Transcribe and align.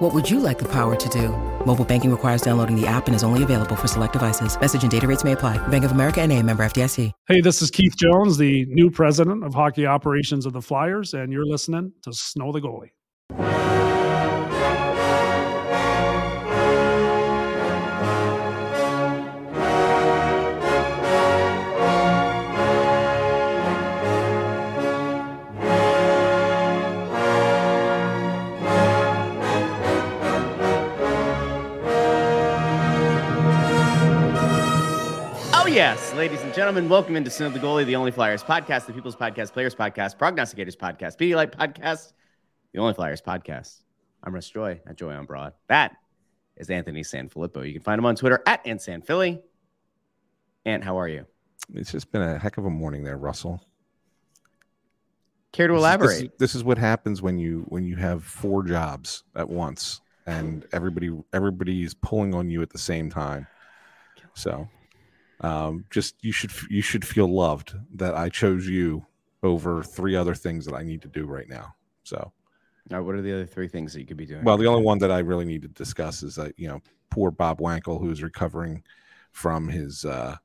What 0.00 0.14
would 0.14 0.30
you 0.30 0.40
like 0.40 0.58
the 0.58 0.68
power 0.68 0.96
to 0.96 1.08
do? 1.10 1.28
Mobile 1.66 1.84
banking 1.84 2.10
requires 2.10 2.40
downloading 2.40 2.74
the 2.74 2.86
app 2.86 3.06
and 3.06 3.14
is 3.14 3.22
only 3.22 3.42
available 3.42 3.76
for 3.76 3.86
select 3.86 4.14
devices. 4.14 4.58
Message 4.58 4.80
and 4.80 4.90
data 4.90 5.06
rates 5.06 5.24
may 5.24 5.32
apply. 5.32 5.58
Bank 5.68 5.84
of 5.84 5.90
America 5.90 6.22
and 6.22 6.32
a 6.32 6.42
member 6.42 6.64
FDIC. 6.64 7.12
Hey, 7.28 7.42
this 7.42 7.60
is 7.60 7.70
Keith 7.70 7.98
Jones, 7.98 8.38
the 8.38 8.64
new 8.70 8.90
president 8.90 9.44
of 9.44 9.52
hockey 9.52 9.84
operations 9.84 10.46
of 10.46 10.54
the 10.54 10.62
Flyers, 10.62 11.12
and 11.12 11.30
you're 11.30 11.44
listening 11.44 11.92
to 12.04 12.14
Snow 12.14 12.50
the 12.50 12.62
Goalie. 12.62 12.92
Yes, 35.90 36.14
ladies 36.14 36.40
and 36.42 36.54
gentlemen, 36.54 36.88
welcome 36.88 37.16
into 37.16 37.30
Snow 37.30 37.50
the 37.50 37.58
Goalie, 37.58 37.84
the 37.84 37.96
Only 37.96 38.12
Flyers 38.12 38.44
podcast, 38.44 38.86
the 38.86 38.92
People's 38.92 39.16
Podcast, 39.16 39.52
Players 39.52 39.74
Podcast, 39.74 40.16
Prognosticators 40.18 40.76
Podcast, 40.76 41.16
Pedialyte 41.18 41.52
Podcast, 41.52 42.12
the 42.72 42.78
Only 42.78 42.94
Flyers 42.94 43.20
podcast. 43.20 43.80
I'm 44.22 44.32
Russ 44.32 44.48
Joy 44.48 44.80
at 44.86 44.94
Joy 44.94 45.12
on 45.14 45.26
Broad. 45.26 45.52
That 45.66 45.96
is 46.56 46.70
Anthony 46.70 47.00
Sanfilippo. 47.00 47.66
You 47.66 47.72
can 47.72 47.82
find 47.82 47.98
him 47.98 48.06
on 48.06 48.14
Twitter 48.14 48.40
at 48.46 48.64
AntSanPhilly. 48.64 49.42
Ant, 50.64 50.84
how 50.84 50.96
are 50.96 51.08
you? 51.08 51.26
It's 51.74 51.90
just 51.90 52.12
been 52.12 52.22
a 52.22 52.38
heck 52.38 52.56
of 52.56 52.66
a 52.66 52.70
morning 52.70 53.02
there, 53.02 53.18
Russell. 53.18 53.60
Care 55.50 55.66
to 55.66 55.72
This 55.72 55.78
is- 55.78 55.82
elaborate? 55.82 56.08
This 56.10 56.22
is, 56.22 56.30
this 56.38 56.54
is 56.54 56.62
what 56.62 56.78
happens 56.78 57.20
when 57.20 57.36
you 57.36 57.64
when 57.66 57.82
you 57.82 57.96
have 57.96 58.22
four 58.22 58.62
jobs 58.62 59.24
at 59.34 59.48
once 59.48 60.02
and 60.24 60.64
everybody 60.70 61.10
everybody's 61.32 61.94
pulling 61.94 62.32
on 62.32 62.48
you 62.48 62.62
at 62.62 62.70
the 62.70 62.78
same 62.78 63.10
time. 63.10 63.48
So, 64.34 64.68
um, 65.40 65.84
just 65.90 66.16
you 66.22 66.32
should 66.32 66.52
you 66.68 66.82
should 66.82 67.06
feel 67.06 67.26
loved 67.26 67.74
that 67.94 68.14
I 68.14 68.28
chose 68.28 68.66
you 68.66 69.06
over 69.42 69.82
three 69.82 70.14
other 70.14 70.34
things 70.34 70.66
that 70.66 70.74
I 70.74 70.82
need 70.82 71.02
to 71.02 71.08
do 71.08 71.26
right 71.26 71.48
now. 71.48 71.74
So, 72.02 72.32
now 72.90 73.02
what 73.02 73.14
are 73.14 73.22
the 73.22 73.32
other 73.32 73.46
three 73.46 73.68
things 73.68 73.92
that 73.92 74.00
you 74.00 74.06
could 74.06 74.16
be 74.16 74.26
doing? 74.26 74.44
well, 74.44 74.56
the 74.56 74.66
only 74.66 74.82
one 74.82 74.98
that 74.98 75.10
I 75.10 75.20
really 75.20 75.44
need 75.46 75.62
to 75.62 75.68
discuss 75.68 76.22
is 76.22 76.34
that 76.36 76.52
you 76.58 76.68
know 76.68 76.80
poor 77.10 77.30
Bob 77.30 77.58
Wankel 77.58 78.00
who's 78.00 78.22
recovering 78.22 78.82
from 79.32 79.68
his 79.68 80.04
uh, 80.04 80.36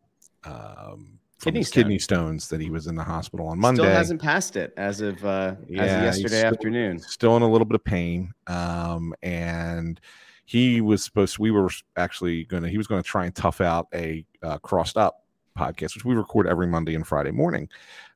um, 0.45 1.19
from 1.37 1.51
Kidney 1.51 1.59
his 1.59 1.67
stone. 1.67 1.83
kidney 1.83 1.99
stones 1.99 2.47
that 2.47 2.61
he 2.61 2.69
was 2.69 2.87
in 2.87 2.95
the 2.95 3.03
hospital 3.03 3.47
on 3.47 3.59
Monday. 3.59 3.81
Still 3.81 3.91
hasn't 3.91 4.21
passed 4.21 4.55
it 4.55 4.73
as 4.77 5.01
of 5.01 5.23
uh, 5.25 5.55
as 5.77 5.91
of 5.91 6.03
yesterday 6.03 6.37
still- 6.39 6.45
afternoon. 6.53 6.99
Still 6.99 7.35
in 7.35 7.43
a 7.43 7.49
little 7.49 7.65
bit 7.65 7.75
of 7.75 7.83
pain. 7.83 8.31
Um, 8.47 9.13
and 9.21 9.99
he 10.45 10.79
was 10.79 11.03
supposed 11.03 11.35
To, 11.35 11.41
we 11.41 11.51
were 11.51 11.69
actually 11.97 12.45
going 12.45 12.63
to, 12.63 12.69
he 12.69 12.77
was 12.77 12.87
going 12.87 13.01
to 13.01 13.07
try 13.07 13.25
and 13.25 13.35
tough 13.35 13.61
out 13.61 13.87
a 13.93 14.25
uh, 14.43 14.59
crossed 14.59 14.95
up 14.95 15.23
podcast, 15.57 15.95
which 15.95 16.05
we 16.05 16.13
record 16.13 16.47
every 16.47 16.67
Monday 16.67 16.95
and 16.95 17.05
Friday 17.05 17.31
morning. 17.31 17.67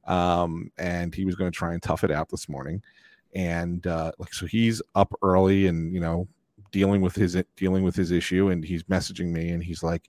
Um, 0.05 0.71
and 0.77 1.13
he 1.13 1.25
was 1.25 1.35
going 1.35 1.51
to 1.51 1.55
try 1.57 1.73
and 1.73 1.81
tough 1.81 2.03
it 2.03 2.11
out 2.11 2.29
this 2.29 2.47
morning. 2.47 2.83
And 3.33 3.85
uh, 3.87 4.11
like, 4.19 4.33
so 4.33 4.45
he's 4.45 4.81
up 4.95 5.13
early 5.21 5.67
and, 5.67 5.93
you 5.93 5.99
know, 5.99 6.27
dealing 6.71 7.01
with 7.01 7.15
his, 7.15 7.35
dealing 7.55 7.83
with 7.83 7.95
his 7.95 8.11
issue. 8.11 8.49
And 8.49 8.63
he's 8.63 8.83
messaging 8.83 9.31
me 9.31 9.49
and 9.49 9.63
he's 9.63 9.83
like, 9.83 10.07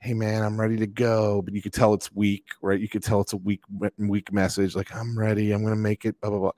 Hey 0.00 0.14
man, 0.14 0.44
I'm 0.44 0.60
ready 0.60 0.76
to 0.76 0.86
go. 0.86 1.42
But 1.42 1.54
you 1.54 1.62
could 1.62 1.72
tell 1.72 1.92
it's 1.92 2.12
weak, 2.14 2.46
right? 2.62 2.78
You 2.78 2.88
could 2.88 3.02
tell 3.02 3.20
it's 3.20 3.32
a 3.32 3.36
weak, 3.36 3.62
weak 3.98 4.32
message. 4.32 4.76
Like, 4.76 4.94
I'm 4.94 5.18
ready. 5.18 5.50
I'm 5.50 5.62
going 5.62 5.74
to 5.74 5.80
make 5.80 6.04
it, 6.04 6.20
blah, 6.20 6.30
blah, 6.30 6.38
blah. 6.38 6.52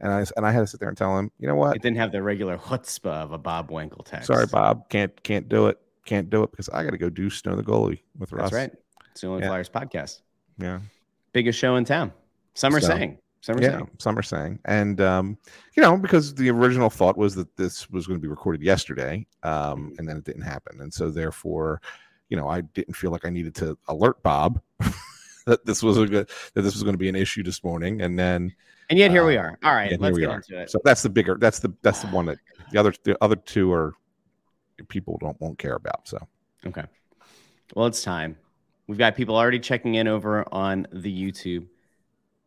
And 0.00 0.12
I 0.12 0.24
and 0.36 0.46
I 0.46 0.52
had 0.52 0.60
to 0.60 0.66
sit 0.66 0.80
there 0.80 0.88
and 0.88 0.96
tell 0.96 1.18
him, 1.18 1.30
you 1.38 1.48
know 1.48 1.56
what? 1.56 1.74
It 1.76 1.82
didn't 1.82 1.96
have 1.96 2.12
the 2.12 2.22
regular 2.22 2.56
chutzpah 2.56 3.22
of 3.24 3.32
a 3.32 3.38
Bob 3.38 3.70
Wankel 3.70 4.04
text. 4.04 4.28
Sorry, 4.28 4.46
Bob, 4.46 4.88
can't 4.88 5.22
can't 5.22 5.48
do 5.48 5.66
it. 5.66 5.78
Can't 6.04 6.30
do 6.30 6.42
it 6.42 6.50
because 6.50 6.68
I 6.70 6.84
got 6.84 6.90
to 6.90 6.98
go 6.98 7.10
do 7.10 7.28
Snow 7.30 7.56
the 7.56 7.62
goalie 7.62 8.00
with 8.18 8.32
Russ. 8.32 8.50
That's 8.50 8.54
right. 8.54 8.72
It's 9.10 9.20
the 9.22 9.26
Only 9.26 9.42
Yeah. 9.42 9.48
Flyers 9.48 9.68
podcast. 9.68 10.20
Yeah, 10.58 10.80
Biggest 11.32 11.58
show 11.58 11.76
in 11.76 11.84
town. 11.84 12.12
Some 12.54 12.74
are 12.74 12.80
So, 12.80 12.88
saying. 12.88 13.18
Some 13.40 13.56
are 13.56 13.62
yeah. 13.62 13.70
saying. 13.72 13.90
Some 13.98 14.18
are 14.18 14.22
saying, 14.22 14.58
and 14.64 15.00
um, 15.00 15.38
you 15.76 15.82
know, 15.82 15.96
because 15.96 16.34
the 16.34 16.50
original 16.50 16.90
thought 16.90 17.16
was 17.16 17.34
that 17.36 17.56
this 17.56 17.88
was 17.90 18.06
going 18.06 18.18
to 18.18 18.22
be 18.22 18.28
recorded 18.28 18.62
yesterday, 18.62 19.26
um, 19.42 19.94
and 19.98 20.08
then 20.08 20.16
it 20.16 20.24
didn't 20.24 20.42
happen, 20.42 20.80
and 20.80 20.92
so 20.92 21.10
therefore, 21.10 21.80
you 22.30 22.36
know, 22.36 22.48
I 22.48 22.62
didn't 22.62 22.94
feel 22.94 23.10
like 23.12 23.24
I 23.24 23.30
needed 23.30 23.54
to 23.56 23.78
alert 23.88 24.22
Bob 24.22 24.60
that 25.46 25.64
this 25.66 25.82
was 25.82 25.98
a 25.98 26.06
good 26.06 26.28
that 26.54 26.62
this 26.62 26.74
was 26.74 26.82
going 26.82 26.94
to 26.94 26.98
be 26.98 27.08
an 27.08 27.16
issue 27.16 27.42
this 27.44 27.62
morning, 27.62 28.00
and 28.02 28.18
then 28.18 28.54
And 28.90 28.98
yet 28.98 29.10
here 29.10 29.24
we 29.26 29.36
Uh, 29.36 29.42
are. 29.42 29.58
All 29.62 29.74
right, 29.74 29.98
let's 30.00 30.16
get 30.18 30.28
are. 30.30 30.36
into 30.36 30.58
it. 30.60 30.70
So 30.70 30.78
that's 30.84 31.02
the 31.02 31.10
bigger. 31.10 31.36
That's 31.38 31.58
the 31.58 31.72
that's 31.82 32.00
the 32.00 32.08
one 32.12 32.26
that 32.26 32.38
the 32.72 32.78
other 32.78 32.92
the 33.04 33.16
other 33.22 33.36
two 33.36 33.72
are 33.72 33.94
people 34.88 35.18
don't 35.20 35.38
won't 35.40 35.58
care 35.58 35.74
about. 35.74 36.06
So 36.08 36.18
Okay. 36.66 36.84
Well, 37.74 37.86
it's 37.86 38.02
time. 38.02 38.36
We've 38.86 38.98
got 38.98 39.14
people 39.14 39.36
already 39.36 39.58
checking 39.60 39.96
in 39.96 40.08
over 40.08 40.46
on 40.52 40.86
the 40.92 41.12
YouTube. 41.12 41.66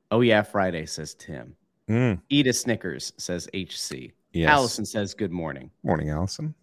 Oh 0.10 0.22
yeah, 0.22 0.42
Friday 0.42 0.86
says 0.88 1.14
Tim. 1.14 1.56
Mm, 1.90 2.22
Eat 2.30 2.48
a 2.48 2.54
Snickers 2.54 3.14
says 3.18 3.48
HC. 3.54 4.12
yes. 4.34 4.50
Allison 4.50 4.86
says 4.86 5.14
good 5.14 5.32
morning. 5.32 5.70
Morning, 5.84 6.10
Allison. 6.10 6.56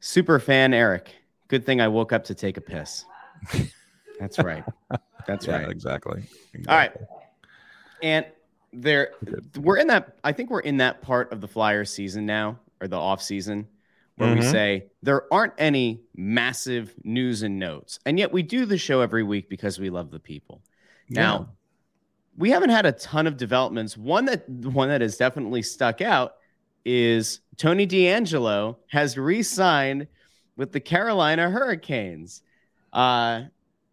Super 0.00 0.38
fan 0.38 0.74
Eric. 0.74 1.10
Good 1.48 1.64
thing 1.64 1.80
I 1.80 1.88
woke 1.88 2.12
up 2.12 2.24
to 2.24 2.34
take 2.34 2.56
a 2.56 2.60
piss. 2.60 3.04
That's 4.20 4.38
right. 4.38 4.64
That's 5.26 5.46
yeah, 5.46 5.58
right. 5.58 5.70
exactly. 5.70 6.22
All 6.68 6.74
right. 6.76 6.92
And 8.02 8.26
there 8.72 9.12
we're 9.58 9.78
in 9.78 9.86
that 9.88 10.18
I 10.22 10.32
think 10.32 10.50
we're 10.50 10.60
in 10.60 10.78
that 10.78 11.00
part 11.02 11.32
of 11.32 11.40
the 11.40 11.48
Flyers 11.48 11.90
season 11.90 12.26
now 12.26 12.58
or 12.80 12.88
the 12.88 12.96
off 12.96 13.22
season 13.22 13.66
where 14.16 14.34
we 14.34 14.40
Mhm. 14.40 14.50
say 14.50 14.86
there 15.02 15.32
aren't 15.32 15.54
any 15.58 16.00
massive 16.14 16.94
news 17.04 17.42
and 17.42 17.58
notes. 17.58 17.98
And 18.06 18.18
yet 18.18 18.32
we 18.32 18.42
do 18.42 18.64
the 18.66 18.78
show 18.78 19.00
every 19.00 19.22
week 19.22 19.48
because 19.48 19.78
we 19.78 19.90
love 19.90 20.10
the 20.10 20.18
people. 20.18 20.62
Now, 21.08 21.50
we 22.36 22.50
haven't 22.50 22.70
had 22.70 22.84
a 22.84 22.92
ton 22.92 23.26
of 23.26 23.36
developments. 23.36 23.96
One 23.96 24.24
that 24.26 24.48
one 24.48 24.88
that 24.88 25.00
has 25.00 25.16
definitely 25.16 25.62
stuck 25.62 26.00
out 26.00 26.36
is 26.84 27.40
Tony 27.56 27.86
DeAngelo 27.86 28.76
has 28.88 29.16
re-signed 29.18 30.06
with 30.56 30.72
the 30.72 30.80
Carolina 30.80 31.50
Hurricanes. 31.50 32.42
Uh, 32.92 33.44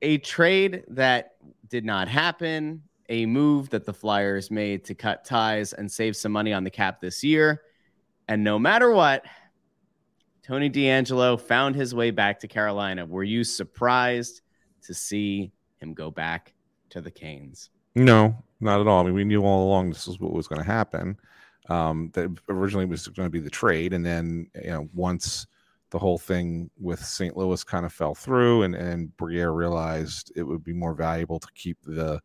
a 0.01 0.17
trade 0.19 0.83
that 0.89 1.35
did 1.69 1.85
not 1.85 2.07
happen, 2.07 2.83
a 3.09 3.25
move 3.25 3.69
that 3.69 3.85
the 3.85 3.93
Flyers 3.93 4.49
made 4.49 4.85
to 4.85 4.95
cut 4.95 5.25
ties 5.25 5.73
and 5.73 5.91
save 5.91 6.15
some 6.15 6.31
money 6.31 6.53
on 6.53 6.63
the 6.63 6.69
cap 6.69 7.01
this 7.01 7.23
year. 7.23 7.61
And 8.27 8.43
no 8.43 8.57
matter 8.57 8.91
what, 8.91 9.25
Tony 10.43 10.69
DeAngelo 10.69 11.39
found 11.39 11.75
his 11.75 11.95
way 11.95 12.11
back 12.11 12.39
to 12.39 12.47
Carolina. 12.47 13.05
Were 13.05 13.23
you 13.23 13.43
surprised 13.43 14.41
to 14.83 14.93
see 14.93 15.51
him 15.77 15.93
go 15.93 16.11
back 16.11 16.53
to 16.89 17.01
the 17.01 17.11
Canes? 17.11 17.69
No, 17.95 18.35
not 18.59 18.81
at 18.81 18.87
all. 18.87 19.01
I 19.01 19.05
mean, 19.05 19.13
we 19.13 19.23
knew 19.23 19.43
all 19.43 19.67
along 19.67 19.89
this 19.89 20.07
was 20.07 20.19
what 20.19 20.33
was 20.33 20.47
going 20.47 20.61
to 20.61 20.67
happen. 20.67 21.17
Um, 21.69 22.11
that 22.13 22.29
originally 22.49 22.85
was 22.85 23.07
going 23.07 23.25
to 23.25 23.31
be 23.31 23.39
the 23.39 23.49
trade, 23.49 23.93
and 23.93 24.05
then 24.05 24.47
you 24.61 24.71
know 24.71 24.89
once 24.93 25.47
the 25.91 25.99
whole 25.99 26.17
thing 26.17 26.69
with 26.77 27.03
St. 27.03 27.37
Louis 27.37 27.63
kind 27.63 27.85
of 27.85 27.93
fell 27.93 28.15
through, 28.15 28.63
and 28.63 28.75
and 28.75 29.15
Briere 29.15 29.51
realized 29.51 30.33
it 30.35 30.43
would 30.43 30.63
be 30.63 30.73
more 30.73 30.93
valuable 30.93 31.39
to 31.39 31.47
keep 31.55 31.77
the 31.83 32.19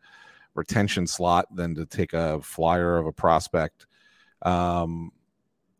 retention 0.59 1.07
slot 1.07 1.47
than 1.55 1.75
to 1.77 1.87
take 1.87 2.13
a 2.13 2.43
flyer 2.43 2.99
of 2.99 3.07
a 3.07 3.13
prospect. 3.13 3.87
Um, 4.43 5.13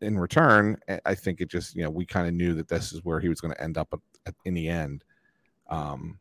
in 0.01 0.17
return, 0.17 0.77
I- 1.05 1.15
think 1.15 1.41
it 1.41 1.49
just 1.49 1.75
you 1.75 1.83
know 1.83 1.89
we 1.89 2.05
kind 2.05 2.27
of 2.27 2.33
knew 2.33 2.53
that 2.55 2.69
this 2.69 2.93
is 2.93 3.03
where 3.03 3.19
he 3.19 3.27
was 3.27 3.41
going 3.41 3.53
to 3.53 3.61
end 3.61 3.77
up 3.77 3.89
at, 3.91 3.99
at, 4.25 4.35
in 4.45 4.53
the 4.53 4.69
end. 4.69 5.03
Um, 5.69 6.17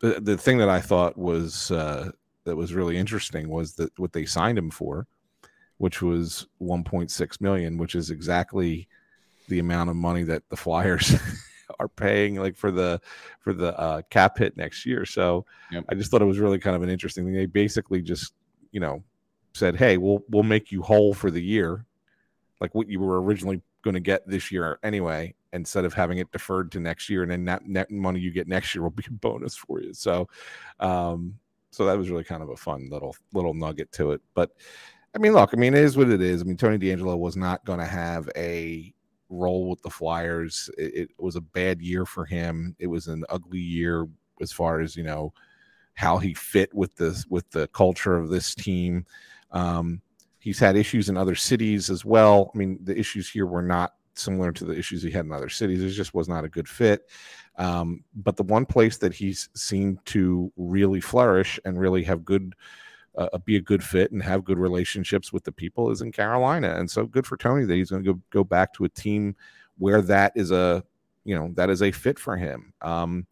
the 0.00 0.20
the 0.20 0.36
thing 0.36 0.58
that 0.58 0.68
I 0.68 0.80
thought 0.80 1.16
was 1.16 1.70
uh, 1.70 2.10
that 2.44 2.54
was 2.54 2.74
really 2.74 2.98
interesting 2.98 3.48
was 3.48 3.74
that 3.76 3.98
what 3.98 4.12
they 4.12 4.26
signed 4.26 4.58
him 4.58 4.70
for, 4.70 5.06
which 5.78 6.02
was 6.02 6.46
1.6 6.60 7.40
million, 7.40 7.78
which 7.78 7.94
is 7.94 8.10
exactly 8.10 8.86
the 9.48 9.58
amount 9.58 9.88
of 9.88 9.96
money 9.96 10.22
that 10.24 10.42
the 10.50 10.56
Flyers 10.56 11.14
are 11.80 11.88
paying 11.88 12.36
like 12.36 12.56
for 12.56 12.70
the 12.70 13.00
for 13.40 13.52
the 13.52 13.78
uh, 13.78 14.02
cap 14.10 14.38
hit 14.38 14.56
next 14.56 14.86
year. 14.86 15.04
So 15.04 15.44
Yep. 15.70 15.84
I 15.88 15.94
just 15.94 16.10
thought 16.10 16.22
it 16.22 16.26
was 16.26 16.38
really 16.38 16.58
kind 16.58 16.76
of 16.76 16.82
an 16.82 16.90
interesting 16.90 17.24
thing. 17.24 17.34
They 17.34 17.46
basically 17.46 18.02
just 18.02 18.32
you 18.72 18.80
know 18.80 19.02
said, 19.52 19.76
"Hey, 19.76 19.96
we'll 19.96 20.22
we'll 20.28 20.42
make 20.42 20.70
you 20.70 20.82
whole 20.82 21.14
for 21.14 21.30
the 21.30 21.42
year, 21.42 21.84
like 22.60 22.74
what 22.74 22.88
you 22.88 23.00
were 23.00 23.22
originally 23.22 23.62
going 23.82 23.94
to 23.94 24.00
get 24.00 24.26
this 24.28 24.50
year 24.50 24.78
anyway, 24.82 25.34
instead 25.52 25.84
of 25.84 25.94
having 25.94 26.18
it 26.18 26.30
deferred 26.32 26.72
to 26.72 26.80
next 26.80 27.08
year, 27.08 27.22
and 27.22 27.30
then 27.30 27.44
that 27.44 27.66
net 27.66 27.90
money 27.90 28.20
you 28.20 28.30
get 28.30 28.48
next 28.48 28.74
year 28.74 28.82
will 28.82 28.90
be 28.90 29.04
a 29.08 29.12
bonus 29.12 29.56
for 29.56 29.80
you. 29.80 29.94
So, 29.94 30.28
um, 30.80 31.38
so 31.70 31.86
that 31.86 31.96
was 31.96 32.10
really 32.10 32.24
kind 32.24 32.42
of 32.42 32.50
a 32.50 32.56
fun 32.56 32.88
little 32.90 33.16
little 33.32 33.54
nugget 33.54 33.92
to 33.92 34.12
it. 34.12 34.20
But 34.34 34.50
I 35.14 35.18
mean, 35.18 35.32
look, 35.32 35.50
I 35.54 35.56
mean, 35.56 35.74
it 35.74 35.82
is 35.82 35.96
what 35.96 36.10
it 36.10 36.20
is. 36.20 36.42
I 36.42 36.44
mean, 36.44 36.56
Tony 36.56 36.78
DeAngelo 36.78 37.18
was 37.18 37.36
not 37.36 37.64
going 37.64 37.78
to 37.78 37.86
have 37.86 38.28
a 38.36 38.92
role 39.28 39.70
with 39.70 39.82
the 39.82 39.90
Flyers. 39.90 40.70
It, 40.78 40.94
it, 40.94 41.10
was 41.18 41.36
a 41.36 41.40
bad 41.40 41.80
year 41.80 42.06
for 42.06 42.24
him. 42.24 42.76
It 42.78 42.86
was 42.86 43.06
an 43.08 43.24
ugly 43.28 43.58
year 43.58 44.06
as 44.40 44.52
far 44.52 44.80
as 44.80 44.96
you 44.96 45.02
know 45.02 45.32
how 45.94 46.18
he 46.18 46.34
fit 46.34 46.72
with 46.74 46.94
the 46.96 47.24
with 47.28 47.50
the 47.50 47.68
culture 47.68 48.16
of 48.16 48.28
this 48.28 48.54
team. 48.54 49.06
Um, 49.50 50.00
he's 50.38 50.58
had 50.58 50.76
issues 50.76 51.08
in 51.08 51.16
other 51.16 51.34
cities 51.34 51.90
as 51.90 52.04
well. 52.04 52.50
I 52.54 52.58
mean, 52.58 52.78
the 52.82 52.96
issues 52.96 53.28
here 53.28 53.46
were 53.46 53.62
not 53.62 53.94
similar 54.14 54.52
to 54.52 54.64
the 54.64 54.76
issues 54.78 55.02
he 55.02 55.10
had 55.10 55.24
in 55.24 55.32
other 55.32 55.48
cities. 55.48 55.82
It 55.82 55.90
just 55.90 56.14
was 56.14 56.28
not 56.28 56.44
a 56.44 56.48
good 56.48 56.68
fit. 56.68 57.08
Um, 57.58 58.04
but 58.14 58.36
the 58.36 58.42
one 58.42 58.66
place 58.66 58.98
that 58.98 59.14
he's 59.14 59.48
seemed 59.54 60.04
to 60.06 60.52
really 60.56 61.00
flourish 61.00 61.58
and 61.64 61.78
really 61.78 62.02
have 62.04 62.24
good, 62.24 62.54
uh, 63.16 63.38
be 63.38 63.56
a 63.56 63.60
good 63.60 63.82
fit 63.82 64.12
and 64.12 64.22
have 64.22 64.44
good 64.44 64.58
relationships 64.58 65.32
with 65.32 65.44
the 65.44 65.52
people 65.52 65.90
is 65.90 66.02
in 66.02 66.12
Carolina. 66.12 66.76
And 66.76 66.90
so 66.90 67.06
good 67.06 67.26
for 67.26 67.36
Tony 67.36 67.64
that 67.64 67.74
he's 67.74 67.90
going 67.90 68.04
to 68.04 68.14
go, 68.14 68.20
go 68.30 68.44
back 68.44 68.72
to 68.74 68.84
a 68.84 68.88
team 68.88 69.34
where 69.78 70.02
that 70.02 70.32
is 70.34 70.50
a, 70.50 70.84
you 71.24 71.34
know, 71.34 71.50
that 71.54 71.70
is 71.70 71.82
a 71.82 71.90
fit 71.90 72.18
for 72.18 72.36
him. 72.36 72.72
Um, 72.82 73.26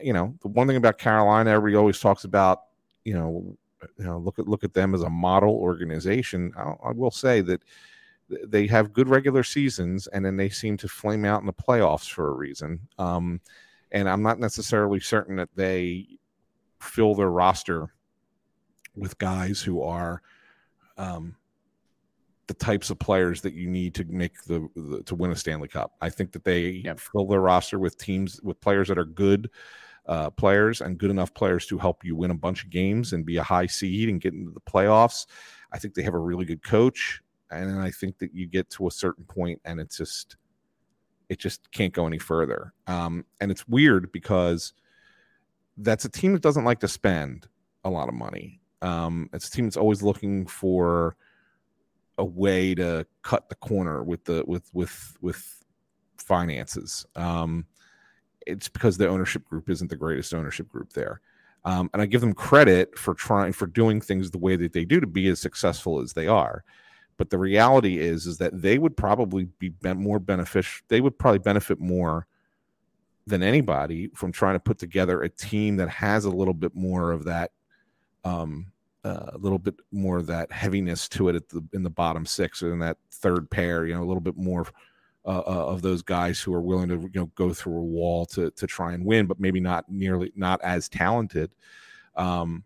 you 0.00 0.12
know, 0.12 0.34
the 0.42 0.48
one 0.48 0.66
thing 0.66 0.76
about 0.76 0.98
Carolina, 0.98 1.50
everybody 1.50 1.76
always 1.76 2.00
talks 2.00 2.24
about, 2.24 2.62
you 3.04 3.14
know, 3.14 3.56
you 3.98 4.04
know, 4.04 4.18
look 4.18 4.38
at 4.38 4.48
look 4.48 4.64
at 4.64 4.72
them 4.72 4.94
as 4.94 5.02
a 5.02 5.10
model 5.10 5.54
organization. 5.54 6.52
I, 6.56 6.74
I 6.88 6.92
will 6.92 7.10
say 7.10 7.42
that 7.42 7.62
they 8.28 8.66
have 8.66 8.92
good 8.92 9.08
regular 9.08 9.42
seasons 9.42 10.06
and 10.08 10.24
then 10.24 10.36
they 10.36 10.48
seem 10.48 10.76
to 10.78 10.88
flame 10.88 11.24
out 11.24 11.40
in 11.40 11.46
the 11.46 11.52
playoffs 11.52 12.08
for 12.10 12.28
a 12.28 12.34
reason. 12.34 12.80
Um, 12.98 13.40
and 13.92 14.08
I'm 14.08 14.22
not 14.22 14.40
necessarily 14.40 15.00
certain 15.00 15.36
that 15.36 15.50
they 15.54 16.06
fill 16.80 17.14
their 17.14 17.30
roster 17.30 17.93
with 18.96 19.18
guys 19.18 19.60
who 19.60 19.82
are 19.82 20.22
um, 20.96 21.36
the 22.46 22.54
types 22.54 22.90
of 22.90 22.98
players 22.98 23.40
that 23.40 23.54
you 23.54 23.68
need 23.68 23.94
to 23.94 24.04
make 24.04 24.42
the, 24.44 24.68
the 24.76 25.02
to 25.04 25.14
win 25.14 25.30
a 25.30 25.36
Stanley 25.36 25.68
Cup. 25.68 25.94
I 26.00 26.10
think 26.10 26.32
that 26.32 26.44
they 26.44 26.82
yep. 26.84 27.00
fill 27.00 27.26
their 27.26 27.40
roster 27.40 27.78
with 27.78 27.96
teams 27.98 28.40
with 28.42 28.60
players 28.60 28.88
that 28.88 28.98
are 28.98 29.04
good 29.04 29.50
uh, 30.06 30.30
players 30.30 30.80
and 30.80 30.98
good 30.98 31.10
enough 31.10 31.32
players 31.32 31.66
to 31.66 31.78
help 31.78 32.04
you 32.04 32.14
win 32.14 32.30
a 32.30 32.34
bunch 32.34 32.64
of 32.64 32.70
games 32.70 33.12
and 33.12 33.24
be 33.24 33.38
a 33.38 33.42
high 33.42 33.66
seed 33.66 34.08
and 34.08 34.20
get 34.20 34.34
into 34.34 34.52
the 34.52 34.60
playoffs. 34.60 35.26
I 35.72 35.78
think 35.78 35.94
they 35.94 36.02
have 36.02 36.14
a 36.14 36.18
really 36.18 36.44
good 36.44 36.62
coach 36.62 37.22
and 37.50 37.80
I 37.80 37.90
think 37.90 38.18
that 38.18 38.34
you 38.34 38.46
get 38.46 38.68
to 38.70 38.86
a 38.86 38.90
certain 38.90 39.24
point 39.24 39.60
and 39.64 39.80
it's 39.80 39.96
just 39.96 40.36
it 41.30 41.38
just 41.38 41.70
can't 41.70 41.92
go 41.92 42.06
any 42.06 42.18
further. 42.18 42.74
Um, 42.86 43.24
and 43.40 43.50
it's 43.50 43.66
weird 43.66 44.12
because 44.12 44.74
that's 45.78 46.04
a 46.04 46.08
team 46.10 46.34
that 46.34 46.42
doesn't 46.42 46.64
like 46.64 46.80
to 46.80 46.88
spend 46.88 47.48
a 47.82 47.90
lot 47.90 48.08
of 48.08 48.14
money. 48.14 48.60
Um, 48.84 49.30
it's 49.32 49.48
a 49.48 49.50
team 49.50 49.64
that's 49.64 49.76
always 49.76 50.02
looking 50.02 50.46
for 50.46 51.16
a 52.18 52.24
way 52.24 52.74
to 52.74 53.06
cut 53.22 53.48
the 53.48 53.54
corner 53.56 54.02
with 54.02 54.24
the 54.24 54.44
with 54.46 54.68
with 54.72 55.16
with 55.20 55.64
finances. 56.18 57.06
Um, 57.16 57.66
it's 58.46 58.68
because 58.68 58.96
the 58.96 59.08
ownership 59.08 59.44
group 59.44 59.70
isn't 59.70 59.88
the 59.88 59.96
greatest 59.96 60.34
ownership 60.34 60.68
group 60.68 60.92
there. 60.92 61.20
Um, 61.64 61.88
and 61.92 62.02
I 62.02 62.06
give 62.06 62.20
them 62.20 62.34
credit 62.34 62.98
for 62.98 63.14
trying 63.14 63.52
for 63.52 63.66
doing 63.66 64.00
things 64.00 64.30
the 64.30 64.38
way 64.38 64.56
that 64.56 64.72
they 64.72 64.84
do 64.84 65.00
to 65.00 65.06
be 65.06 65.28
as 65.28 65.40
successful 65.40 66.00
as 66.00 66.12
they 66.12 66.26
are. 66.26 66.62
But 67.16 67.30
the 67.30 67.38
reality 67.38 67.98
is, 67.98 68.26
is 68.26 68.38
that 68.38 68.60
they 68.60 68.76
would 68.76 68.96
probably 68.96 69.44
be 69.58 69.72
more 69.82 70.18
beneficial. 70.18 70.84
They 70.88 71.00
would 71.00 71.18
probably 71.18 71.38
benefit 71.38 71.80
more 71.80 72.26
than 73.26 73.42
anybody 73.42 74.10
from 74.14 74.32
trying 74.32 74.56
to 74.56 74.60
put 74.60 74.78
together 74.78 75.22
a 75.22 75.28
team 75.28 75.76
that 75.76 75.88
has 75.88 76.26
a 76.26 76.30
little 76.30 76.52
bit 76.52 76.74
more 76.74 77.12
of 77.12 77.24
that, 77.24 77.52
um, 78.24 78.66
uh, 79.04 79.30
a 79.32 79.38
little 79.38 79.58
bit 79.58 79.74
more 79.92 80.16
of 80.16 80.26
that 80.26 80.50
heaviness 80.50 81.08
to 81.10 81.28
it 81.28 81.36
at 81.36 81.48
the 81.48 81.62
in 81.72 81.82
the 81.82 81.90
bottom 81.90 82.24
six 82.24 82.62
or 82.62 82.72
in 82.72 82.78
that 82.80 82.96
third 83.10 83.50
pair. 83.50 83.86
You 83.86 83.94
know, 83.94 84.02
a 84.02 84.06
little 84.06 84.20
bit 84.20 84.36
more 84.36 84.66
uh, 85.26 85.42
uh, 85.46 85.66
of 85.66 85.82
those 85.82 86.02
guys 86.02 86.40
who 86.40 86.54
are 86.54 86.62
willing 86.62 86.88
to 86.88 87.00
you 87.00 87.20
know 87.20 87.30
go 87.34 87.52
through 87.52 87.76
a 87.76 87.84
wall 87.84 88.26
to 88.26 88.50
to 88.52 88.66
try 88.66 88.92
and 88.92 89.04
win, 89.04 89.26
but 89.26 89.40
maybe 89.40 89.60
not 89.60 89.84
nearly 89.88 90.32
not 90.34 90.60
as 90.62 90.88
talented. 90.88 91.54
Um, 92.16 92.64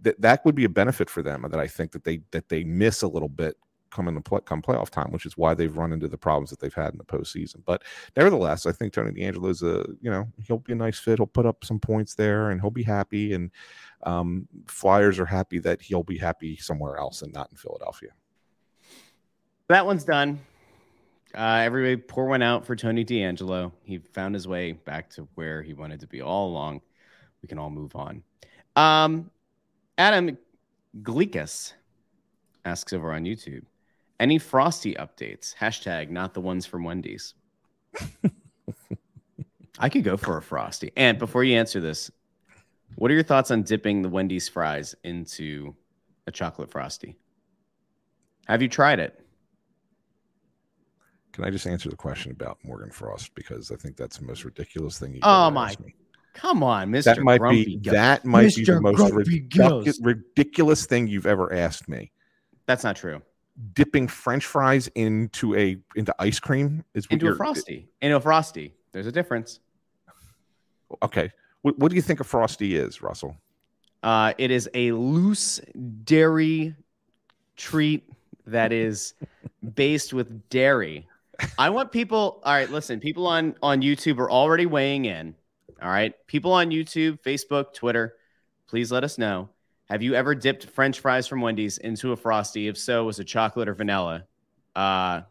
that 0.00 0.20
that 0.20 0.44
would 0.44 0.54
be 0.54 0.64
a 0.64 0.68
benefit 0.68 1.10
for 1.10 1.22
them 1.22 1.46
that 1.50 1.60
I 1.60 1.66
think 1.66 1.92
that 1.92 2.04
they 2.04 2.20
that 2.30 2.48
they 2.48 2.64
miss 2.64 3.02
a 3.02 3.08
little 3.08 3.28
bit 3.28 3.56
come 3.90 4.08
in 4.08 4.14
the 4.14 4.20
play, 4.20 4.40
come 4.44 4.62
playoff 4.62 4.90
time, 4.90 5.10
which 5.12 5.26
is 5.26 5.36
why 5.36 5.54
they've 5.54 5.76
run 5.76 5.92
into 5.92 6.08
the 6.08 6.18
problems 6.18 6.50
that 6.50 6.60
they've 6.60 6.74
had 6.74 6.92
in 6.92 6.98
the 6.98 7.04
postseason. 7.04 7.62
But 7.64 7.82
nevertheless, 8.16 8.66
I 8.66 8.72
think 8.72 8.92
Tony 8.92 9.12
DeAngelo 9.12 9.50
is 9.50 9.62
a 9.62 9.86
you 10.00 10.10
know 10.10 10.28
he'll 10.46 10.58
be 10.58 10.72
a 10.72 10.76
nice 10.76 10.98
fit. 10.98 11.18
He'll 11.18 11.26
put 11.26 11.46
up 11.46 11.64
some 11.64 11.80
points 11.80 12.14
there, 12.14 12.50
and 12.50 12.60
he'll 12.60 12.70
be 12.70 12.82
happy. 12.82 13.32
And 13.32 13.50
um, 14.02 14.48
Flyers 14.66 15.18
are 15.18 15.26
happy 15.26 15.58
that 15.60 15.82
he'll 15.82 16.02
be 16.02 16.18
happy 16.18 16.56
somewhere 16.56 16.96
else 16.96 17.22
and 17.22 17.32
not 17.32 17.50
in 17.50 17.56
Philadelphia. 17.56 18.10
That 19.68 19.84
one's 19.84 20.04
done. 20.04 20.40
Uh, 21.34 21.60
everybody 21.62 21.96
pour 21.96 22.26
one 22.26 22.42
out 22.42 22.64
for 22.64 22.74
Tony 22.74 23.04
DeAngelo. 23.04 23.72
He 23.84 23.98
found 23.98 24.34
his 24.34 24.48
way 24.48 24.72
back 24.72 25.10
to 25.10 25.28
where 25.34 25.62
he 25.62 25.74
wanted 25.74 26.00
to 26.00 26.06
be 26.06 26.22
all 26.22 26.48
along. 26.48 26.80
We 27.42 27.48
can 27.48 27.58
all 27.58 27.70
move 27.70 27.94
on. 27.94 28.22
Um, 28.76 29.30
Adam 29.98 30.38
Gleekus 31.02 31.74
asks 32.64 32.92
over 32.92 33.12
on 33.12 33.24
YouTube, 33.24 33.64
any 34.20 34.38
Frosty 34.38 34.94
updates? 34.94 35.54
Hashtag 35.54 36.10
not 36.10 36.34
the 36.34 36.40
ones 36.40 36.66
from 36.66 36.84
Wendy's. 36.84 37.34
I 39.78 39.88
could 39.88 40.02
go 40.02 40.16
for 40.16 40.38
a 40.38 40.42
Frosty. 40.42 40.92
And 40.96 41.18
before 41.18 41.44
you 41.44 41.56
answer 41.56 41.80
this, 41.80 42.10
what 42.96 43.10
are 43.10 43.14
your 43.14 43.22
thoughts 43.22 43.50
on 43.50 43.62
dipping 43.62 44.02
the 44.02 44.08
Wendy's 44.08 44.48
fries 44.48 44.94
into 45.04 45.74
a 46.26 46.32
chocolate 46.32 46.70
Frosty? 46.70 47.16
Have 48.46 48.62
you 48.62 48.68
tried 48.68 48.98
it? 48.98 49.24
Can 51.32 51.44
I 51.44 51.50
just 51.50 51.66
answer 51.66 51.88
the 51.88 51.96
question 51.96 52.32
about 52.32 52.58
Morgan 52.64 52.90
Frost 52.90 53.34
because 53.34 53.70
I 53.70 53.76
think 53.76 53.96
that's 53.96 54.16
the 54.16 54.24
most 54.24 54.44
ridiculous 54.44 54.98
thing 54.98 55.14
you. 55.14 55.20
Oh 55.22 55.50
my 55.50 55.74
me. 55.84 55.94
Come 56.34 56.62
on, 56.62 56.90
Mr. 56.90 57.04
That 57.04 57.20
might 57.20 57.38
Grumpy 57.38 57.64
be 57.64 57.76
Ghost. 57.76 57.94
that 57.94 58.24
might 58.24 58.46
Mr. 58.46 58.56
be 58.56 58.64
the 58.64 58.80
most 58.80 59.12
ridiculous, 59.12 60.00
ridiculous 60.00 60.86
thing 60.86 61.06
you've 61.06 61.26
ever 61.26 61.52
asked 61.52 61.88
me. 61.88 62.10
That's 62.66 62.84
not 62.84 62.96
true. 62.96 63.22
Dipping 63.72 64.08
French 64.08 64.46
fries 64.46 64.88
into 64.94 65.54
a 65.56 65.76
into 65.94 66.14
ice 66.18 66.38
cream 66.38 66.84
is 66.94 67.06
into 67.10 67.28
a 67.28 67.34
frosty. 67.34 67.88
Into 68.00 68.16
a 68.16 68.20
frosty. 68.20 68.74
There's 68.92 69.06
a 69.06 69.12
difference. 69.12 69.60
Okay. 71.02 71.30
What, 71.62 71.78
what 71.78 71.90
do 71.90 71.96
you 71.96 72.02
think 72.02 72.20
a 72.20 72.24
frosty 72.24 72.76
is, 72.76 73.02
Russell? 73.02 73.36
Uh, 74.02 74.32
it 74.38 74.50
is 74.50 74.68
a 74.74 74.92
loose 74.92 75.60
dairy 76.04 76.74
treat 77.56 78.08
that 78.46 78.72
is 78.72 79.14
based 79.74 80.12
with 80.12 80.48
dairy. 80.48 81.08
I 81.58 81.70
want 81.70 81.92
people. 81.92 82.40
All 82.44 82.52
right, 82.52 82.70
listen. 82.70 83.00
People 83.00 83.26
on 83.26 83.54
on 83.62 83.80
YouTube 83.82 84.18
are 84.18 84.30
already 84.30 84.66
weighing 84.66 85.04
in. 85.04 85.34
All 85.80 85.88
right. 85.88 86.14
People 86.26 86.52
on 86.52 86.70
YouTube, 86.70 87.20
Facebook, 87.22 87.72
Twitter, 87.72 88.16
please 88.66 88.90
let 88.90 89.04
us 89.04 89.18
know. 89.18 89.48
Have 89.88 90.02
you 90.02 90.14
ever 90.14 90.34
dipped 90.34 90.66
French 90.66 91.00
fries 91.00 91.26
from 91.26 91.40
Wendy's 91.40 91.78
into 91.78 92.12
a 92.12 92.16
Frosty? 92.16 92.68
If 92.68 92.76
so, 92.76 93.04
was 93.04 93.20
it 93.20 93.24
chocolate 93.24 93.68
or 93.68 93.74
vanilla? 93.74 94.24
Uh, 94.74 95.22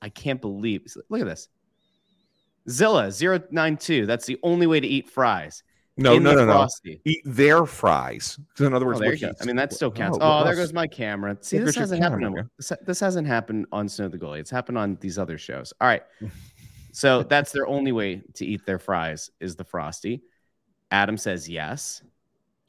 I 0.00 0.08
can't 0.10 0.40
believe. 0.40 0.86
Look 1.08 1.20
at 1.20 1.26
this. 1.26 1.48
Zilla 2.68 3.10
092. 3.10 4.06
That's 4.06 4.26
the 4.26 4.38
only 4.42 4.66
way 4.66 4.80
to 4.80 4.86
eat 4.86 5.10
fries. 5.10 5.62
No, 5.98 6.18
no, 6.18 6.34
no, 6.34 6.46
frosty. 6.46 6.94
no. 7.04 7.10
Eat 7.10 7.22
their 7.24 7.66
fries. 7.66 8.38
In 8.58 8.72
other 8.72 8.86
words, 8.86 9.00
oh, 9.00 9.04
you 9.04 9.18
go. 9.18 9.32
I 9.40 9.44
mean, 9.44 9.56
that 9.56 9.74
still 9.74 9.90
counts. 9.90 10.18
Oh, 10.20 10.40
oh 10.40 10.44
there 10.44 10.56
goes 10.56 10.72
my 10.72 10.86
camera. 10.86 11.36
See, 11.42 11.58
this 11.58 11.76
hasn't 11.76 12.02
happened. 12.02 12.24
On, 12.24 12.50
this, 12.56 12.72
this 12.86 12.98
hasn't 12.98 13.26
happened 13.26 13.66
on 13.72 13.88
Snow 13.88 14.08
the 14.08 14.18
Goalie. 14.18 14.40
It's 14.40 14.50
happened 14.50 14.78
on 14.78 14.96
these 15.00 15.18
other 15.18 15.36
shows. 15.36 15.72
All 15.80 15.88
right. 15.88 16.02
So 16.94 17.22
that's 17.22 17.52
their 17.52 17.66
only 17.66 17.90
way 17.90 18.22
to 18.34 18.44
eat 18.44 18.66
their 18.66 18.78
fries 18.78 19.30
is 19.40 19.56
the 19.56 19.64
frosty. 19.64 20.22
Adam 20.90 21.16
says 21.16 21.48
yes. 21.48 22.02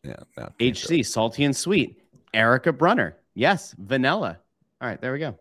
Yeah. 0.02 0.16
No, 0.38 0.50
HC 0.62 1.06
salty 1.06 1.44
and 1.44 1.54
sweet. 1.54 2.02
Erica 2.34 2.72
Brunner. 2.72 3.18
Yes. 3.36 3.76
Vanilla. 3.78 4.40
All 4.82 4.88
right. 4.88 5.00
There 5.02 5.12
we 5.12 5.20
go. 5.20 5.38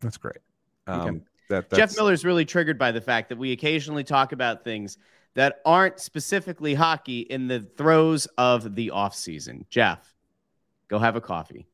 That's 0.00 0.16
great. 0.16 0.38
Um, 0.86 1.00
okay. 1.00 1.20
That, 1.50 1.70
Jeff 1.72 1.94
Miller 1.96 2.12
is 2.12 2.24
really 2.24 2.44
triggered 2.44 2.78
by 2.78 2.90
the 2.90 3.00
fact 3.00 3.28
that 3.28 3.38
we 3.38 3.52
occasionally 3.52 4.04
talk 4.04 4.32
about 4.32 4.64
things 4.64 4.98
that 5.34 5.60
aren't 5.64 6.00
specifically 6.00 6.74
hockey 6.74 7.20
in 7.20 7.46
the 7.46 7.60
throes 7.76 8.26
of 8.38 8.74
the 8.74 8.90
off 8.90 9.14
season. 9.14 9.64
Jeff, 9.68 10.14
go 10.88 10.98
have 10.98 11.16
a 11.16 11.20
coffee. 11.20 11.66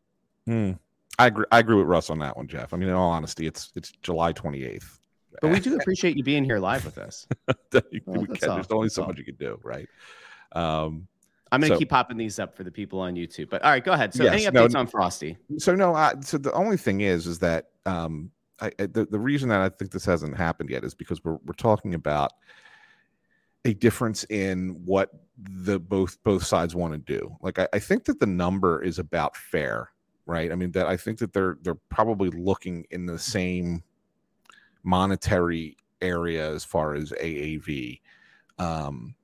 Hmm. 0.47 0.73
I 1.18 1.28
agree. 1.28 1.47
I 1.50 1.61
agree 1.61 1.76
with 1.76 1.87
Russ 1.87 2.11
on 2.11 2.18
that 2.18 2.37
one, 2.37 2.47
Jeff. 2.47 2.75
I 2.75 2.76
mean, 2.76 2.88
in 2.88 2.95
all 2.95 3.11
honesty, 3.11 3.47
it's 3.47 3.73
it's 3.75 3.90
July 4.02 4.33
28th. 4.33 4.99
But 5.40 5.50
we 5.50 5.61
do 5.61 5.76
appreciate 5.76 6.16
you 6.16 6.23
being 6.23 6.45
here 6.45 6.59
live 6.59 6.85
with 6.85 6.99
us. 6.99 7.26
well, 7.47 8.26
can, 8.26 8.37
there's 8.40 8.71
only 8.71 8.88
so 8.88 9.06
much 9.06 9.18
you 9.18 9.25
can 9.25 9.35
do, 9.35 9.59
right? 9.62 9.88
Um, 10.52 11.09
I'm 11.52 11.61
going 11.61 11.71
to 11.71 11.76
so, 11.76 11.78
keep 11.78 11.90
popping 11.90 12.16
these 12.16 12.38
up 12.38 12.54
for 12.54 12.64
the 12.64 12.71
people 12.71 13.00
on 13.00 13.14
YouTube. 13.14 13.50
But 13.50 13.62
all 13.62 13.71
right, 13.71 13.85
go 13.85 13.92
ahead. 13.92 14.14
So 14.14 14.25
yes, 14.25 14.33
any 14.33 14.45
updates 14.45 14.73
no, 14.73 14.80
on 14.80 14.87
Frosty? 14.87 15.37
So 15.59 15.75
no, 15.75 15.95
I, 15.95 16.14
so 16.21 16.38
the 16.38 16.52
only 16.52 16.76
thing 16.76 17.02
is, 17.02 17.26
is 17.26 17.38
that 17.40 17.68
um, 17.85 18.30
I, 18.61 18.71
I, 18.79 18.87
the, 18.87 19.07
the 19.11 19.19
reason 19.19 19.49
that 19.51 19.61
I 19.61 19.69
think 19.69 19.91
this 19.91 20.05
hasn't 20.05 20.37
happened 20.37 20.71
yet 20.71 20.85
is 20.85 20.95
because 20.95 21.23
we're 21.25 21.39
we're 21.45 21.55
talking 21.57 21.95
about 21.95 22.33
a 23.65 23.75
difference 23.75 24.25
in 24.25 24.81
what 24.85 25.11
the 25.39 25.79
both 25.79 26.23
both 26.23 26.45
sides 26.45 26.75
want 26.75 26.93
to 26.93 26.99
do. 26.99 27.37
Like 27.41 27.59
I, 27.59 27.69
I 27.73 27.79
think 27.79 28.05
that 28.05 28.21
the 28.21 28.27
number 28.27 28.83
is 28.83 28.99
about 28.99 29.37
fair, 29.37 29.91
right? 30.25 30.51
I 30.51 30.55
mean 30.55 30.71
that 30.73 30.87
I 30.87 30.97
think 30.97 31.19
that 31.19 31.33
they're 31.33 31.59
they're 31.63 31.75
probably 31.75 32.31
looking 32.31 32.87
in 32.91 33.07
the 33.07 33.19
same 33.19 33.83
monetary 34.83 35.77
area 36.01 36.51
as 36.51 36.65
far 36.65 36.95
as 36.95 37.13
AAV, 37.13 38.01
um, 38.59 39.15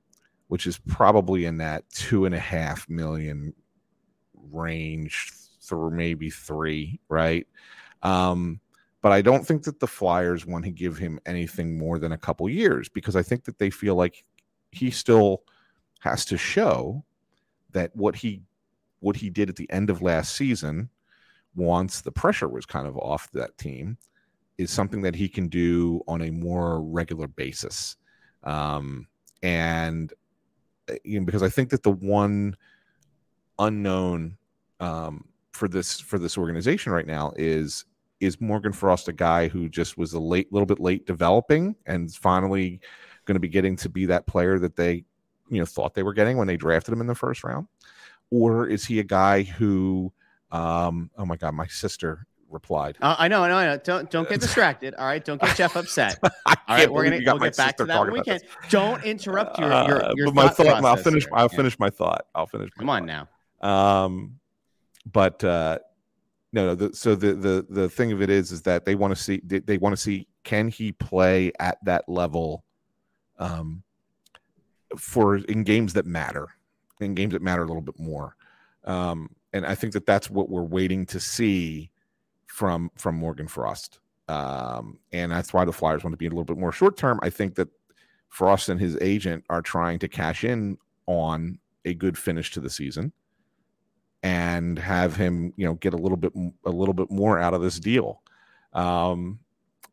which 0.47 0.67
is 0.67 0.77
probably 0.77 1.45
in 1.45 1.57
that 1.57 1.89
two 1.89 2.25
and 2.25 2.35
a 2.35 2.39
half 2.39 2.87
million 2.89 3.53
range 4.51 5.31
through 5.61 5.91
maybe 5.91 6.29
three, 6.29 6.99
right? 7.07 7.47
Um, 8.03 8.59
but 9.03 9.11
I 9.11 9.21
don't 9.21 9.45
think 9.45 9.63
that 9.63 9.81
the 9.81 9.87
Flyers 9.87 10.45
want 10.45 10.63
to 10.63 10.71
give 10.71 10.97
him 10.97 11.19
anything 11.25 11.77
more 11.77 11.99
than 11.99 12.13
a 12.13 12.17
couple 12.17 12.47
years 12.47 12.87
because 12.87 13.17
I 13.17 13.21
think 13.21 13.43
that 13.43 13.59
they 13.59 13.69
feel 13.69 13.95
like 13.95 14.23
he 14.71 14.89
still 14.89 15.43
has 15.99 16.23
to 16.25 16.37
show 16.37 17.03
that 17.71 17.93
what 17.97 18.15
he 18.15 18.41
what 19.01 19.17
he 19.17 19.29
did 19.29 19.49
at 19.49 19.57
the 19.57 19.69
end 19.69 19.89
of 19.89 20.01
last 20.01 20.37
season 20.37 20.89
once 21.53 21.99
the 21.99 22.13
pressure 22.13 22.47
was 22.47 22.65
kind 22.65 22.87
of 22.87 22.97
off 22.97 23.29
that 23.33 23.57
team 23.57 23.97
is 24.57 24.71
something 24.71 25.01
that 25.01 25.15
he 25.15 25.27
can 25.27 25.49
do 25.49 26.01
on 26.07 26.21
a 26.21 26.31
more 26.31 26.81
regular 26.81 27.27
basis. 27.27 27.97
Um, 28.43 29.05
and 29.41 30.13
uh, 30.89 30.95
you 31.03 31.19
know, 31.19 31.25
because 31.25 31.43
i 31.43 31.49
think 31.49 31.69
that 31.69 31.83
the 31.83 31.91
one 31.91 32.55
unknown 33.59 34.37
um, 34.79 35.25
for 35.51 35.67
this 35.67 35.99
for 35.99 36.17
this 36.17 36.37
organization 36.37 36.93
right 36.93 37.07
now 37.07 37.33
is 37.35 37.83
is 38.23 38.39
morgan 38.41 38.71
frost 38.71 39.07
a 39.07 39.13
guy 39.13 39.47
who 39.47 39.67
just 39.69 39.97
was 39.97 40.13
a 40.13 40.19
late 40.19 40.51
little 40.51 40.65
bit 40.65 40.79
late 40.79 41.05
developing 41.05 41.75
and 41.85 42.13
finally 42.13 42.79
going 43.25 43.35
to 43.35 43.39
be 43.39 43.47
getting 43.49 43.75
to 43.75 43.89
be 43.89 44.05
that 44.05 44.25
player 44.27 44.59
that 44.59 44.75
they 44.75 45.03
you 45.49 45.59
know 45.59 45.65
thought 45.65 45.93
they 45.93 46.03
were 46.03 46.13
getting 46.13 46.37
when 46.37 46.47
they 46.47 46.57
drafted 46.57 46.93
him 46.93 47.01
in 47.01 47.07
the 47.07 47.15
first 47.15 47.43
round? 47.43 47.67
Or 48.31 48.67
is 48.67 48.85
he 48.85 48.99
a 48.99 49.03
guy 49.03 49.43
who 49.43 50.11
um 50.51 51.09
oh 51.17 51.25
my 51.25 51.35
god 51.37 51.53
my 51.53 51.67
sister 51.67 52.25
replied. 52.49 52.97
Uh, 53.01 53.15
i 53.17 53.27
know 53.27 53.43
i 53.43 53.47
know 53.47 53.55
i 53.57 53.65
know. 53.65 53.77
Don't 53.77 54.09
don't 54.11 54.27
get 54.29 54.39
distracted 54.39 54.93
all 54.95 55.05
right? 55.05 55.23
Don't 55.23 55.41
get 55.41 55.55
jeff 55.55 55.75
upset. 55.75 56.19
All 56.45 56.77
right 56.77 56.91
we're 56.91 57.03
gonna 57.03 57.19
we'll 57.25 57.39
get 57.39 57.57
back 57.57 57.77
to 57.77 57.85
that 57.85 57.99
when 58.01 58.11
we 58.13 58.21
can. 58.21 58.39
don't 58.69 59.03
interrupt 59.03 59.59
your 59.59 59.69
your, 59.69 60.05
uh, 60.05 60.13
your 60.15 60.27
uh, 60.29 60.31
my 60.31 60.47
thought, 60.49 60.83
i'll 60.83 60.95
finish 60.95 61.23
here. 61.25 61.33
i'll 61.35 61.49
Yeah. 61.51 61.57
finish 61.57 61.79
my 61.79 61.89
thought. 61.89 62.25
I'll 62.33 62.47
finish 62.47 62.69
my 62.77 62.81
come 62.81 62.89
on 62.89 63.05
now. 63.05 63.27
Um 63.61 64.39
but 65.11 65.43
uh 65.43 65.79
no 66.53 66.67
no 66.67 66.75
the, 66.75 66.95
so 66.95 67.15
the 67.15 67.33
the 67.33 67.65
the 67.69 67.89
thing 67.89 68.11
of 68.13 68.21
it 68.21 68.29
is 68.29 68.51
is 68.51 68.61
that 68.61 68.85
they 68.85 68.95
want 68.95 69.13
to 69.13 69.21
see 69.21 69.41
they, 69.43 69.59
they 69.59 69.77
want 69.77 69.91
to 69.91 70.01
see 70.01 70.27
can 70.43 70.69
he 70.69 70.91
play 70.93 71.51
at 71.59 71.83
that 71.83 72.07
level 72.07 72.63
um 73.39 73.83
for 74.97 75.37
in 75.37 75.63
games 75.63 75.93
that 75.93 76.05
matter 76.05 76.47
in 77.01 77.15
games 77.15 77.33
that 77.33 77.41
matter 77.41 77.63
a 77.63 77.67
little 77.67 77.81
bit 77.81 77.99
more. 77.99 78.35
Um 78.85 79.35
and 79.51 79.65
i 79.65 79.75
think 79.75 79.93
that 79.93 80.05
that's 80.05 80.29
what 80.29 80.49
we're 80.49 80.61
waiting 80.61 81.05
to 81.07 81.19
see 81.19 81.89
from 82.47 82.91
from 82.95 83.15
morgan 83.15 83.47
frost. 83.47 83.99
Um 84.29 84.99
and 85.11 85.31
that's 85.31 85.53
why 85.53 85.65
the 85.65 85.73
flyers 85.73 86.03
want 86.03 86.13
to 86.13 86.17
be 86.17 86.27
a 86.27 86.29
little 86.29 86.43
bit 86.45 86.57
more 86.57 86.71
short 86.71 86.95
term 86.97 87.19
i 87.23 87.29
think 87.29 87.55
that 87.55 87.67
frost 88.29 88.69
and 88.69 88.79
his 88.79 88.97
agent 89.01 89.43
are 89.49 89.61
trying 89.61 89.99
to 89.99 90.07
cash 90.07 90.43
in 90.43 90.77
on 91.07 91.59
a 91.85 91.93
good 91.93 92.17
finish 92.17 92.51
to 92.51 92.59
the 92.59 92.69
season 92.69 93.11
and 94.23 94.79
have 94.79 95.15
him, 95.15 95.53
you 95.57 95.65
know, 95.65 95.73
get 95.75 95.93
a 95.93 95.97
little 95.97 96.17
bit 96.17 96.33
a 96.65 96.71
little 96.71 96.93
bit 96.93 97.11
more 97.11 97.37
out 97.37 97.53
of 97.53 97.61
this 97.61 97.79
deal, 97.79 98.23
um, 98.71 99.39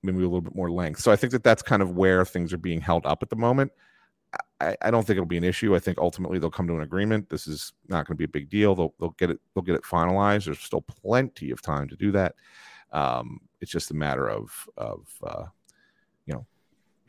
maybe 0.03 0.19
a 0.19 0.23
little 0.23 0.41
bit 0.41 0.55
more 0.55 0.71
length. 0.71 1.01
So 1.01 1.11
I 1.11 1.17
think 1.17 1.33
that 1.33 1.43
that's 1.43 1.63
kind 1.63 1.83
of 1.83 1.97
where 1.97 2.25
things 2.25 2.53
are 2.53 2.59
being 2.59 2.81
held 2.81 3.05
up 3.05 3.23
at 3.23 3.29
the 3.29 3.37
moment. 3.37 3.73
I, 4.61 4.77
I 4.81 4.91
don't 4.93 5.05
think 5.05 5.17
it'll 5.17 5.27
be 5.27 5.37
an 5.37 5.45
issue. 5.45 5.75
I 5.75 5.81
think 5.81 5.99
ultimately 5.99 6.39
they'll 6.39 6.51
come 6.51 6.69
to 6.69 6.77
an 6.77 6.83
agreement. 6.83 7.29
This 7.29 7.49
is 7.49 7.73
not 7.89 8.07
going 8.07 8.15
to 8.15 8.19
be 8.19 8.25
a 8.25 8.29
big 8.29 8.49
deal. 8.49 8.77
They'll 8.77 8.95
they'll 9.01 9.17
get 9.19 9.31
it 9.31 9.41
they'll 9.55 9.65
get 9.65 9.75
it 9.75 9.83
finalized. 9.83 10.45
There's 10.45 10.61
still 10.61 10.83
plenty 10.83 11.51
of 11.51 11.61
time 11.61 11.89
to 11.89 11.97
do 11.97 12.13
that. 12.13 12.37
Um, 12.93 13.41
it's 13.61 13.71
just 13.71 13.91
a 13.91 13.95
matter 13.95 14.29
of 14.29 14.69
of 14.77 15.09
uh, 15.25 15.45
you 16.27 16.35
know 16.35 16.47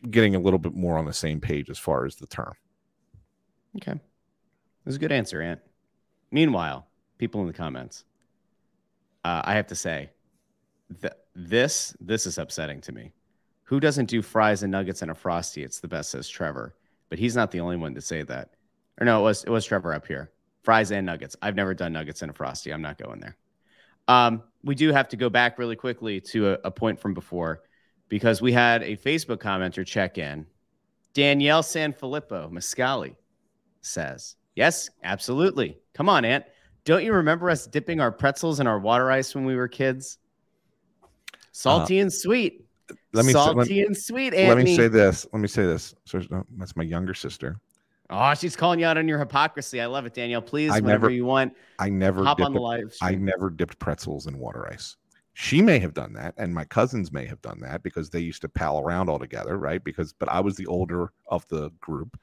getting 0.10 0.36
a 0.36 0.40
little 0.40 0.58
bit 0.58 0.74
more 0.74 0.98
on 0.98 1.06
the 1.06 1.14
same 1.14 1.40
page 1.40 1.70
as 1.70 1.78
far 1.78 2.06
as 2.06 2.16
the 2.16 2.26
term. 2.26 2.54
Okay. 3.78 3.94
That 3.94 4.00
was 4.86 4.96
a 4.96 5.00
good 5.00 5.12
answer, 5.12 5.44
Ant. 5.44 5.62
Meanwhile, 6.32 6.88
people 7.22 7.40
in 7.42 7.48
the 7.48 7.54
comments, 7.54 8.04
uh, 9.24 9.44
I 9.46 9.54
have 9.54 9.68
to 9.68 9.76
say, 9.76 10.10
th- 11.02 11.14
this 11.36 11.96
this 12.02 12.26
is 12.26 12.40
upsetting 12.40 12.82
to 12.82 12.92
me. 12.92 13.14
Who 13.66 13.80
doesn't 13.80 14.10
do 14.10 14.24
fries 14.24 14.64
and 14.64 14.72
nuggets 14.72 15.04
and 15.04 15.12
a 15.12 15.14
frosty? 15.16 15.64
It's 15.64 15.80
the 15.80 15.88
best, 15.88 16.10
says 16.10 16.28
Trevor. 16.28 16.76
But 17.10 17.20
he's 17.20 17.36
not 17.36 17.52
the 17.52 17.60
only 17.60 17.78
one 17.78 17.94
to 17.94 18.02
say 18.02 18.24
that. 18.24 18.56
Or 19.00 19.06
no, 19.06 19.20
it 19.20 19.24
was 19.24 19.44
it 19.44 19.52
was 19.52 19.66
Trevor 19.66 19.94
up 19.94 20.08
here. 20.08 20.32
Fries 20.64 20.92
and 20.92 21.06
nuggets. 21.06 21.36
I've 21.44 21.56
never 21.56 21.76
done 21.76 21.94
nuggets 21.94 22.24
and 22.24 22.32
a 22.32 22.34
frosty. 22.34 22.74
I'm 22.74 22.82
not 22.82 22.98
going 22.98 23.20
there. 23.20 23.38
Um, 24.08 24.42
we 24.64 24.74
do 24.74 24.92
have 24.92 25.08
to 25.10 25.16
go 25.16 25.30
back 25.30 25.60
really 25.60 25.76
quickly 25.76 26.20
to 26.22 26.54
a, 26.54 26.58
a 26.66 26.72
point 26.72 27.00
from 27.00 27.14
before 27.14 27.62
because 28.10 28.42
we 28.42 28.52
had 28.52 28.82
a 28.82 28.98
Facebook 28.98 29.38
commenter 29.38 29.86
check 29.86 30.18
in. 30.18 30.48
Danielle 31.14 31.62
Sanfilippo 31.62 32.52
Mascali 32.52 33.16
says, 33.82 34.36
Yes, 34.56 34.90
absolutely. 35.04 35.78
Come 35.94 36.10
on, 36.10 36.26
Ant. 36.26 36.46
Don't 36.84 37.04
you 37.04 37.14
remember 37.14 37.50
us 37.50 37.68
dipping 37.68 38.00
our 38.00 38.12
pretzels 38.12 38.60
in 38.60 38.68
our 38.68 38.80
water 38.80 39.12
ice 39.12 39.36
when 39.36 39.46
we 39.46 39.56
were 39.56 39.68
kids? 39.68 40.18
Salty 41.52 42.00
uh, 42.00 42.04
and 42.04 42.14
sweet. 42.14 42.66
Let 43.14 43.26
me 43.26 43.34
say- 43.34 43.40
let- 43.40 43.46
Salty 43.46 43.82
and 43.84 43.96
sweet, 43.96 44.34
Let 44.34 44.40
Anthony. 44.42 44.64
me 44.64 44.76
say 44.76 44.88
this. 44.88 45.28
Let 45.32 45.40
me 45.40 45.48
say 45.48 45.64
this. 45.64 45.94
So 46.06 46.22
that's 46.58 46.76
my 46.76 46.84
younger 46.84 47.14
sister. 47.14 47.60
oh, 48.10 48.34
she's 48.34 48.56
calling 48.56 48.80
you 48.80 48.86
out 48.86 48.98
on 48.98 49.08
your 49.08 49.20
hypocrisy. 49.20 49.80
I 49.80 49.86
love 49.86 50.06
it, 50.06 50.14
Danielle. 50.14 50.42
Please, 50.42 50.72
I 50.72 50.76
whenever 50.80 51.06
never 51.06 51.10
you 51.12 51.26
want, 51.26 51.54
I 51.80 51.90
never 51.90 52.24
hop 52.24 52.38
dipped 52.38 52.48
on 52.48 52.54
the 52.54 52.60
live 52.60 52.96
I 53.02 53.16
never 53.16 53.50
dipped 53.50 53.80
pretzels 53.80 54.28
in 54.28 54.38
water 54.38 54.68
ice. 54.72 54.98
She 55.34 55.62
may 55.62 55.80
have 55.80 55.94
done 55.94 56.12
that, 56.14 56.34
and 56.38 56.54
my 56.54 56.66
cousins 56.66 57.12
may 57.14 57.26
have 57.26 57.42
done 57.42 57.60
that 57.62 57.84
because 57.84 58.10
they 58.10 58.20
used 58.20 58.42
to 58.42 58.50
pal 58.50 58.80
around 58.80 59.08
all 59.10 59.18
together, 59.18 59.58
right? 59.58 59.82
Because, 59.82 60.12
but 60.12 60.28
I 60.28 60.42
was 60.42 60.58
the 60.58 60.68
older 60.68 61.14
of 61.28 61.48
the 61.48 61.70
group, 61.80 62.20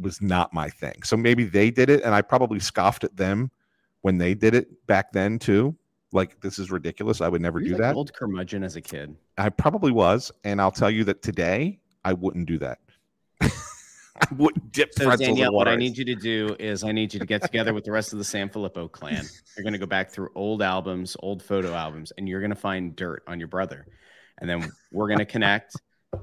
was 0.00 0.20
not 0.20 0.52
my 0.52 0.68
thing. 0.68 1.02
So 1.02 1.16
maybe 1.16 1.44
they 1.44 1.70
did 1.70 1.90
it, 1.90 2.02
and 2.02 2.14
I 2.14 2.22
probably 2.22 2.60
scoffed 2.60 3.04
at 3.04 3.16
them 3.16 3.50
when 4.02 4.18
they 4.18 4.34
did 4.34 4.54
it 4.54 4.86
back 4.86 5.12
then 5.12 5.38
too. 5.38 5.76
Like 6.12 6.40
this 6.40 6.58
is 6.58 6.70
ridiculous. 6.70 7.20
I 7.20 7.28
would 7.28 7.40
never 7.40 7.60
you 7.60 7.68
do 7.68 7.72
like 7.72 7.80
that. 7.80 7.94
Old 7.96 8.12
curmudgeon 8.12 8.62
as 8.62 8.76
a 8.76 8.80
kid. 8.80 9.16
I 9.36 9.48
probably 9.48 9.90
was, 9.90 10.30
and 10.44 10.60
I'll 10.60 10.70
tell 10.70 10.90
you 10.90 11.04
that 11.04 11.22
today 11.22 11.80
I 12.04 12.12
wouldn't 12.12 12.46
do 12.46 12.58
that. 12.58 12.78
I 13.40 14.26
wouldn't 14.36 14.70
dip 14.70 14.94
So 14.94 15.14
Danielle, 15.16 15.52
what 15.52 15.66
I 15.66 15.74
need 15.74 15.98
you 15.98 16.04
to 16.04 16.14
do 16.14 16.54
is 16.60 16.84
I 16.84 16.92
need 16.92 17.12
you 17.12 17.18
to 17.18 17.26
get 17.26 17.42
together 17.42 17.74
with 17.74 17.84
the 17.84 17.90
rest 17.90 18.12
of 18.12 18.20
the 18.20 18.24
San 18.24 18.48
Filippo 18.48 18.86
clan. 18.86 19.24
You're 19.56 19.64
going 19.64 19.72
to 19.72 19.78
go 19.78 19.86
back 19.86 20.10
through 20.10 20.30
old 20.36 20.62
albums, 20.62 21.16
old 21.18 21.42
photo 21.42 21.74
albums, 21.74 22.12
and 22.16 22.28
you're 22.28 22.40
going 22.40 22.50
to 22.50 22.56
find 22.56 22.94
dirt 22.94 23.24
on 23.26 23.40
your 23.40 23.48
brother. 23.48 23.86
And 24.38 24.48
then 24.48 24.70
we're 24.92 25.08
going 25.08 25.18
to 25.18 25.24
connect 25.24 25.74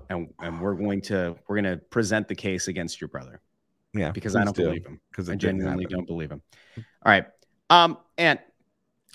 and, 0.10 0.30
and 0.40 0.62
we're 0.62 0.76
going 0.76 1.02
to 1.02 1.36
we're 1.48 1.62
going 1.62 1.78
to 1.78 1.84
present 1.86 2.28
the 2.28 2.36
case 2.36 2.68
against 2.68 3.02
your 3.02 3.08
brother 3.08 3.42
yeah, 3.94 4.12
because 4.12 4.36
I 4.36 4.44
don't 4.44 4.56
believe 4.56 4.86
him. 4.86 5.00
because 5.10 5.30
I 5.30 5.36
genuinely 5.36 5.86
don't 5.86 6.08
believe 6.08 6.32
him. 6.32 6.42
All 6.78 7.12
right. 7.12 7.26
Um, 7.70 7.98
and 8.18 8.40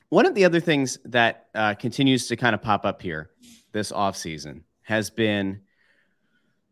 one 0.08 0.26
of 0.26 0.34
the 0.34 0.44
other 0.44 0.60
things 0.60 0.98
that 1.04 1.46
uh, 1.54 1.74
continues 1.74 2.28
to 2.28 2.36
kind 2.36 2.54
of 2.54 2.62
pop 2.62 2.84
up 2.84 3.02
here 3.02 3.30
this 3.72 3.92
offseason 3.92 4.62
has 4.82 5.10
been 5.10 5.60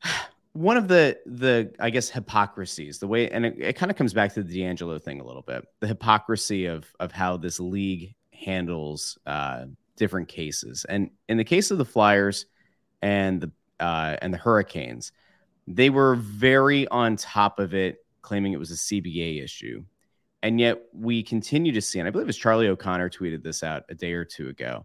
one 0.52 0.76
of 0.76 0.88
the 0.88 1.18
the 1.26 1.74
I 1.80 1.90
guess 1.90 2.08
hypocrisies, 2.08 2.98
the 2.98 3.08
way 3.08 3.30
and 3.30 3.46
it, 3.46 3.56
it 3.58 3.72
kind 3.74 3.90
of 3.90 3.96
comes 3.96 4.12
back 4.12 4.34
to 4.34 4.42
the 4.42 4.60
DeAngelo 4.60 5.02
thing 5.02 5.20
a 5.20 5.24
little 5.24 5.42
bit. 5.42 5.64
The 5.80 5.88
hypocrisy 5.88 6.66
of 6.66 6.86
of 7.00 7.12
how 7.12 7.36
this 7.36 7.60
league 7.60 8.14
handles 8.32 9.18
uh, 9.26 9.66
different 9.96 10.28
cases. 10.28 10.84
And 10.88 11.10
in 11.28 11.36
the 11.36 11.44
case 11.44 11.70
of 11.70 11.78
the 11.78 11.84
Flyers 11.84 12.46
and 13.02 13.40
the 13.40 13.50
uh, 13.80 14.16
and 14.22 14.32
the 14.32 14.38
Hurricanes, 14.38 15.12
they 15.66 15.90
were 15.90 16.16
very 16.16 16.86
on 16.88 17.16
top 17.16 17.58
of 17.58 17.74
it, 17.74 17.98
claiming 18.22 18.52
it 18.52 18.58
was 18.58 18.70
a 18.70 18.74
CBA 18.74 19.42
issue. 19.42 19.84
And 20.42 20.60
yet 20.60 20.82
we 20.92 21.22
continue 21.22 21.72
to 21.72 21.80
see, 21.80 21.98
and 21.98 22.06
I 22.06 22.10
believe 22.10 22.26
it 22.26 22.26
was 22.26 22.36
Charlie 22.36 22.68
O'Connor 22.68 23.10
tweeted 23.10 23.42
this 23.42 23.62
out 23.62 23.84
a 23.88 23.94
day 23.94 24.12
or 24.12 24.24
two 24.24 24.48
ago, 24.48 24.84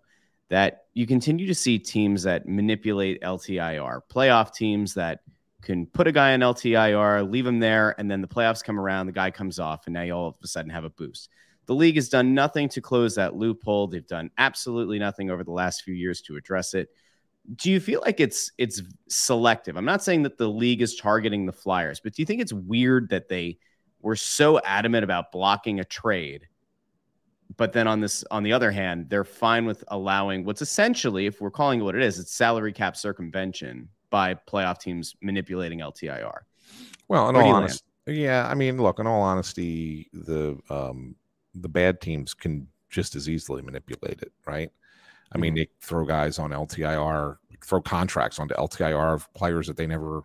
that 0.50 0.86
you 0.93 1.05
continue 1.05 1.45
to 1.48 1.55
see 1.55 1.77
teams 1.77 2.24
that 2.24 2.48
manipulate 2.48 3.21
LTIR, 3.21 4.01
playoff 4.09 4.53
teams 4.53 4.93
that 4.93 5.19
can 5.62 5.86
put 5.86 6.07
a 6.07 6.12
guy 6.12 6.33
on 6.33 6.39
LTIR, 6.39 7.29
leave 7.29 7.45
him 7.45 7.59
there, 7.59 7.93
and 8.00 8.09
then 8.09 8.21
the 8.21 8.27
playoffs 8.27 8.63
come 8.63 8.79
around, 8.79 9.05
the 9.05 9.12
guy 9.12 9.29
comes 9.29 9.59
off, 9.59 9.86
and 9.86 9.93
now 9.93 10.01
you 10.01 10.13
all 10.13 10.29
of 10.29 10.36
a 10.43 10.48
sudden 10.48 10.71
have 10.71 10.86
a 10.86 10.89
boost. 10.89 11.29
The 11.65 11.75
league 11.75 11.95
has 11.95 12.09
done 12.09 12.33
nothing 12.33 12.69
to 12.69 12.81
close 12.81 13.13
that 13.15 13.36
loophole. 13.36 13.88
They've 13.88 14.07
done 14.07 14.31
absolutely 14.38 14.98
nothing 14.98 15.29
over 15.29 15.43
the 15.43 15.51
last 15.51 15.83
few 15.83 15.93
years 15.93 16.21
to 16.21 16.36
address 16.36 16.74
it. 16.74 16.89
Do 17.56 17.72
you 17.72 17.79
feel 17.79 18.01
like 18.06 18.20
it's 18.20 18.51
it's 18.58 18.82
selective? 19.08 19.75
I'm 19.75 19.86
not 19.86 20.03
saying 20.03 20.24
that 20.24 20.38
the 20.38 20.48
league 20.48 20.82
is 20.82 20.96
targeting 20.96 21.46
the 21.46 21.51
Flyers, 21.51 22.00
but 22.00 22.13
do 22.13 22.22
you 22.22 22.25
think 22.25 22.41
it's 22.41 22.53
weird 22.53 23.10
that 23.10 23.29
they 23.29 23.58
were 24.01 24.15
so 24.15 24.60
adamant 24.60 25.03
about 25.03 25.32
blocking 25.32 25.79
a 25.79 25.84
trade 25.84 26.48
but 27.58 27.74
then 27.74 27.88
on 27.88 28.00
this, 28.00 28.24
on 28.32 28.44
the 28.44 28.53
other 28.53 28.72
hand, 28.72 29.10
they're 29.10 29.24
fine 29.24 29.65
with 29.65 29.84
allowing 29.89 30.46
what's 30.46 30.62
essentially, 30.62 31.25
if 31.25 31.41
we're 31.41 31.51
calling 31.51 31.79
it 31.79 31.84
what 31.84 31.96
it 31.96 32.01
is, 32.01 32.20
it's 32.20 32.34
salary 32.34 32.72
cap 32.72 32.96
circumvention 32.96 33.89
by 34.10 34.34
playoff 34.34 34.79
teams 34.79 35.15
manipulating 35.22 35.79
LTIR. 35.79 36.39
Well, 37.08 37.29
in 37.29 37.36
all 37.36 37.53
honesty, 37.53 37.84
yeah, 38.08 38.48
I 38.48 38.53
mean, 38.53 38.77
look, 38.77 39.00
in 39.00 39.08
all 39.08 39.22
honesty, 39.22 40.10
the 40.13 40.60
um, 40.70 41.15
the 41.56 41.70
bad 41.70 42.01
teams 42.01 42.34
can 42.34 42.68
just 42.89 43.15
as 43.15 43.27
easily 43.27 43.62
manipulate 43.62 44.22
it, 44.22 44.32
right? 44.46 44.72
I 45.31 45.38
mean, 45.38 45.53
mm-hmm. 45.53 45.59
they 45.59 45.69
throw 45.81 46.05
guys 46.05 46.39
on 46.39 46.51
LTIR, 46.51 47.38
throw 47.63 47.81
contracts 47.81 48.39
onto 48.39 48.55
LTIR 48.55 49.13
of 49.13 49.31
players 49.33 49.67
that 49.67 49.77
they 49.77 49.88
never, 49.88 50.24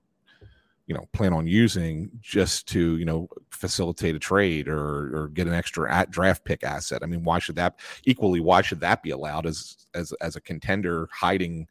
you 0.86 0.94
know, 0.94 1.06
plan 1.12 1.32
on 1.32 1.46
using 1.46 2.10
just 2.20 2.66
to, 2.68 2.96
you 2.96 3.04
know, 3.04 3.28
facilitate 3.50 4.14
a 4.14 4.18
trade 4.18 4.68
or 4.68 5.16
or 5.16 5.28
get 5.28 5.46
an 5.46 5.54
extra 5.54 5.92
at 5.92 6.10
draft 6.10 6.44
pick 6.44 6.64
asset. 6.64 7.02
I 7.02 7.06
mean, 7.06 7.24
why 7.24 7.38
should 7.38 7.56
that 7.56 7.78
equally? 8.04 8.40
Why 8.40 8.62
should 8.62 8.80
that 8.80 9.02
be 9.02 9.10
allowed 9.10 9.46
as 9.46 9.86
as 9.94 10.12
as 10.20 10.36
a 10.36 10.40
contender 10.40 11.08
hiding? 11.12 11.68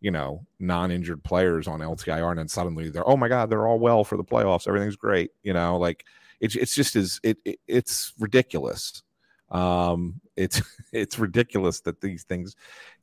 you 0.00 0.10
know, 0.10 0.44
non-injured 0.60 1.24
players 1.24 1.66
on 1.66 1.80
LTIR, 1.80 2.30
and 2.30 2.38
then 2.38 2.48
suddenly 2.48 2.90
they're, 2.90 3.08
oh 3.08 3.16
my 3.16 3.28
god, 3.28 3.48
they're 3.48 3.66
all 3.66 3.78
well 3.78 4.04
for 4.04 4.18
the 4.18 4.22
playoffs, 4.22 4.68
everything's 4.68 4.94
great. 4.94 5.30
You 5.42 5.54
know, 5.54 5.78
like 5.78 6.04
it's 6.40 6.54
it's 6.54 6.74
just 6.74 6.96
as 6.96 7.20
it, 7.22 7.38
it 7.44 7.58
it's 7.66 8.12
ridiculous 8.18 9.02
um, 9.50 10.20
it's 10.36 10.62
it's 10.92 11.18
ridiculous 11.18 11.80
that 11.80 12.00
these 12.00 12.24
things 12.24 12.56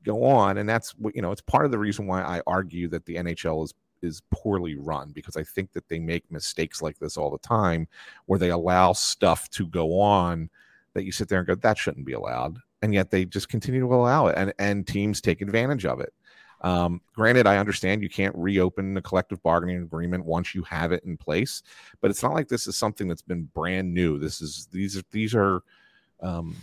go 0.04 0.24
on, 0.24 0.58
and 0.58 0.68
that's 0.68 0.92
what 0.98 1.16
you 1.16 1.22
know. 1.22 1.32
It's 1.32 1.42
part 1.42 1.66
of 1.66 1.72
the 1.72 1.80
reason 1.80 2.08
why 2.08 2.22
I 2.22 2.42
argue 2.48 2.88
that 2.90 3.06
the 3.06 3.16
NHL 3.16 3.64
is 3.66 3.74
is 4.02 4.22
poorly 4.32 4.76
run 4.76 5.12
because 5.14 5.38
I 5.38 5.44
think 5.44 5.72
that 5.72 5.88
they 5.88 6.00
make 6.00 6.30
mistakes 6.30 6.82
like 6.82 7.00
this 7.00 7.18
all 7.18 7.32
the 7.32 7.38
time, 7.38 7.88
where 8.26 8.40
they 8.40 8.50
allow 8.50 8.94
stuff 8.94 9.50
to 9.52 9.66
go 9.68 10.00
on 10.00 10.50
that 10.94 11.06
you 11.06 11.12
sit 11.12 11.30
there 11.30 11.40
and 11.40 11.48
go, 11.48 11.56
that 11.56 11.78
shouldn't 11.78 12.06
be 12.06 12.14
allowed, 12.14 12.60
and 12.82 12.94
yet 12.94 13.10
they 13.10 13.26
just 13.26 13.50
continue 13.50 13.82
to 13.82 13.94
allow 13.94 14.28
it, 14.28 14.36
and 14.38 14.54
and 14.60 14.88
teams 14.88 15.22
take 15.22 15.42
advantage 15.42 15.86
of 15.86 16.00
it. 16.00 16.14
Um, 16.62 17.02
granted, 17.14 17.46
I 17.46 17.58
understand 17.58 18.02
you 18.02 18.10
can't 18.10 18.36
reopen 18.38 18.94
the 18.94 19.02
collective 19.02 19.44
bargaining 19.44 19.82
agreement 19.82 20.24
once 20.24 20.56
you 20.56 20.64
have 20.64 20.94
it 20.94 21.04
in 21.04 21.18
place, 21.18 21.62
but 22.00 22.10
it's 22.10 22.24
not 22.24 22.34
like 22.34 22.48
this 22.48 22.68
is 22.68 22.78
something 22.78 23.08
that's 23.08 23.22
been 23.22 23.50
brand 23.54 23.94
new. 23.94 24.18
This 24.18 24.42
is 24.42 24.68
these 24.72 24.98
are 24.98 25.04
these 25.12 25.36
are 25.36 25.62
um, 26.22 26.56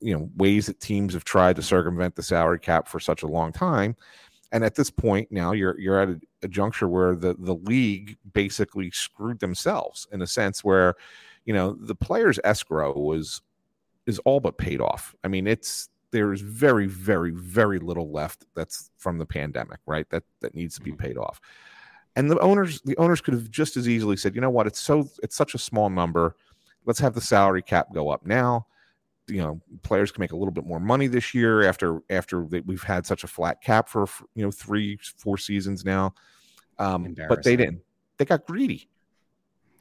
you 0.00 0.16
know 0.16 0.30
ways 0.36 0.66
that 0.66 0.80
teams 0.80 1.14
have 1.14 1.24
tried 1.24 1.56
to 1.56 1.62
circumvent 1.62 2.14
the 2.14 2.22
salary 2.22 2.58
cap 2.58 2.88
for 2.88 3.00
such 3.00 3.22
a 3.22 3.26
long 3.26 3.52
time. 3.52 3.96
And 4.50 4.64
at 4.64 4.74
this 4.74 4.90
point 4.90 5.30
now 5.30 5.52
you're 5.52 5.78
you're 5.78 6.00
at 6.00 6.08
a, 6.08 6.20
a, 6.42 6.48
juncture 6.48 6.88
where 6.88 7.14
the 7.14 7.34
the 7.38 7.54
league 7.54 8.16
basically 8.32 8.90
screwed 8.90 9.40
themselves 9.40 10.06
in 10.12 10.22
a 10.22 10.26
sense 10.26 10.64
where 10.64 10.94
you 11.44 11.52
know 11.52 11.72
the 11.72 11.94
players 11.94 12.38
escrow 12.44 12.92
was 12.98 13.42
is 14.06 14.18
all 14.20 14.40
but 14.40 14.58
paid 14.58 14.80
off. 14.80 15.14
I 15.24 15.28
mean 15.28 15.46
it's 15.46 15.90
there's 16.10 16.40
very 16.40 16.86
very 16.86 17.32
very 17.32 17.78
little 17.78 18.10
left 18.10 18.46
that's 18.54 18.90
from 18.96 19.18
the 19.18 19.26
pandemic 19.26 19.80
right? 19.86 20.08
That 20.10 20.24
that 20.40 20.54
needs 20.54 20.76
to 20.76 20.80
be 20.80 20.92
mm-hmm. 20.92 21.04
paid 21.04 21.18
off. 21.18 21.40
And 22.16 22.30
the 22.30 22.38
owners 22.38 22.80
the 22.82 22.96
owners 22.96 23.20
could 23.20 23.34
have 23.34 23.50
just 23.50 23.76
as 23.76 23.88
easily 23.88 24.16
said 24.16 24.34
you 24.34 24.40
know 24.40 24.50
what? 24.50 24.66
It's 24.66 24.80
so 24.80 25.08
it's 25.22 25.36
such 25.36 25.54
a 25.54 25.58
small 25.58 25.90
number 25.90 26.36
let's 26.84 26.98
have 26.98 27.14
the 27.14 27.20
salary 27.20 27.62
cap 27.62 27.92
go 27.92 28.10
up 28.10 28.26
now. 28.26 28.66
You 29.26 29.42
know 29.42 29.60
players 29.82 30.10
can 30.10 30.22
make 30.22 30.32
a 30.32 30.36
little 30.36 30.52
bit 30.52 30.64
more 30.64 30.80
money 30.80 31.06
this 31.06 31.34
year 31.34 31.62
after 31.64 32.00
after 32.08 32.42
we've 32.42 32.82
had 32.82 33.04
such 33.04 33.24
a 33.24 33.26
flat 33.26 33.60
cap 33.62 33.88
for 33.88 34.06
you 34.34 34.44
know 34.44 34.50
three 34.50 34.98
four 35.16 35.36
seasons 35.36 35.84
now. 35.84 36.14
Um, 36.78 37.14
but 37.28 37.42
they 37.42 37.56
didn't. 37.56 37.82
They 38.16 38.24
got 38.24 38.46
greedy. 38.46 38.88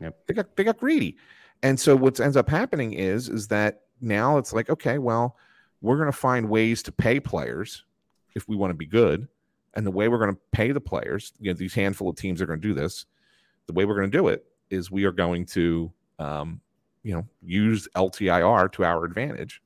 Yep. 0.01 0.27
They 0.27 0.33
got 0.33 0.55
they 0.55 0.63
got 0.63 0.77
greedy. 0.77 1.17
And 1.63 1.79
so 1.79 1.95
what 1.95 2.19
ends 2.19 2.37
up 2.37 2.49
happening 2.49 2.93
is 2.93 3.29
is 3.29 3.47
that 3.47 3.81
now 4.01 4.37
it's 4.37 4.53
like 4.53 4.69
okay 4.69 4.99
well 4.99 5.37
we're 5.81 5.97
going 5.97 6.11
to 6.11 6.17
find 6.17 6.49
ways 6.49 6.83
to 6.83 6.91
pay 6.91 7.19
players 7.19 7.83
if 8.35 8.47
we 8.47 8.55
want 8.55 8.71
to 8.71 8.75
be 8.75 8.85
good. 8.85 9.27
And 9.73 9.85
the 9.85 9.91
way 9.91 10.07
we're 10.07 10.17
going 10.17 10.33
to 10.33 10.41
pay 10.51 10.71
the 10.71 10.81
players 10.81 11.33
you 11.39 11.51
know 11.51 11.57
these 11.57 11.73
handful 11.73 12.09
of 12.09 12.15
teams 12.17 12.41
are 12.41 12.45
going 12.47 12.59
to 12.59 12.67
do 12.67 12.73
this 12.73 13.05
the 13.67 13.73
way 13.73 13.85
we're 13.85 13.95
going 13.95 14.09
to 14.09 14.17
do 14.17 14.27
it 14.27 14.45
is 14.69 14.91
we 14.91 15.05
are 15.05 15.11
going 15.11 15.45
to 15.45 15.91
um, 16.19 16.59
you 17.07 17.13
know 17.13 17.25
use 17.41 17.87
LTIR 17.95 18.69
to 18.73 18.83
our 18.83 19.05
advantage, 19.05 19.61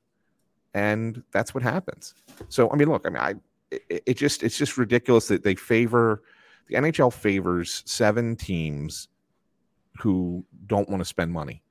and 0.74 1.24
that's 1.32 1.52
what 1.52 1.64
happens. 1.64 2.14
So 2.48 2.70
I 2.70 2.76
mean, 2.76 2.88
look, 2.88 3.02
I 3.04 3.10
mean, 3.10 3.20
I 3.20 3.34
it, 3.72 4.02
it 4.06 4.14
just 4.14 4.44
it's 4.44 4.56
just 4.56 4.78
ridiculous 4.78 5.26
that 5.26 5.42
they 5.42 5.56
favor 5.56 6.22
the 6.68 6.76
NHL 6.76 7.12
favors 7.12 7.82
seven 7.84 8.36
teams 8.36 9.08
who 9.98 10.44
don't 10.68 10.88
want 10.88 11.00
to 11.00 11.04
spend 11.04 11.32
money, 11.32 11.64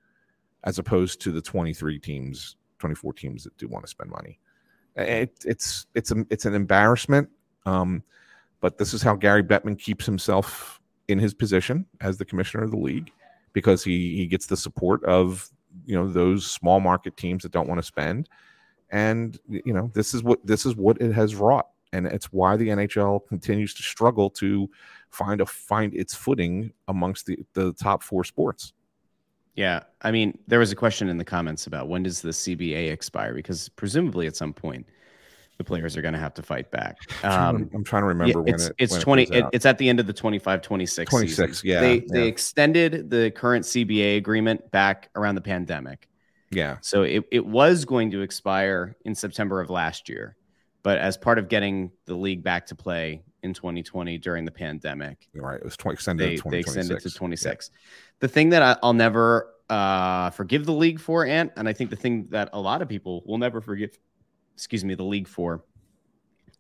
as 0.66 0.78
opposed 0.78 1.22
to 1.22 1.32
the 1.32 1.42
twenty 1.42 1.74
three 1.74 1.98
teams, 1.98 2.58
twenty 2.78 2.96
four 2.96 3.14
teams 3.14 3.46
that 3.46 3.56
do 3.56 3.70
want 3.70 3.86
to 3.86 3.90
spend 3.90 4.10
money. 4.10 4.40
It, 4.98 5.34
it's 5.46 5.88
it's 5.96 6.12
a, 6.12 6.26
it's 6.30 6.44
an 6.44 6.54
embarrassment. 6.54 7.30
Um, 7.66 8.04
but 8.60 8.78
this 8.78 8.94
is 8.94 9.02
how 9.02 9.16
Gary 9.16 9.42
Bettman 9.42 9.80
keeps 9.80 10.06
himself 10.06 10.82
in 11.08 11.18
his 11.18 11.34
position 11.34 11.86
as 12.02 12.18
the 12.18 12.26
commissioner 12.26 12.66
of 12.66 12.72
the 12.72 12.78
league 12.78 13.10
because 13.54 13.84
he 13.84 14.16
he 14.16 14.28
gets 14.28 14.46
the 14.46 14.58
support 14.58 15.04
of 15.06 15.50
you 15.86 15.96
know 15.96 16.08
those 16.08 16.50
small 16.50 16.80
market 16.80 17.18
teams 17.18 17.44
that 17.44 17.52
don't 17.52 17.68
want 17.68 17.80
to 17.80 17.86
spend. 17.86 18.30
And 18.90 19.38
you 19.48 19.74
know 19.74 19.92
this 19.94 20.14
is 20.14 20.24
what 20.24 20.46
this 20.46 20.66
is 20.66 20.76
what 20.76 21.02
it 21.02 21.14
has 21.14 21.36
wrought. 21.36 21.68
And 21.94 22.06
it's 22.06 22.28
why 22.28 22.56
the 22.56 22.70
NHL 22.70 23.28
continues 23.28 23.74
to 23.74 23.84
struggle 23.84 24.30
to 24.32 24.70
find 25.10 25.42
a 25.42 25.46
find 25.46 25.94
its 25.94 26.14
footing 26.14 26.72
amongst 26.88 27.26
the 27.26 27.40
the 27.54 27.74
top 27.74 28.04
four 28.04 28.24
sports. 28.24 28.74
Yeah, 29.56 29.84
I 30.02 30.12
mean, 30.12 30.38
there 30.48 30.60
was 30.60 30.72
a 30.72 30.78
question 30.78 31.10
in 31.10 31.18
the 31.18 31.26
comments 31.26 31.68
about 31.68 31.90
when 31.90 32.04
does 32.04 32.22
the 32.22 32.30
CBA 32.30 32.92
expire? 32.92 33.34
Because 33.34 33.68
presumably 33.70 34.26
at 34.28 34.36
some 34.36 34.54
point 34.54 34.88
the 35.62 35.68
players 35.68 35.96
are 35.96 36.02
going 36.02 36.14
to 36.14 36.20
have 36.20 36.34
to 36.34 36.42
fight 36.42 36.72
back. 36.72 36.98
Um, 37.24 37.70
I'm 37.74 37.84
trying 37.84 38.02
to 38.02 38.08
remember 38.08 38.44
yeah, 38.46 38.54
it's, 38.54 38.66
it, 38.68 38.76
it's 38.80 38.98
20 38.98 39.24
it, 39.24 39.46
it's 39.54 39.66
at 39.66 39.78
the 39.78 39.88
end 39.88 40.00
of 40.00 40.08
the 40.08 40.14
25 40.14 40.62
26 40.62 41.10
26 41.10 41.38
season. 41.38 41.70
yeah 41.70 41.82
they 41.82 41.96
yeah. 41.96 42.02
they 42.08 42.28
extended 42.28 43.10
the 43.10 43.32
current 43.32 43.64
CBA 43.66 44.18
agreement 44.18 44.72
back 44.72 45.10
around 45.16 45.36
the 45.36 45.42
pandemic. 45.42 46.08
Yeah. 46.50 46.78
So 46.82 47.04
it, 47.04 47.24
it 47.32 47.46
was 47.46 47.86
going 47.86 48.12
to 48.12 48.22
expire 48.22 48.96
in 49.06 49.16
September 49.16 49.62
of 49.62 49.70
last 49.70 50.10
year, 50.10 50.36
but 50.84 50.98
as 50.98 51.18
part 51.18 51.38
of 51.40 51.48
getting 51.48 51.92
the 52.06 52.16
league 52.16 52.44
back 52.44 52.66
to 52.68 52.76
play 52.76 53.24
in 53.44 53.54
2020 53.54 54.18
during 54.18 54.46
the 54.46 54.52
pandemic, 54.52 55.28
right? 55.34 55.58
It 55.58 55.64
was 55.64 55.78
20, 55.78 55.94
extended. 55.94 56.42
They, 56.44 56.50
they 56.50 56.60
extended 56.60 57.00
to 57.00 57.10
26. 57.10 57.72
Yeah. 57.72 57.80
The 58.20 58.28
thing 58.28 58.50
that 58.50 58.62
I, 58.62 58.78
I'll 58.84 58.94
never 58.94 59.54
uh, 59.70 60.30
forgive 60.32 60.66
the 60.66 60.74
league 60.74 61.00
for, 61.00 61.26
Ant, 61.26 61.54
and 61.56 61.68
I 61.68 61.74
think 61.74 61.90
the 61.90 61.96
thing 61.96 62.28
that 62.32 62.50
a 62.52 62.60
lot 62.60 62.82
of 62.82 62.90
people 62.90 63.24
will 63.26 63.38
never 63.38 63.62
forgive 63.62 63.98
excuse 64.56 64.84
me, 64.84 64.96
the 64.96 65.04
league 65.04 65.28
for 65.28 65.64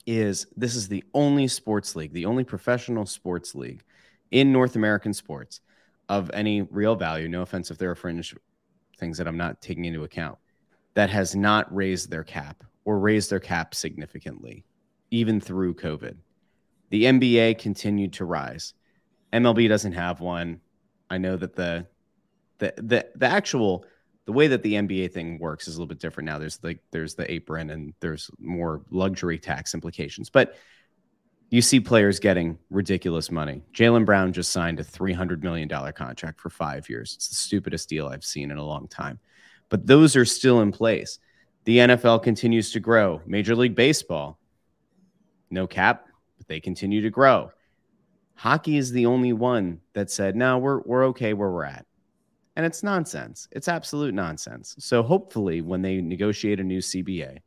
is 0.06 0.48
this 0.58 0.76
is 0.76 0.88
the 0.88 1.04
only 1.14 1.48
sports 1.48 1.96
league, 1.96 2.14
the 2.14 2.26
only 2.26 2.44
professional 2.44 3.06
sports 3.06 3.54
league 3.56 3.84
in 4.32 4.52
North 4.52 4.76
American 4.76 5.14
sports 5.14 5.62
of 6.10 6.32
any 6.34 6.62
real 6.64 6.96
value. 6.96 7.30
No 7.30 7.42
offense 7.42 7.72
if 7.72 7.78
there 7.78 7.92
are 7.92 7.96
fringe 7.96 8.36
things 8.98 9.18
that 9.18 9.28
I'm 9.28 9.38
not 9.38 9.62
taking 9.62 9.86
into 9.86 10.04
account 10.04 10.38
that 10.94 11.10
has 11.10 11.36
not 11.36 11.74
raised 11.74 12.10
their 12.10 12.24
cap 12.24 12.64
or 12.86 13.00
raised 13.00 13.30
their 13.30 13.40
cap 13.40 13.74
significantly, 13.74 14.66
even 15.10 15.40
through 15.40 15.76
COVID. 15.76 16.16
The 16.90 17.06
NBA 17.06 17.60
continued 17.60 18.14
to 18.14 18.26
rise. 18.26 18.74
MLB 19.32 19.70
doesn't 19.70 19.94
have 19.94 20.20
one. 20.20 20.60
I 21.10 21.18
know 21.18 21.38
that 21.38 21.56
the 21.56 21.88
the 22.58 22.74
the, 22.78 23.08
the 23.16 23.28
actual 23.28 23.86
the 24.32 24.38
way 24.38 24.48
that 24.48 24.64
the 24.64 24.76
NBA 24.76 25.12
thing 25.12 25.38
works 25.40 25.68
is 25.68 25.76
a 25.76 25.78
little 25.78 25.90
bit 25.90 26.00
different 26.00 26.26
now. 26.26 26.40
There's 26.40 26.58
like 26.64 26.80
there's 26.92 27.16
the 27.16 27.30
apron 27.30 27.70
and 27.70 27.94
there's 28.00 28.32
more 28.40 28.82
luxury 28.90 29.38
tax 29.38 29.74
implications, 29.74 30.30
but 30.30 30.56
you 31.50 31.62
see 31.62 31.82
players 31.82 32.18
getting 32.18 32.58
ridiculous 32.70 33.30
money. 33.30 33.62
Jaylen 33.74 34.06
Brown 34.06 34.32
just 34.32 34.54
signed 34.54 34.80
a 34.80 34.86
$300 34.86 35.44
million 35.44 35.68
contract 35.68 36.40
for 36.40 36.50
five 36.50 36.88
years. 36.88 37.14
It's 37.14 37.28
the 37.28 37.36
stupidest 37.36 37.90
deal 37.90 38.08
I've 38.08 38.24
seen 38.24 38.52
in 38.52 38.58
a 38.58 38.64
long 38.64 38.88
time. 38.88 39.20
But 39.68 39.86
those 39.86 40.16
are 40.16 40.24
still 40.24 40.62
in 40.62 40.72
place. 40.72 41.20
The 41.66 41.80
NFL 41.80 42.24
continues 42.24 42.72
to 42.72 42.80
grow. 42.80 43.22
Major 43.26 43.54
League 43.54 43.76
Baseball, 43.76 44.40
no 45.50 45.68
cap, 45.68 46.08
but 46.38 46.48
they 46.48 46.62
continue 46.62 47.02
to 47.02 47.10
grow. 47.10 47.52
Hockey 48.36 48.78
is 48.78 48.94
the 48.94 49.08
only 49.08 49.34
one 49.34 49.82
that 49.92 50.10
said, 50.10 50.38
no, 50.38 50.58
we're, 50.58 50.80
we're 50.84 51.08
okay 51.08 51.34
where 51.34 51.52
we're 51.52 51.66
at. 51.66 51.86
And 52.56 52.66
it's 52.66 52.84
nonsense. 52.84 53.48
It's 53.52 53.68
absolute 53.68 54.14
nonsense. 54.14 54.76
So 54.80 55.04
hopefully, 55.04 55.62
when 55.62 55.82
they 55.82 56.02
negotiate 56.02 56.60
a 56.60 56.64
new 56.64 56.80
CBA, 56.80 57.40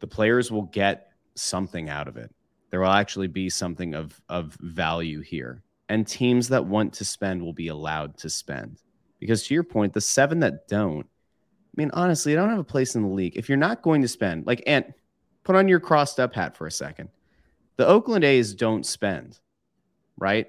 the 0.00 0.06
players 0.06 0.50
will 0.50 0.62
get 0.62 1.08
something 1.34 1.90
out 1.90 2.08
of 2.08 2.16
it. 2.16 2.34
There 2.70 2.80
will 2.80 2.88
actually 2.88 3.28
be 3.28 3.50
something 3.50 3.94
of, 3.94 4.20
of 4.28 4.54
value 4.60 5.20
here. 5.20 5.62
And 5.88 6.06
teams 6.06 6.48
that 6.48 6.64
want 6.64 6.94
to 6.94 7.04
spend 7.04 7.42
will 7.42 7.52
be 7.52 7.68
allowed 7.68 8.16
to 8.18 8.30
spend. 8.30 8.80
Because 9.20 9.46
to 9.46 9.54
your 9.54 9.62
point, 9.62 9.92
the 9.92 10.00
seven 10.00 10.40
that 10.40 10.66
don't, 10.66 11.06
I 11.06 11.74
mean, 11.76 11.90
honestly, 11.92 12.32
I 12.32 12.36
don't 12.36 12.50
have 12.50 12.58
a 12.58 12.64
place 12.64 12.94
in 12.94 13.02
the 13.02 13.08
league. 13.08 13.36
If 13.36 13.48
you're 13.48 13.58
not 13.58 13.82
going 13.82 14.02
to 14.02 14.08
spend, 14.08 14.46
like, 14.46 14.62
and 14.66 14.92
put 15.46 15.54
on 15.54 15.68
your 15.68 15.78
crossed 15.78 16.18
up 16.18 16.34
hat 16.34 16.56
for 16.56 16.66
a 16.66 16.72
second. 16.72 17.08
The 17.76 17.86
Oakland 17.86 18.24
A's 18.24 18.54
don't 18.54 18.84
spend, 18.84 19.38
right? 20.18 20.48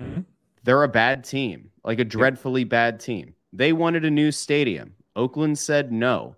Mm-hmm. 0.00 0.20
They're 0.62 0.84
a 0.84 0.88
bad 0.88 1.24
team, 1.24 1.70
like 1.86 2.00
a 2.00 2.04
dreadfully 2.04 2.64
bad 2.64 3.00
team. 3.00 3.32
They 3.52 3.72
wanted 3.72 4.04
a 4.04 4.10
new 4.10 4.32
stadium. 4.32 4.92
Oakland 5.14 5.58
said 5.58 5.92
no. 5.92 6.36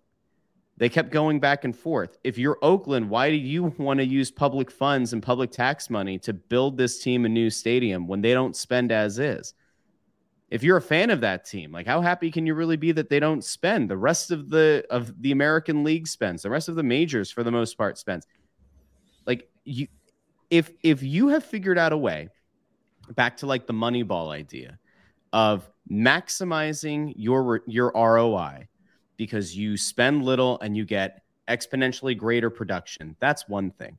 They 0.77 0.89
kept 0.89 1.11
going 1.11 1.41
back 1.41 1.65
and 1.65 1.75
forth. 1.75 2.19
If 2.23 2.39
you're 2.39 2.59
Oakland, 2.63 3.11
why 3.11 3.31
do 3.31 3.37
you 3.37 3.65
want 3.79 3.99
to 3.99 4.07
use 4.07 4.31
public 4.31 4.71
funds 4.71 5.13
and 5.13 5.23
public 5.23 5.51
tax 5.51 5.91
money 5.91 6.19
to 6.21 6.33
build 6.33 6.77
this 6.77 7.03
team 7.03 7.25
a 7.25 7.29
new 7.29 7.51
stadium 7.51 8.07
when 8.07 8.21
they 8.21 8.35
don't 8.35 8.55
spend 8.55 8.93
as 8.93 9.19
is? 9.19 9.55
If 10.51 10.63
you're 10.63 10.77
a 10.77 10.83
fan 10.83 11.11
of 11.11 11.21
that 11.23 11.45
team, 11.45 11.73
like 11.73 11.87
how 11.87 12.01
happy 12.01 12.31
can 12.31 12.47
you 12.47 12.55
really 12.55 12.77
be 12.77 12.93
that 12.93 13.11
they 13.11 13.21
don't 13.21 13.45
spend? 13.45 13.91
The 13.91 13.99
rest 13.99 14.31
of 14.31 14.49
the 14.49 14.85
of 14.89 15.21
the 15.21 15.33
American 15.33 15.85
League 15.85 16.07
spends, 16.07 16.43
the 16.43 16.51
rest 16.51 16.69
of 16.69 16.75
the 16.75 16.83
majors 16.83 17.31
for 17.31 17.43
the 17.43 17.51
most 17.51 17.77
part 17.77 17.99
spends. 17.99 18.27
Like 19.27 19.51
you 19.65 19.89
if 20.49 20.71
if 20.83 21.03
you 21.03 21.29
have 21.29 21.45
figured 21.45 21.77
out 21.77 21.93
a 21.93 21.99
way 21.99 22.29
back 23.15 23.37
to 23.39 23.47
like 23.47 23.67
the 23.67 23.75
Moneyball 23.75 24.31
idea 24.31 24.79
of 25.33 25.71
maximizing 25.91 27.12
your 27.17 27.62
your 27.67 27.93
ROI 27.95 28.69
because 29.17 29.57
you 29.57 29.77
spend 29.77 30.25
little 30.25 30.59
and 30.61 30.77
you 30.77 30.85
get 30.85 31.23
exponentially 31.49 32.17
greater 32.17 32.51
production. 32.51 33.17
That's 33.21 33.49
one 33.49 33.71
thing. 33.73 33.99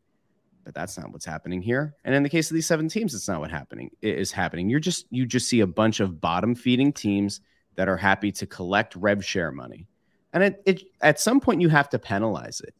But 0.63 0.75
that's 0.75 0.97
not 0.97 1.11
what's 1.11 1.25
happening 1.25 1.61
here. 1.61 1.95
And 2.03 2.13
in 2.13 2.21
the 2.21 2.29
case 2.29 2.51
of 2.51 2.55
these 2.55 2.67
seven 2.67 2.87
teams, 2.87 3.15
it's 3.15 3.27
not 3.27 3.39
what 3.39 3.49
happening 3.49 3.89
is 4.01 4.31
happening. 4.31 4.69
You're 4.69 4.79
just 4.79 5.05
you 5.09 5.25
just 5.25 5.47
see 5.47 5.61
a 5.61 5.67
bunch 5.67 5.99
of 5.99 6.21
bottom 6.21 6.55
feeding 6.55 6.93
teams 6.93 7.41
that 7.75 7.89
are 7.89 7.97
happy 7.97 8.31
to 8.33 8.45
collect 8.45 8.95
rev 8.95 9.23
share 9.23 9.51
money. 9.51 9.87
And 10.33 10.43
it, 10.43 10.61
it 10.65 10.83
at 11.01 11.19
some 11.19 11.39
point 11.39 11.61
you 11.61 11.69
have 11.69 11.89
to 11.89 11.99
penalize 11.99 12.61
it. 12.61 12.73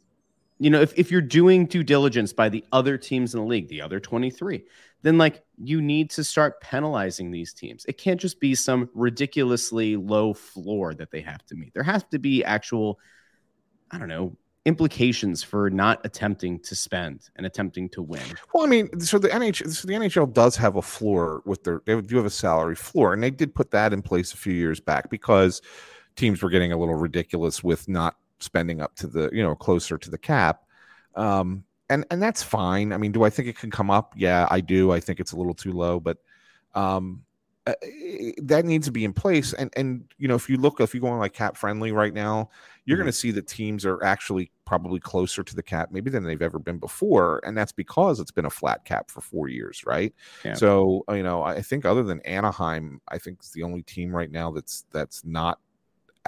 You 0.60 0.70
know, 0.70 0.82
if, 0.82 0.94
if 0.98 1.10
you're 1.10 1.22
doing 1.22 1.66
due 1.66 1.84
diligence 1.84 2.34
by 2.34 2.50
the 2.50 2.64
other 2.72 2.98
teams 2.98 3.34
in 3.34 3.40
the 3.40 3.46
league, 3.46 3.70
the 3.70 3.82
other 3.82 4.00
23, 4.00 4.64
then 5.02 5.18
like 5.18 5.42
you 5.58 5.82
need 5.82 6.10
to 6.12 6.24
start 6.24 6.60
penalizing 6.62 7.32
these 7.32 7.54
teams. 7.54 7.86
It 7.86 7.98
can't 7.98 8.20
just 8.20 8.40
be 8.40 8.56
some 8.56 8.90
ridiculously 8.94 9.96
low 9.96 10.34
floor 10.34 10.94
that 10.96 11.12
they 11.12 11.22
have 11.22 11.46
to 11.48 11.56
meet. 11.56 11.74
There 11.74 11.84
has 11.84 12.04
to 12.12 12.20
be 12.20 12.44
actual, 12.44 13.00
I 13.92 13.98
don't 13.98 14.10
know, 14.10 14.36
implications 14.66 15.42
for 15.42 15.70
not 15.70 16.02
attempting 16.06 16.60
to 16.60 16.76
spend 16.76 17.30
and 17.38 17.46
attempting 17.46 17.90
to 17.90 18.02
win. 18.02 18.22
Well, 18.54 18.64
I 18.64 18.68
mean, 18.68 19.00
so 19.00 19.18
the 19.18 19.30
NHL, 19.30 19.72
so 19.72 19.88
the 19.88 19.94
NHL 19.94 20.34
does 20.34 20.56
have 20.58 20.76
a 20.76 20.82
floor 20.82 21.42
with 21.46 21.64
their, 21.64 21.82
they 21.86 22.00
do 22.02 22.18
have 22.18 22.26
a 22.26 22.30
salary 22.30 22.76
floor, 22.76 23.14
and 23.14 23.24
they 23.24 23.32
did 23.32 23.56
put 23.56 23.72
that 23.72 23.94
in 23.94 24.02
place 24.02 24.34
a 24.34 24.38
few 24.38 24.54
years 24.54 24.80
back 24.80 25.10
because 25.10 25.62
teams 26.16 26.44
were 26.44 26.50
getting 26.50 26.74
a 26.74 26.78
little 26.78 26.96
ridiculous 26.96 27.64
with 27.64 27.88
not 27.88 28.18
spending 28.40 28.82
up 28.82 28.96
to 28.96 29.08
the, 29.08 29.30
you 29.34 29.44
know, 29.44 29.56
closer 29.56 29.98
to 29.98 30.10
the 30.10 30.18
cap. 30.18 30.64
Um, 31.16 31.64
and 31.90 32.06
and 32.12 32.22
that's 32.22 32.44
fine. 32.44 32.94
I 32.94 32.98
mean, 32.98 33.12
do 33.12 33.24
I 33.24 33.30
think 33.30 33.48
it 33.48 33.58
can 33.58 33.72
come 33.72 33.90
up? 33.90 34.14
Yeah, 34.16 34.48
I 34.50 34.62
do. 34.62 34.92
I 34.92 35.00
think 35.00 35.20
it's 35.20 35.32
a 35.32 35.38
little 35.38 35.56
too 35.56 35.74
low, 35.74 36.00
but 36.00 36.18
um, 36.76 37.24
uh, 37.66 37.74
that 38.38 38.66
needs 38.66 38.86
to 38.88 38.92
be 38.92 39.04
in 39.04 39.14
place. 39.14 39.54
And 39.54 39.72
and 39.76 40.06
you 40.18 40.28
know, 40.28 40.36
if 40.36 40.50
you 40.50 40.58
look, 40.58 40.80
if 40.80 40.94
you 40.94 41.02
go 41.02 41.08
on 41.08 41.20
like 41.20 41.34
cap 41.34 41.58
friendly 41.58 41.92
right 41.92 42.14
now, 42.14 42.50
you're 42.86 42.96
mm-hmm. 42.96 43.04
going 43.04 43.12
to 43.12 43.18
see 43.18 43.32
that 43.32 43.48
teams 43.48 43.86
are 43.86 44.04
actually 44.04 44.52
probably 44.66 45.00
closer 45.00 45.44
to 45.44 45.56
the 45.56 45.64
cap 45.64 45.90
maybe 45.92 46.12
than 46.12 46.24
they've 46.24 46.42
ever 46.42 46.60
been 46.60 46.78
before, 46.78 47.42
and 47.44 47.58
that's 47.58 47.72
because 47.72 48.20
it's 48.20 48.32
been 48.32 48.46
a 48.46 48.52
flat 48.52 48.86
cap 48.86 49.10
for 49.10 49.22
four 49.22 49.48
years, 49.48 49.84
right? 49.86 50.14
Yeah. 50.46 50.54
So 50.54 51.04
you 51.10 51.24
know, 51.24 51.42
I 51.42 51.62
think 51.62 51.86
other 51.86 52.04
than 52.04 52.22
Anaheim, 52.22 53.02
I 53.08 53.18
think 53.18 53.40
it's 53.40 53.52
the 53.52 53.64
only 53.64 53.82
team 53.82 54.16
right 54.16 54.32
now 54.32 54.52
that's 54.52 54.86
that's 54.92 55.26
not 55.26 55.60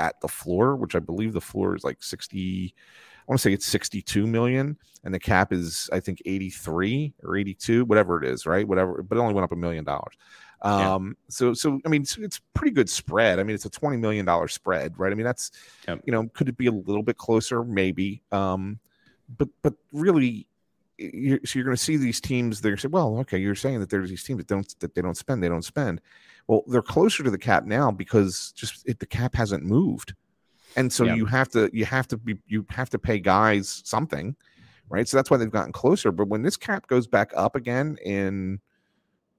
at 0.02 0.20
the 0.20 0.28
floor, 0.28 0.76
which 0.76 0.96
I 0.96 1.00
believe 1.00 1.34
the 1.34 1.42
floor 1.42 1.76
is 1.76 1.84
like 1.84 2.04
sixty. 2.04 2.74
I 3.22 3.32
want 3.32 3.40
to 3.40 3.44
say 3.44 3.54
it's 3.54 3.68
62 3.68 4.26
million 4.26 4.76
and 5.04 5.14
the 5.14 5.20
cap 5.20 5.54
is 5.54 5.90
I 5.94 6.00
think 6.00 6.24
83 6.26 7.14
or 7.24 7.38
82, 7.38 7.86
whatever 7.86 8.22
it 8.22 8.28
is, 8.28 8.48
right? 8.48 8.68
Whatever, 8.68 9.04
but 9.04 9.16
it 9.16 9.22
only 9.22 9.36
went 9.36 9.44
up 9.44 9.52
a 9.52 9.56
million 9.56 9.84
dollars. 9.84 10.16
Um, 10.64 11.08
yeah. 11.08 11.14
so, 11.30 11.54
so, 11.54 11.80
I 11.86 11.90
mean, 11.90 12.02
it's, 12.02 12.18
it's 12.18 12.42
pretty 12.56 12.72
good 12.72 12.90
spread. 12.90 13.40
I 13.40 13.44
mean, 13.44 13.54
it's 13.54 13.66
a 13.66 13.70
$20 13.70 14.00
million 14.00 14.28
spread, 14.48 14.98
right? 14.98 15.12
I 15.12 15.16
mean, 15.16 15.24
that's, 15.24 15.52
yep. 15.88 16.02
you 16.04 16.12
know, 16.12 16.28
could 16.34 16.50
it 16.50 16.58
be 16.58 16.66
a 16.66 16.72
little 16.72 17.04
bit 17.04 17.18
closer? 17.18 17.64
Maybe. 17.64 18.24
Um, 18.32 18.80
but, 19.38 19.50
but 19.62 19.76
really, 19.94 20.48
you're, 20.98 21.40
so 21.46 21.58
you're 21.58 21.66
going 21.66 21.78
to 21.78 21.82
see 21.82 21.98
these 21.98 22.22
teams. 22.22 22.62
They're 22.62 22.78
saying, 22.78 22.92
well, 22.92 23.20
okay, 23.20 23.38
you're 23.38 23.56
saying 23.56 23.80
that 23.80 23.90
there's 23.90 24.10
these 24.10 24.24
teams 24.24 24.40
that 24.40 24.48
don't 24.48 24.80
that 24.80 24.94
they 24.94 25.02
don't 25.02 25.18
spend, 25.18 25.44
they 25.44 25.50
don't 25.50 25.66
spend. 25.66 26.02
Well, 26.52 26.64
they're 26.68 26.82
closer 26.82 27.24
to 27.24 27.32
the 27.32 27.38
cap 27.38 27.66
now 27.66 27.92
because 27.92 28.52
just 28.56 28.86
it, 28.86 29.00
the 29.00 29.06
cap 29.06 29.36
hasn't 29.36 29.64
moved. 29.64 30.14
And 30.76 30.92
so 30.92 31.06
you 31.06 31.26
have 31.26 31.50
to 31.50 31.70
you 31.74 31.86
have 31.86 32.08
to 32.10 32.18
be 32.18 32.38
you 32.46 32.66
have 32.70 32.90
to 32.92 33.00
pay 33.00 33.20
guys 33.20 33.82
something 33.86 34.36
right? 34.92 35.08
So 35.08 35.18
that's 35.18 35.32
why 35.32 35.38
they've 35.38 35.50
gotten 35.50 35.72
closer. 35.72 36.12
But 36.12 36.28
when 36.28 36.44
this 36.44 36.58
cap 36.58 36.86
goes 36.88 37.08
back 37.08 37.32
up 37.36 37.56
again 37.56 37.98
in 38.04 38.60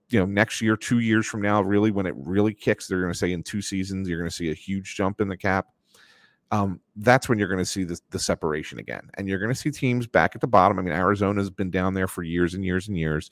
you 0.08 0.18
know 0.18 0.26
next 0.26 0.60
year 0.60 0.76
two 0.76 0.98
years 0.98 1.26
from 1.26 1.40
now 1.42 1.62
really 1.62 1.90
when 1.90 2.06
it 2.06 2.14
really 2.16 2.52
kicks 2.52 2.86
they're 2.86 3.00
going 3.00 3.12
to 3.12 3.18
say 3.18 3.32
in 3.32 3.42
two 3.42 3.62
seasons 3.62 4.06
you're 4.06 4.18
going 4.18 4.28
to 4.28 4.34
see 4.34 4.50
a 4.50 4.54
huge 4.54 4.94
jump 4.94 5.22
in 5.22 5.28
the 5.28 5.36
cap 5.36 5.68
um, 6.52 6.80
that's 6.96 7.28
when 7.28 7.38
you're 7.38 7.48
going 7.48 7.58
to 7.58 7.64
see 7.64 7.82
the, 7.82 7.98
the 8.10 8.18
separation 8.18 8.78
again 8.78 9.10
and 9.14 9.28
you're 9.28 9.40
going 9.40 9.52
to 9.52 9.58
see 9.58 9.70
teams 9.70 10.06
back 10.06 10.36
at 10.36 10.40
the 10.40 10.46
bottom 10.46 10.78
i 10.78 10.82
mean 10.82 10.94
arizona's 10.94 11.50
been 11.50 11.70
down 11.70 11.94
there 11.94 12.06
for 12.08 12.22
years 12.22 12.54
and 12.54 12.64
years 12.64 12.86
and 12.88 12.96
years 12.96 13.30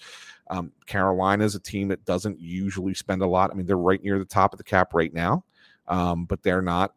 um, 0.48 0.72
carolina's 0.86 1.54
a 1.54 1.60
team 1.60 1.86
that 1.88 2.04
doesn't 2.04 2.40
usually 2.40 2.94
spend 2.94 3.22
a 3.22 3.26
lot 3.26 3.50
i 3.50 3.54
mean 3.54 3.66
they're 3.66 3.76
right 3.76 4.02
near 4.02 4.18
the 4.18 4.24
top 4.24 4.52
of 4.52 4.58
the 4.58 4.64
cap 4.64 4.94
right 4.94 5.14
now 5.14 5.44
um, 5.86 6.24
but 6.24 6.42
they're 6.42 6.62
not 6.62 6.94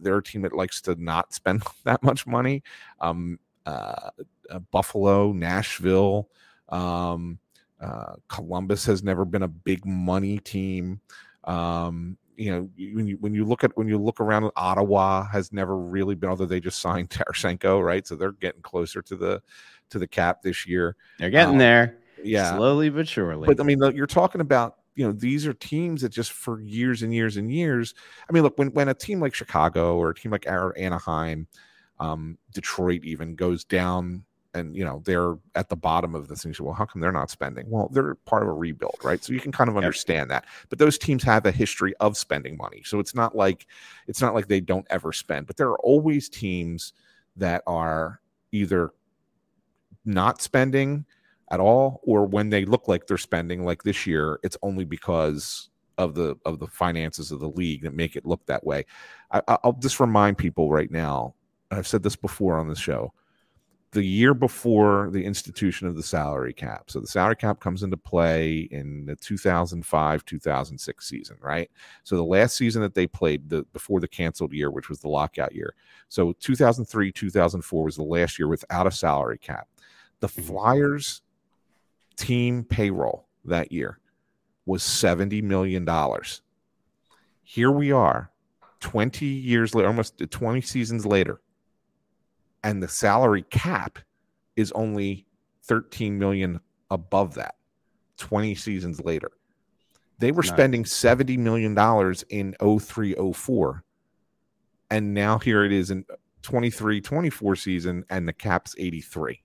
they're 0.00 0.18
a 0.18 0.22
team 0.22 0.42
that 0.42 0.52
likes 0.54 0.80
to 0.82 0.94
not 1.02 1.32
spend 1.34 1.62
that 1.84 2.02
much 2.02 2.26
money. 2.26 2.62
Um, 3.00 3.38
uh, 3.66 4.10
uh, 4.50 4.58
Buffalo, 4.70 5.32
Nashville, 5.32 6.28
um, 6.70 7.38
uh, 7.80 8.14
Columbus 8.28 8.84
has 8.86 9.02
never 9.02 9.24
been 9.24 9.42
a 9.42 9.48
big 9.48 9.84
money 9.86 10.38
team. 10.38 11.00
Um, 11.44 12.16
you 12.40 12.50
know, 12.50 12.70
when 12.94 13.06
you 13.06 13.18
when 13.20 13.34
you 13.34 13.44
look 13.44 13.64
at 13.64 13.76
when 13.76 13.86
you 13.86 13.98
look 13.98 14.18
around, 14.18 14.50
Ottawa 14.56 15.26
has 15.26 15.52
never 15.52 15.76
really 15.76 16.14
been. 16.14 16.30
Although 16.30 16.46
they 16.46 16.58
just 16.58 16.80
signed 16.80 17.10
Tarasenko, 17.10 17.84
right? 17.84 18.06
So 18.06 18.16
they're 18.16 18.32
getting 18.32 18.62
closer 18.62 19.02
to 19.02 19.14
the 19.14 19.42
to 19.90 19.98
the 19.98 20.08
cap 20.08 20.40
this 20.42 20.66
year. 20.66 20.96
They're 21.18 21.28
getting 21.28 21.54
um, 21.54 21.58
there, 21.58 21.98
yeah, 22.24 22.56
slowly 22.56 22.88
but 22.88 23.06
surely. 23.06 23.46
But 23.46 23.60
I 23.60 23.64
mean, 23.64 23.78
you're 23.94 24.06
talking 24.06 24.40
about 24.40 24.76
you 24.94 25.06
know 25.06 25.12
these 25.12 25.46
are 25.46 25.52
teams 25.52 26.00
that 26.00 26.12
just 26.12 26.32
for 26.32 26.62
years 26.62 27.02
and 27.02 27.14
years 27.14 27.36
and 27.36 27.50
years 27.50 27.94
i 28.28 28.32
mean 28.32 28.42
look 28.42 28.58
when, 28.58 28.72
when 28.72 28.88
a 28.88 28.94
team 28.94 29.20
like 29.20 29.32
chicago 29.32 29.96
or 29.96 30.10
a 30.10 30.14
team 30.14 30.32
like 30.32 30.46
anaheim 30.48 31.46
um, 32.00 32.36
detroit 32.52 33.04
even 33.04 33.36
goes 33.36 33.64
down 33.64 34.24
and 34.54 34.76
you 34.76 34.84
know 34.84 35.02
they're 35.04 35.36
at 35.54 35.68
the 35.68 35.76
bottom 35.76 36.14
of 36.14 36.28
this 36.28 36.42
thing 36.42 36.54
well 36.60 36.74
how 36.74 36.84
come 36.84 37.00
they're 37.00 37.12
not 37.12 37.30
spending? 37.30 37.68
Well 37.68 37.88
they're 37.92 38.14
part 38.14 38.42
of 38.42 38.48
a 38.48 38.52
rebuild 38.52 38.98
right? 39.02 39.22
So 39.22 39.32
you 39.32 39.40
can 39.40 39.52
kind 39.52 39.70
of 39.70 39.76
understand 39.76 40.30
yep. 40.30 40.42
that. 40.42 40.44
But 40.68 40.78
those 40.78 40.98
teams 40.98 41.22
have 41.24 41.46
a 41.46 41.50
history 41.50 41.94
of 42.00 42.16
spending 42.16 42.56
money. 42.56 42.82
So 42.84 42.98
it's 42.98 43.14
not 43.14 43.36
like 43.36 43.66
it's 44.06 44.20
not 44.20 44.34
like 44.34 44.48
they 44.48 44.60
don't 44.60 44.86
ever 44.90 45.12
spend. 45.12 45.46
But 45.46 45.56
there 45.56 45.68
are 45.68 45.78
always 45.80 46.28
teams 46.28 46.92
that 47.36 47.62
are 47.66 48.20
either 48.52 48.92
not 50.04 50.42
spending 50.42 51.04
at 51.50 51.60
all 51.60 52.00
or 52.04 52.26
when 52.26 52.50
they 52.50 52.64
look 52.64 52.88
like 52.88 53.06
they're 53.06 53.18
spending 53.18 53.64
like 53.64 53.82
this 53.82 54.06
year 54.06 54.38
it's 54.42 54.56
only 54.62 54.84
because 54.84 55.68
of 55.98 56.14
the 56.14 56.36
of 56.44 56.58
the 56.58 56.66
finances 56.66 57.30
of 57.30 57.40
the 57.40 57.50
league 57.50 57.82
that 57.82 57.94
make 57.94 58.16
it 58.16 58.24
look 58.24 58.44
that 58.46 58.64
way. 58.64 58.84
I, 59.30 59.58
will 59.62 59.74
just 59.74 60.00
remind 60.00 60.38
people 60.38 60.70
right 60.70 60.90
now 60.90 61.34
i've 61.70 61.86
said 61.86 62.02
this 62.02 62.16
before 62.16 62.58
on 62.58 62.68
the 62.68 62.74
show 62.74 63.12
the 63.92 64.04
year 64.04 64.34
before 64.34 65.08
the 65.10 65.24
institution 65.24 65.88
of 65.88 65.96
the 65.96 66.02
salary 66.02 66.52
cap 66.52 66.90
so 66.90 67.00
the 67.00 67.06
salary 67.06 67.36
cap 67.36 67.58
comes 67.58 67.82
into 67.82 67.96
play 67.96 68.68
in 68.70 69.04
the 69.06 69.16
2005 69.16 70.24
2006 70.24 71.08
season 71.08 71.36
right 71.40 71.70
so 72.04 72.16
the 72.16 72.22
last 72.22 72.56
season 72.56 72.82
that 72.82 72.94
they 72.94 73.06
played 73.06 73.48
the 73.48 73.64
before 73.72 74.00
the 74.00 74.08
canceled 74.08 74.52
year 74.52 74.70
which 74.70 74.88
was 74.88 75.00
the 75.00 75.08
lockout 75.08 75.54
year 75.54 75.74
so 76.08 76.32
2003 76.40 77.10
2004 77.10 77.84
was 77.84 77.96
the 77.96 78.02
last 78.02 78.38
year 78.38 78.48
without 78.48 78.86
a 78.86 78.90
salary 78.90 79.38
cap 79.38 79.68
the 80.20 80.28
mm-hmm. 80.28 80.42
flyers 80.42 81.22
team 82.16 82.62
payroll 82.64 83.26
that 83.44 83.72
year 83.72 83.98
was 84.66 84.82
$70 84.82 85.42
million. 85.42 85.88
Here 87.42 87.70
we 87.70 87.92
are 87.92 88.30
20 88.80 89.26
years 89.26 89.74
later, 89.74 89.88
almost 89.88 90.22
20 90.30 90.60
seasons 90.60 91.04
later, 91.04 91.40
and 92.62 92.82
the 92.82 92.88
salary 92.88 93.42
cap 93.42 93.98
is 94.56 94.72
only 94.72 95.26
13 95.64 96.18
million 96.18 96.60
above 96.90 97.34
that 97.34 97.54
20 98.18 98.54
seasons 98.54 99.02
later. 99.04 99.30
They 100.18 100.32
were 100.32 100.42
nice. 100.42 100.50
spending 100.50 100.84
70 100.84 101.36
million 101.38 101.74
dollars 101.74 102.24
in 102.28 102.54
03 102.60 103.14
04 103.32 103.84
and 104.90 105.14
now 105.14 105.38
here 105.38 105.64
it 105.64 105.72
is 105.72 105.90
in 105.90 106.04
23 106.42 107.00
24 107.00 107.56
season 107.56 108.04
and 108.10 108.26
the 108.26 108.32
cap's 108.32 108.74
83. 108.76 109.42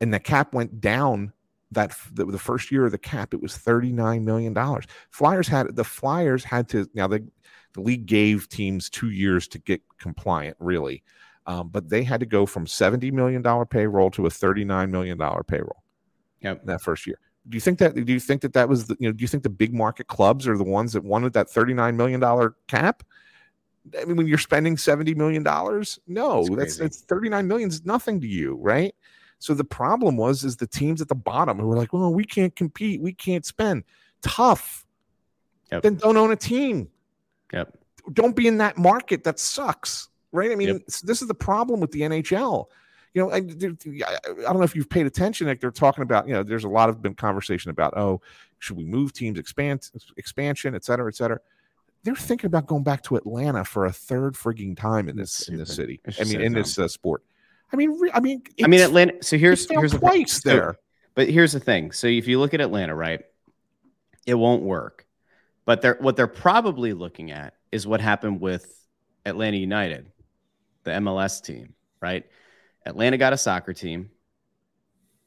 And 0.00 0.12
the 0.14 0.20
cap 0.20 0.54
went 0.54 0.80
down 0.80 1.32
that 1.72 1.96
the, 2.12 2.24
the, 2.24 2.38
first 2.38 2.70
year 2.70 2.86
of 2.86 2.92
the 2.92 2.98
cap 2.98 3.32
it 3.32 3.40
was 3.40 3.56
39 3.56 4.24
million 4.24 4.52
dollars 4.52 4.86
flyers 5.10 5.46
had 5.46 5.76
the 5.76 5.84
flyers 5.84 6.42
had 6.42 6.68
to 6.68 6.88
now 6.94 7.06
the, 7.06 7.24
the 7.74 7.80
league 7.80 8.06
gave 8.06 8.48
teams 8.48 8.90
two 8.90 9.10
years 9.10 9.46
to 9.46 9.58
get 9.58 9.80
compliant 9.98 10.56
really 10.58 11.02
um, 11.46 11.68
but 11.68 11.88
they 11.88 12.02
had 12.02 12.20
to 12.20 12.26
go 12.26 12.46
from 12.46 12.66
70 12.66 13.10
million 13.10 13.42
dollar 13.42 13.66
payroll 13.66 14.10
to 14.12 14.26
a 14.26 14.30
39 14.30 14.90
million 14.90 15.18
dollar 15.18 15.42
payroll 15.42 15.82
yep. 16.40 16.64
that 16.64 16.80
first 16.80 17.06
year 17.06 17.18
do 17.48 17.56
you 17.56 17.60
think 17.60 17.78
that 17.78 17.94
do 17.94 18.12
you 18.12 18.20
think 18.20 18.42
that 18.42 18.52
that 18.52 18.68
was 18.68 18.86
the, 18.86 18.96
you 19.00 19.08
know 19.08 19.12
do 19.12 19.22
you 19.22 19.28
think 19.28 19.42
the 19.42 19.50
big 19.50 19.74
market 19.74 20.06
clubs 20.06 20.46
are 20.46 20.56
the 20.56 20.64
ones 20.64 20.92
that 20.92 21.02
wanted 21.02 21.32
that 21.32 21.48
39 21.50 21.96
million 21.96 22.20
dollar 22.20 22.54
cap 22.66 23.02
I 23.98 24.04
mean, 24.04 24.16
when 24.16 24.26
you're 24.26 24.38
spending 24.38 24.76
seventy 24.76 25.14
million 25.14 25.42
dollars, 25.42 25.98
no, 26.06 26.44
That's 26.44 26.56
that's 26.56 26.76
that's 26.76 27.00
thirty 27.00 27.28
nine 27.28 27.48
million 27.48 27.68
is 27.68 27.84
nothing 27.84 28.20
to 28.20 28.26
you, 28.26 28.56
right? 28.56 28.94
So 29.38 29.54
the 29.54 29.64
problem 29.64 30.16
was 30.16 30.44
is 30.44 30.56
the 30.56 30.66
teams 30.66 31.00
at 31.00 31.08
the 31.08 31.14
bottom 31.14 31.58
who 31.58 31.66
were 31.66 31.76
like, 31.76 31.92
well, 31.92 32.12
we 32.12 32.24
can't 32.24 32.54
compete, 32.54 33.00
we 33.00 33.12
can't 33.12 33.44
spend. 33.44 33.84
Tough. 34.20 34.84
Yep. 35.72 35.82
Then 35.82 35.94
don't 35.94 36.16
own 36.16 36.30
a 36.30 36.36
team. 36.36 36.88
Yep. 37.52 37.78
Don't 38.12 38.36
be 38.36 38.46
in 38.46 38.58
that 38.58 38.76
market 38.76 39.24
that 39.24 39.38
sucks, 39.38 40.09
right? 40.32 40.50
I 40.50 40.54
mean, 40.54 40.68
Yep. 40.68 40.82
this 41.04 41.22
is 41.22 41.28
the 41.28 41.34
problem 41.34 41.80
with 41.80 41.90
the 41.92 42.00
NHL. 42.02 42.66
You 43.14 43.22
know, 43.22 43.32
I, 43.32 43.38
I 43.38 43.40
don't 43.40 44.56
know 44.58 44.62
if 44.62 44.76
you've 44.76 44.88
paid 44.88 45.06
attention. 45.06 45.48
Like 45.48 45.60
they're 45.60 45.70
talking 45.72 46.02
about, 46.02 46.28
you 46.28 46.32
know, 46.34 46.42
there's 46.44 46.64
a 46.64 46.68
lot 46.68 46.88
of 46.88 47.02
been 47.02 47.14
conversation 47.14 47.70
about, 47.70 47.96
oh, 47.96 48.20
should 48.60 48.76
we 48.76 48.84
move 48.84 49.12
teams, 49.12 49.38
expand, 49.38 49.90
expansion, 50.16 50.74
et 50.76 50.84
cetera, 50.84 51.08
et 51.08 51.16
cetera. 51.16 51.40
They're 52.04 52.14
thinking 52.14 52.46
about 52.46 52.66
going 52.66 52.84
back 52.84 53.02
to 53.04 53.16
Atlanta 53.16 53.64
for 53.64 53.86
a 53.86 53.92
third 53.92 54.34
frigging 54.34 54.76
time 54.76 55.08
in 55.08 55.16
this 55.16 55.48
in 55.48 55.56
this 55.58 55.74
city. 55.74 56.00
I 56.20 56.24
mean, 56.24 56.40
in 56.40 56.52
this 56.52 56.78
uh, 56.78 56.88
sport. 56.88 57.22
I 57.72 57.76
mean, 57.76 57.98
re- 58.00 58.10
I 58.14 58.20
mean, 58.20 58.42
I 58.62 58.68
mean, 58.68 58.80
Atlanta. 58.80 59.14
So 59.22 59.36
here's 59.36 59.68
here's 59.68 59.92
the 59.92 59.98
twice 59.98 60.40
so- 60.42 60.48
there. 60.48 60.76
But 61.14 61.28
here's 61.28 61.52
the 61.52 61.60
thing. 61.60 61.90
So 61.92 62.06
if 62.06 62.26
you 62.28 62.38
look 62.38 62.54
at 62.54 62.60
Atlanta, 62.60 62.94
right, 62.94 63.20
it 64.24 64.34
won't 64.34 64.62
work. 64.62 65.04
But 65.66 65.82
they're 65.82 65.98
what 66.00 66.16
they're 66.16 66.26
probably 66.26 66.92
looking 66.94 67.32
at 67.32 67.54
is 67.72 67.86
what 67.86 68.00
happened 68.00 68.40
with 68.40 68.86
Atlanta 69.26 69.56
United, 69.58 70.10
the 70.84 70.92
MLS 70.92 71.42
team, 71.42 71.74
right? 72.00 72.24
Atlanta 72.86 73.16
got 73.18 73.32
a 73.32 73.36
soccer 73.36 73.72
team. 73.72 74.10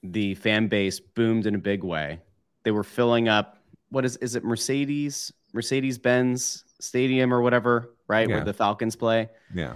The 0.04 0.36
fan 0.36 0.68
base 0.68 1.00
boomed 1.00 1.46
in 1.46 1.56
a 1.56 1.60
big 1.60 1.84
way. 1.84 2.20
They 2.64 2.72
were 2.72 2.84
filling 2.84 3.30
up 3.30 3.58
what 3.90 4.06
is 4.06 4.18
is 4.18 4.36
it 4.36 4.44
Mercedes 4.44 5.32
Mercedes 5.54 5.98
Benz 5.98 6.64
Stadium 6.80 7.34
or 7.34 7.42
whatever, 7.42 7.94
right? 8.08 8.28
Yeah. 8.28 8.36
Where 8.38 8.44
the 8.44 8.54
Falcons 8.54 8.96
play. 8.96 9.30
yeah, 9.54 9.76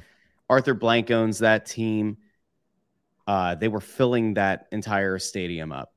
Arthur 0.50 0.74
Blank 0.74 1.12
owns 1.12 1.40
that 1.40 1.66
team. 1.66 2.18
Uh, 3.28 3.56
they 3.56 3.68
were 3.68 3.82
filling 3.82 4.34
that 4.34 4.68
entire 4.72 5.20
stadium 5.20 5.72
up, 5.72 5.94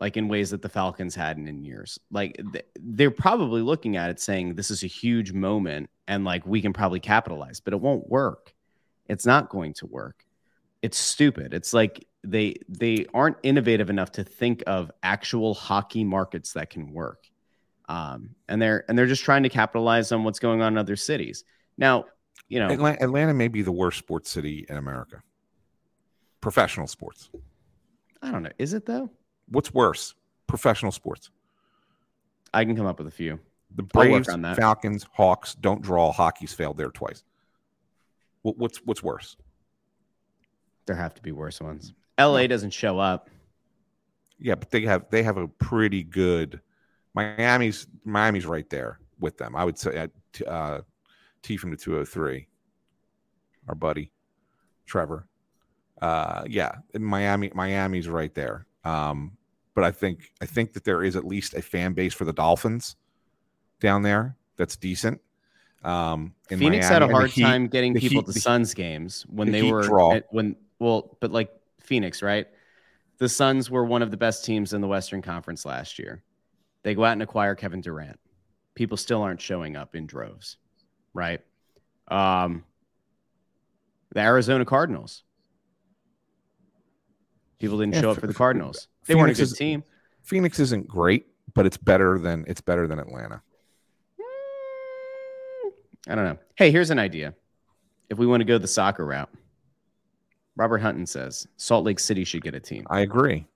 like 0.00 0.16
in 0.16 0.28
ways 0.28 0.50
that 0.50 0.62
the 0.62 0.68
Falcons 0.68 1.14
hadn't 1.14 1.48
in 1.48 1.62
years. 1.62 1.98
Like 2.10 2.40
th- 2.52 2.66
they're 2.76 3.10
probably 3.10 3.62
looking 3.62 3.96
at 3.96 4.10
it 4.10 4.20
saying 4.20 4.54
this 4.54 4.70
is 4.70 4.84
a 4.84 4.86
huge 4.86 5.32
moment 5.32 5.90
and 6.06 6.24
like 6.24 6.46
we 6.46 6.62
can 6.62 6.72
probably 6.72 7.00
capitalize, 7.00 7.60
but 7.60 7.72
it 7.74 7.80
won't 7.80 8.08
work. 8.08 8.53
It's 9.08 9.26
not 9.26 9.48
going 9.48 9.74
to 9.74 9.86
work. 9.86 10.24
It's 10.82 10.98
stupid. 10.98 11.54
It's 11.54 11.72
like 11.72 12.06
they 12.22 12.56
they 12.68 13.06
aren't 13.14 13.36
innovative 13.42 13.90
enough 13.90 14.12
to 14.12 14.24
think 14.24 14.62
of 14.66 14.90
actual 15.02 15.54
hockey 15.54 16.04
markets 16.04 16.52
that 16.54 16.70
can 16.70 16.92
work. 16.92 17.28
Um, 17.88 18.30
and 18.48 18.60
they're 18.60 18.84
and 18.88 18.98
they're 18.98 19.06
just 19.06 19.24
trying 19.24 19.42
to 19.42 19.48
capitalize 19.48 20.10
on 20.12 20.24
what's 20.24 20.38
going 20.38 20.62
on 20.62 20.74
in 20.74 20.78
other 20.78 20.96
cities. 20.96 21.44
Now, 21.76 22.06
you 22.48 22.58
know, 22.60 22.68
Atlanta, 22.68 23.02
Atlanta 23.02 23.34
may 23.34 23.48
be 23.48 23.62
the 23.62 23.72
worst 23.72 23.98
sports 23.98 24.30
city 24.30 24.66
in 24.68 24.76
America. 24.76 25.22
Professional 26.40 26.86
sports. 26.86 27.30
I 28.22 28.30
don't 28.30 28.42
know. 28.42 28.52
Is 28.58 28.74
it 28.74 28.86
though? 28.86 29.10
What's 29.48 29.72
worse? 29.72 30.14
Professional 30.46 30.92
sports. 30.92 31.30
I 32.52 32.64
can 32.64 32.76
come 32.76 32.86
up 32.86 32.98
with 32.98 33.08
a 33.08 33.10
few. 33.10 33.40
The 33.74 33.82
Braves, 33.82 34.28
on 34.28 34.42
that. 34.42 34.56
Falcons, 34.56 35.04
Hawks 35.12 35.54
don't 35.54 35.82
draw. 35.82 36.12
Hockey's 36.12 36.52
failed 36.52 36.76
there 36.76 36.90
twice. 36.90 37.24
What, 38.44 38.58
what's 38.58 38.78
what's 38.84 39.02
worse? 39.02 39.36
There 40.86 40.94
have 40.94 41.14
to 41.14 41.22
be 41.22 41.32
worse 41.32 41.60
ones. 41.60 41.94
LA 42.20 42.46
doesn't 42.46 42.72
show 42.72 42.98
up. 42.98 43.30
Yeah, 44.38 44.54
but 44.54 44.70
they 44.70 44.82
have 44.82 45.06
they 45.10 45.22
have 45.22 45.38
a 45.38 45.48
pretty 45.48 46.04
good. 46.04 46.60
Miami's 47.14 47.86
Miami's 48.04 48.44
right 48.44 48.68
there 48.68 49.00
with 49.18 49.38
them. 49.38 49.56
I 49.56 49.64
would 49.64 49.78
say 49.78 49.96
uh, 49.96 50.08
T- 50.34 50.44
uh, 50.44 50.80
T 51.42 51.56
from 51.56 51.70
the 51.70 51.76
two 51.76 51.92
hundred 51.92 52.06
three. 52.06 52.46
Our 53.66 53.74
buddy, 53.74 54.12
Trevor. 54.84 55.26
Uh, 56.02 56.44
yeah, 56.46 56.72
Miami 56.98 57.50
Miami's 57.54 58.08
right 58.10 58.34
there. 58.34 58.66
Um, 58.84 59.38
but 59.74 59.84
I 59.84 59.90
think 59.90 60.32
I 60.42 60.46
think 60.46 60.74
that 60.74 60.84
there 60.84 61.02
is 61.02 61.16
at 61.16 61.24
least 61.24 61.54
a 61.54 61.62
fan 61.62 61.94
base 61.94 62.12
for 62.12 62.26
the 62.26 62.32
Dolphins 62.34 62.96
down 63.80 64.02
there 64.02 64.36
that's 64.58 64.76
decent. 64.76 65.22
Um, 65.84 66.34
in 66.50 66.58
Phoenix 66.58 66.84
Miami, 66.88 66.94
had 66.94 67.02
a 67.02 67.12
hard 67.12 67.30
Heat- 67.30 67.42
time 67.42 67.68
getting 67.68 67.94
people 67.94 68.22
Heat- 68.22 68.32
to 68.32 68.40
Suns 68.40 68.72
games 68.74 69.24
when 69.28 69.52
the 69.52 69.60
they 69.60 69.70
were 69.70 69.82
draw. 69.82 70.18
when 70.30 70.56
well, 70.78 71.16
but 71.20 71.30
like 71.30 71.50
Phoenix, 71.80 72.22
right? 72.22 72.46
The 73.18 73.28
Suns 73.28 73.70
were 73.70 73.84
one 73.84 74.02
of 74.02 74.10
the 74.10 74.16
best 74.16 74.44
teams 74.44 74.72
in 74.72 74.80
the 74.80 74.88
Western 74.88 75.20
Conference 75.22 75.64
last 75.66 75.98
year. 75.98 76.22
They 76.82 76.94
go 76.94 77.04
out 77.04 77.12
and 77.12 77.22
acquire 77.22 77.54
Kevin 77.54 77.80
Durant. 77.80 78.18
People 78.74 78.96
still 78.96 79.22
aren't 79.22 79.40
showing 79.40 79.76
up 79.76 79.94
in 79.94 80.06
droves, 80.06 80.56
right? 81.12 81.40
Um, 82.08 82.64
the 84.12 84.20
Arizona 84.20 84.64
Cardinals. 84.64 85.22
People 87.58 87.78
didn't 87.78 87.94
Yeah, 87.94 88.00
show 88.02 88.10
up 88.10 88.18
for 88.20 88.26
the 88.26 88.34
Cardinals. 88.34 88.88
They 89.06 89.14
weren't 89.14 89.30
a 89.30 89.34
good 89.34 89.54
team. 89.54 89.84
Phoenix 90.22 90.58
isn't 90.58 90.88
great, 90.88 91.26
but 91.54 91.66
it's 91.66 91.76
better 91.76 92.18
than 92.18 92.44
it's 92.48 92.60
better 92.60 92.86
than 92.86 92.98
Atlanta. 92.98 93.42
I 96.08 96.14
don't 96.14 96.24
know. 96.24 96.38
Hey, 96.56 96.70
here's 96.70 96.90
an 96.90 96.98
idea. 96.98 97.34
If 98.10 98.18
we 98.18 98.26
want 98.26 98.40
to 98.40 98.44
go 98.44 98.58
the 98.58 98.66
soccer 98.66 99.04
route, 99.04 99.30
Robert 100.56 100.78
Hunton 100.78 101.06
says 101.06 101.46
Salt 101.56 101.84
Lake 101.84 101.98
City 101.98 102.24
should 102.24 102.42
get 102.42 102.54
a 102.54 102.60
team. 102.60 102.86
I 102.88 103.00
agree. 103.00 103.46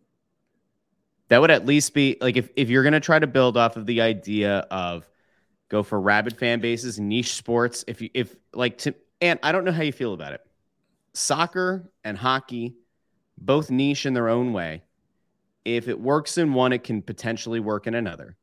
That 1.29 1.41
would 1.41 1.51
at 1.51 1.67
least 1.67 1.93
be 1.93 2.17
like 2.21 2.37
if, 2.37 2.49
if 2.57 2.71
you're 2.71 2.83
going 2.83 2.95
to 2.95 3.01
try 3.01 3.19
to 3.19 3.27
build 3.27 3.57
off 3.57 3.77
of 3.77 3.85
the 3.87 4.01
idea 4.01 4.67
of 4.71 5.09
go 5.69 5.83
for 5.83 6.01
rabid 6.01 6.39
fan 6.39 6.61
bases, 6.61 6.99
niche 6.99 7.35
sports. 7.35 7.85
If 7.87 8.01
you, 8.01 8.09
if 8.15 8.35
like 8.55 8.79
to, 8.79 8.95
and 9.21 9.39
I 9.43 9.53
don't 9.53 9.65
know 9.65 9.73
how 9.73 9.83
you 9.83 9.93
feel 9.93 10.15
about 10.15 10.33
it. 10.33 10.41
Soccer 11.13 11.91
and 12.03 12.17
hockey, 12.17 12.77
both 13.37 13.71
niche 13.71 14.07
in 14.07 14.15
their 14.15 14.29
own 14.29 14.53
way. 14.53 14.83
If 15.65 15.89
it 15.89 16.01
works 16.01 16.39
in 16.39 16.55
one, 16.55 16.73
it 16.73 16.83
can 16.83 17.03
potentially 17.03 17.61
work 17.61 17.87
in 17.87 17.95
another. 17.95 18.37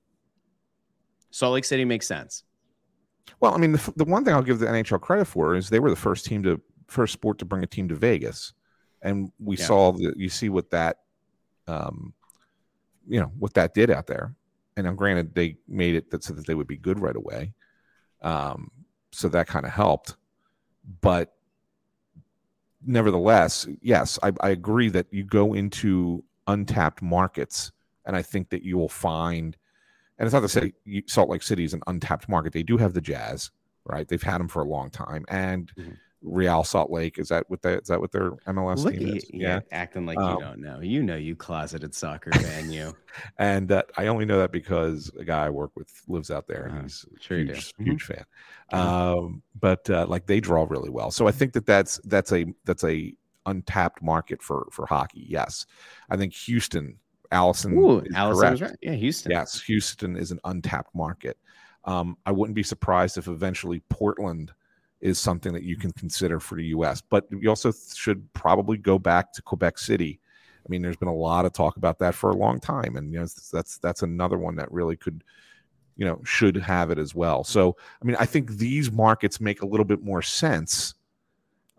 Salt 1.32 1.54
Lake 1.54 1.66
City 1.66 1.86
makes 1.86 2.08
sense. 2.08 2.44
Well, 3.40 3.54
I 3.54 3.58
mean, 3.58 3.74
the, 3.74 3.94
the 3.96 4.06
one 4.06 4.24
thing 4.24 4.34
I'll 4.34 4.42
give 4.42 4.60
the 4.60 4.68
NHL 4.68 5.02
credit 5.02 5.26
for 5.26 5.56
is 5.56 5.70
they 5.70 5.80
were 5.80 5.90
the 5.90 5.96
first 5.96 6.26
team 6.26 6.44
to 6.44 6.62
first 6.88 7.14
sport 7.14 7.40
to 7.40 7.46
bring 7.46 7.64
a 7.64 7.68
team 7.68 7.88
to 7.90 7.96
Vegas, 7.96 8.54
and 9.02 9.32
we 9.40 9.56
Yeah. 9.58 9.66
saw 9.66 9.92
the 9.92 10.14
you 10.16 10.30
see 10.30 10.50
what 10.50 10.70
that, 10.72 11.00
um, 11.68 12.14
you 13.08 13.20
know 13.20 13.32
what 13.40 13.54
that 13.56 13.74
did 13.74 13.90
out 13.92 14.08
there. 14.08 14.36
And 14.78 14.86
now, 14.86 14.94
granted, 14.94 15.34
they 15.36 15.58
made 15.68 15.96
it 15.96 16.12
that 16.12 16.24
so 16.24 16.34
that 16.34 16.46
they 16.46 16.56
would 16.56 16.68
be 16.68 16.78
good 16.78 17.00
right 17.00 17.16
away, 17.16 17.54
um, 18.22 18.72
so 19.12 19.28
that 19.30 19.48
kind 19.48 19.66
of 19.66 19.72
helped. 19.72 20.18
But 21.02 21.34
nevertheless, 22.86 23.68
yes, 23.82 24.20
I, 24.22 24.32
I 24.42 24.50
agree 24.50 24.90
that 24.90 25.08
you 25.12 25.24
go 25.24 25.54
into 25.54 26.24
untapped 26.48 27.02
markets, 27.02 27.72
and 28.06 28.16
I 28.16 28.22
think 28.22 28.50
that 28.50 28.64
you 28.64 28.78
will 28.78 28.90
find 28.90 29.58
and 30.18 30.26
it's 30.26 30.34
not 30.34 30.42
to 30.42 30.50
say 30.50 30.74
Salt 31.08 31.30
Lake 31.30 31.44
City 31.44 31.64
is 31.64 31.74
an 31.74 31.82
untapped 31.88 32.28
market. 32.30 32.54
They 32.54 32.64
do 32.64 32.78
have 32.78 32.94
the 32.94 33.02
Jazz, 33.02 33.52
right? 33.86 34.08
They've 34.08 34.22
had 34.22 34.40
them 34.40 34.48
for 34.48 34.62
a 34.62 34.68
long 34.68 34.90
time, 34.90 35.26
and 35.30 35.72
Mhm. 35.78 35.98
Real 36.22 36.64
Salt 36.64 36.90
Lake 36.90 37.20
is 37.20 37.30
that 37.30 37.48
what 37.50 37.62
they, 37.62 37.74
is 37.76 37.88
that 37.88 38.02
what 38.02 38.12
their 38.12 38.32
MLS 38.48 38.84
Look 38.84 38.94
team 38.94 39.08
you, 39.08 39.16
is? 39.16 39.30
yeah, 39.32 39.60
acting 39.72 40.08
like 40.08 40.18
Um, 40.18 40.32
you 40.32 40.40
don't 40.40 40.60
know. 40.60 40.80
You 40.80 41.04
know, 41.04 41.16
you 41.16 41.36
closeted 41.36 41.94
soccer 41.94 42.32
fan, 42.34 42.72
you. 42.72 42.96
and 43.38 43.72
uh, 43.72 43.84
I 43.98 44.08
only 44.08 44.26
know 44.26 44.40
that 44.40 44.52
because 44.52 45.12
a 45.20 45.24
guy 45.24 45.46
I 45.46 45.50
work 45.52 45.72
with 45.76 45.90
lives 46.08 46.32
out 46.32 46.48
there, 46.48 46.64
and 46.66 46.72
Uh-huh. 46.74 46.82
he's 46.84 47.06
Sure 47.20 47.38
huge, 47.38 47.74
huge 47.78 48.04
fan. 48.04 48.26
Mhm. 48.74 48.78
Um, 48.78 49.44
but 49.60 49.88
uh, 49.90 50.08
like 50.08 50.26
they 50.26 50.40
draw 50.40 50.66
really 50.68 50.90
well, 50.90 51.12
so 51.12 51.28
I 51.28 51.32
think 51.32 51.54
that 51.54 51.66
that's 51.68 52.00
that's 52.06 52.32
a 52.32 52.46
that's 52.64 52.84
a 52.84 53.14
untapped 53.46 54.02
market 54.02 54.42
for 54.42 54.68
for 54.72 54.88
hockey. 54.88 55.26
Yes, 55.30 55.68
I 56.10 56.18
think 56.18 56.34
Houston, 56.34 56.98
Allison, 57.36 57.78
Ooh, 57.78 58.00
is 58.00 58.16
Allison 58.16 58.58
correct. 58.58 58.62
right. 58.62 58.80
Yeah, 58.82 58.94
Houston. 58.94 59.32
Yes, 59.32 59.62
Houston 59.62 60.16
is 60.16 60.32
an 60.32 60.40
untapped 60.46 60.96
market. 60.96 61.38
Um, 61.84 62.18
I 62.26 62.32
wouldn't 62.32 62.56
be 62.56 62.64
surprised 62.64 63.18
if 63.18 63.28
eventually 63.28 63.82
Portland 63.90 64.54
is 65.02 65.20
something 65.20 65.54
that 65.54 65.64
you 65.64 65.78
can 65.78 65.92
consider 65.92 66.40
for 66.40 66.56
the 66.56 66.66
U.S. 66.68 67.02
But 67.02 67.26
you 67.30 67.50
also 67.50 67.74
should 67.96 68.32
probably 68.34 68.78
go 68.78 68.98
back 68.98 69.34
to 69.34 69.42
Quebec 69.42 69.78
City. 69.78 70.20
I 70.66 70.68
mean, 70.70 70.82
there's 70.82 70.96
been 70.96 71.10
a 71.10 71.14
lot 71.14 71.46
of 71.46 71.54
talk 71.54 71.76
about 71.78 72.00
that 72.00 72.16
for 72.16 72.30
a 72.30 72.36
long 72.36 72.60
time, 72.60 72.96
and 72.96 73.14
you 73.14 73.20
know 73.20 73.28
that's 73.52 73.78
that's 73.80 74.02
another 74.02 74.38
one 74.38 74.56
that 74.56 74.72
really 74.72 74.96
could, 74.96 75.24
you 75.98 76.06
know, 76.06 76.22
should 76.24 76.56
have 76.56 76.90
it 76.90 76.98
as 76.98 77.14
well. 77.14 77.44
So, 77.44 77.76
I 78.02 78.06
mean, 78.06 78.16
I 78.18 78.26
think 78.26 78.52
these 78.52 78.92
markets 78.92 79.42
make 79.42 79.62
a 79.62 79.68
little 79.68 79.86
bit 79.86 80.02
more 80.02 80.22
sense 80.22 80.96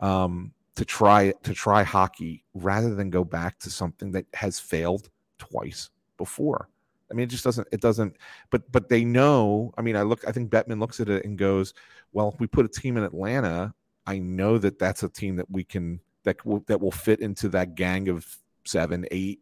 um, 0.00 0.52
to 0.76 0.84
try 0.84 1.32
to 1.42 1.54
try 1.54 1.82
hockey 1.82 2.44
rather 2.54 2.94
than 2.94 3.10
go 3.10 3.24
back 3.24 3.58
to 3.60 3.70
something 3.70 4.12
that 4.12 4.26
has 4.34 4.60
failed 4.60 5.08
twice 5.38 5.90
before. 6.16 6.68
I 7.10 7.14
mean, 7.14 7.24
it 7.24 7.30
just 7.30 7.44
doesn't. 7.44 7.68
It 7.72 7.80
doesn't. 7.80 8.16
But 8.50 8.70
but 8.72 8.88
they 8.88 9.04
know. 9.04 9.72
I 9.78 9.82
mean, 9.82 9.96
I 9.96 10.02
look. 10.02 10.26
I 10.26 10.32
think 10.32 10.50
Bettman 10.50 10.80
looks 10.80 11.00
at 11.00 11.08
it 11.08 11.24
and 11.24 11.38
goes, 11.38 11.72
"Well, 12.12 12.30
if 12.32 12.40
we 12.40 12.46
put 12.46 12.64
a 12.64 12.68
team 12.68 12.96
in 12.96 13.04
Atlanta, 13.04 13.74
I 14.06 14.18
know 14.18 14.58
that 14.58 14.78
that's 14.78 15.02
a 15.02 15.08
team 15.08 15.36
that 15.36 15.50
we 15.50 15.62
can 15.62 16.00
that 16.24 16.44
will 16.44 16.64
that 16.66 16.80
will 16.80 16.90
fit 16.90 17.20
into 17.20 17.48
that 17.50 17.76
gang 17.76 18.08
of 18.08 18.26
seven, 18.64 19.06
eight 19.10 19.40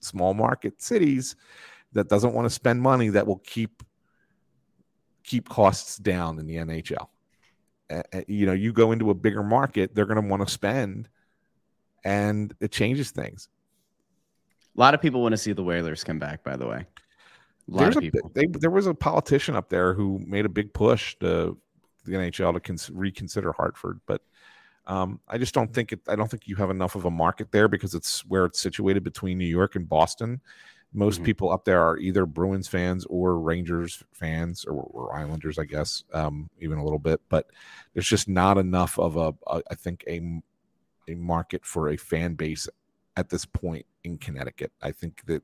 small 0.00 0.34
market 0.34 0.82
cities 0.82 1.34
that 1.92 2.08
doesn't 2.08 2.34
want 2.34 2.44
to 2.44 2.50
spend 2.50 2.82
money 2.82 3.08
that 3.08 3.26
will 3.26 3.38
keep 3.38 3.82
keep 5.24 5.48
costs 5.48 5.96
down 5.96 6.38
in 6.38 6.46
the 6.46 6.56
NHL." 6.56 7.08
uh, 7.90 8.02
you 8.26 8.46
know, 8.46 8.52
you 8.52 8.72
go 8.72 8.92
into 8.92 9.10
a 9.10 9.14
bigger 9.14 9.42
market, 9.42 9.94
they're 9.94 10.06
going 10.06 10.22
to 10.22 10.28
want 10.28 10.46
to 10.46 10.52
spend, 10.52 11.08
and 12.04 12.54
it 12.60 12.70
changes 12.70 13.10
things. 13.10 13.48
A 14.78 14.80
lot 14.80 14.94
of 14.94 15.02
people 15.02 15.20
want 15.20 15.32
to 15.32 15.36
see 15.36 15.52
the 15.52 15.62
Whalers 15.64 16.04
come 16.04 16.20
back. 16.20 16.44
By 16.44 16.56
the 16.56 16.66
way, 16.68 16.86
a 16.86 17.70
lot 17.70 17.80
There's 17.82 17.96
of 17.96 18.04
a, 18.04 18.10
people. 18.10 18.30
they, 18.32 18.46
there 18.46 18.70
was 18.70 18.86
a 18.86 18.94
politician 18.94 19.56
up 19.56 19.68
there 19.68 19.92
who 19.92 20.20
made 20.24 20.44
a 20.46 20.48
big 20.48 20.72
push 20.72 21.16
to 21.18 21.58
the 22.04 22.12
NHL 22.12 22.54
to 22.54 22.60
cons- 22.60 22.88
reconsider 22.90 23.52
Hartford, 23.52 24.00
but 24.06 24.22
um, 24.86 25.18
I 25.28 25.36
just 25.36 25.52
don't 25.52 25.74
think 25.74 25.92
it. 25.92 26.00
I 26.06 26.14
don't 26.14 26.30
think 26.30 26.46
you 26.46 26.54
have 26.56 26.70
enough 26.70 26.94
of 26.94 27.04
a 27.06 27.10
market 27.10 27.50
there 27.50 27.66
because 27.66 27.94
it's 27.94 28.24
where 28.26 28.44
it's 28.44 28.60
situated 28.60 29.02
between 29.02 29.36
New 29.36 29.44
York 29.46 29.74
and 29.74 29.88
Boston. 29.88 30.40
Most 30.94 31.20
Mhm. 31.20 31.24
people 31.24 31.50
up 31.52 31.64
there 31.66 31.82
are 31.82 31.98
either 31.98 32.24
Bruins 32.24 32.68
fans 32.68 33.04
or 33.10 33.38
Rangers 33.40 34.02
fans 34.12 34.64
or, 34.64 34.74
or 34.74 35.14
Islanders, 35.14 35.58
I 35.58 35.64
guess, 35.64 36.04
um, 36.14 36.48
even 36.60 36.78
a 36.78 36.84
little 36.84 36.98
bit. 37.00 37.20
But 37.28 37.50
there's 37.92 38.08
just 38.08 38.28
not 38.28 38.56
enough 38.56 38.98
of 38.98 39.16
a, 39.16 39.34
a 39.48 39.62
I 39.70 39.74
think 39.74 40.04
a 40.06 40.40
a 41.08 41.14
market 41.16 41.66
for 41.66 41.88
a 41.90 41.96
fan 41.96 42.34
base 42.34 42.68
at 43.18 43.28
this 43.28 43.44
point 43.44 43.84
in 44.04 44.16
Connecticut. 44.16 44.70
I 44.80 44.92
think 44.92 45.22
that 45.26 45.42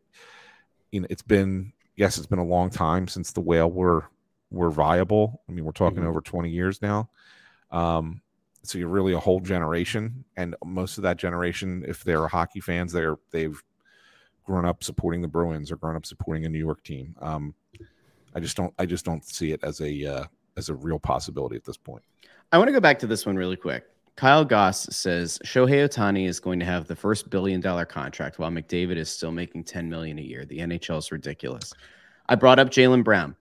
you 0.93 1.01
know 1.01 1.07
it's 1.11 1.23
been 1.23 1.73
yes, 1.97 2.17
it's 2.17 2.27
been 2.29 2.39
a 2.39 2.45
long 2.45 2.71
time 2.71 3.09
since 3.09 3.33
the 3.33 3.41
whale 3.41 3.71
were 3.71 4.05
were 4.51 4.71
viable. 4.71 5.43
I 5.49 5.53
mean, 5.53 5.65
we're 5.65 5.73
talking 5.73 6.05
Mhm. 6.05 6.07
over 6.07 6.21
20 6.21 6.49
years 6.49 6.81
now. 6.81 7.11
Um, 7.73 8.21
so 8.63 8.79
you're 8.79 8.89
really 8.89 9.13
a 9.13 9.19
whole 9.19 9.41
generation, 9.41 10.25
and 10.37 10.55
most 10.65 10.97
of 10.97 11.03
that 11.03 11.17
generation, 11.17 11.85
if 11.87 12.05
they're 12.05 12.29
hockey 12.29 12.61
fans, 12.61 12.93
they're 12.93 13.17
they've 13.33 13.61
grown 14.45 14.65
up 14.65 14.85
supporting 14.85 15.21
the 15.21 15.29
Bruins 15.29 15.73
or 15.73 15.77
grown 15.77 15.97
up 15.97 16.07
supporting 16.07 16.45
a 16.45 16.49
New 16.49 16.59
York 16.61 16.83
team. 16.85 17.17
Um, 17.21 17.55
I 18.37 18.41
just 18.41 18.57
don't 18.57 18.73
I 18.79 18.87
just 18.87 19.05
don't 19.05 19.25
see 19.25 19.51
it 19.51 19.65
as 19.65 19.81
a 19.81 20.05
uh, 20.07 20.25
as 20.57 20.69
a 20.69 20.75
real 20.77 21.01
possibility 21.01 21.57
at 21.57 21.65
this 21.65 21.77
point. 21.77 22.05
I 22.53 22.59
want 22.59 22.69
to 22.69 22.73
go 22.73 22.81
back 22.81 23.01
to 23.01 23.09
this 23.09 23.27
one 23.27 23.35
really 23.37 23.57
quick. 23.57 23.85
Kyle 24.17 24.45
Goss 24.45 24.85
says 24.95 25.39
Shohei 25.45 25.89
Ohtani 25.89 26.29
is 26.29 26.39
going 26.39 26.61
to 26.61 26.65
have 26.65 26.87
the 26.87 26.95
first 26.95 27.31
billion 27.31 27.61
dollar 27.61 27.85
contract 27.85 28.39
while 28.39 28.51
McDavid 28.51 28.97
is 28.97 29.11
still 29.11 29.33
making 29.33 29.65
10 29.65 29.91
million 29.91 30.19
a 30.19 30.23
year. 30.23 30.45
The 30.45 30.59
NHL 30.59 30.99
is 30.99 31.11
ridiculous. 31.11 31.73
I 32.29 32.37
brought 32.37 32.59
up 32.59 32.71
Jaylen 32.71 33.03
Brown. 33.03 33.35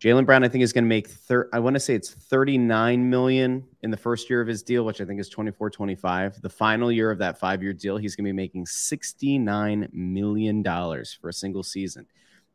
Jaylen 0.00 0.26
Brown, 0.26 0.44
I 0.44 0.48
think, 0.48 0.62
is 0.62 0.72
going 0.72 0.84
to 0.84 0.88
make 0.88 1.08
thir- 1.08 1.48
I 1.52 1.58
want 1.58 1.74
to 1.74 1.80
say 1.80 1.94
it's 1.94 2.10
39 2.10 3.10
million 3.10 3.64
in 3.82 3.90
the 3.90 3.96
first 3.96 4.30
year 4.30 4.40
of 4.40 4.46
his 4.46 4.62
deal, 4.62 4.84
which 4.84 5.00
I 5.00 5.04
think 5.04 5.20
is 5.20 5.28
24, 5.28 5.70
25. 5.70 6.40
The 6.40 6.48
final 6.48 6.92
year 6.92 7.10
of 7.10 7.18
that 7.18 7.38
five 7.38 7.62
year 7.62 7.72
deal, 7.72 7.96
he's 7.96 8.14
going 8.14 8.24
to 8.24 8.28
be 8.28 8.36
making 8.36 8.66
69 8.66 9.88
million 9.92 10.62
dollars 10.62 11.16
for 11.20 11.28
a 11.28 11.32
single 11.32 11.64
season. 11.64 12.06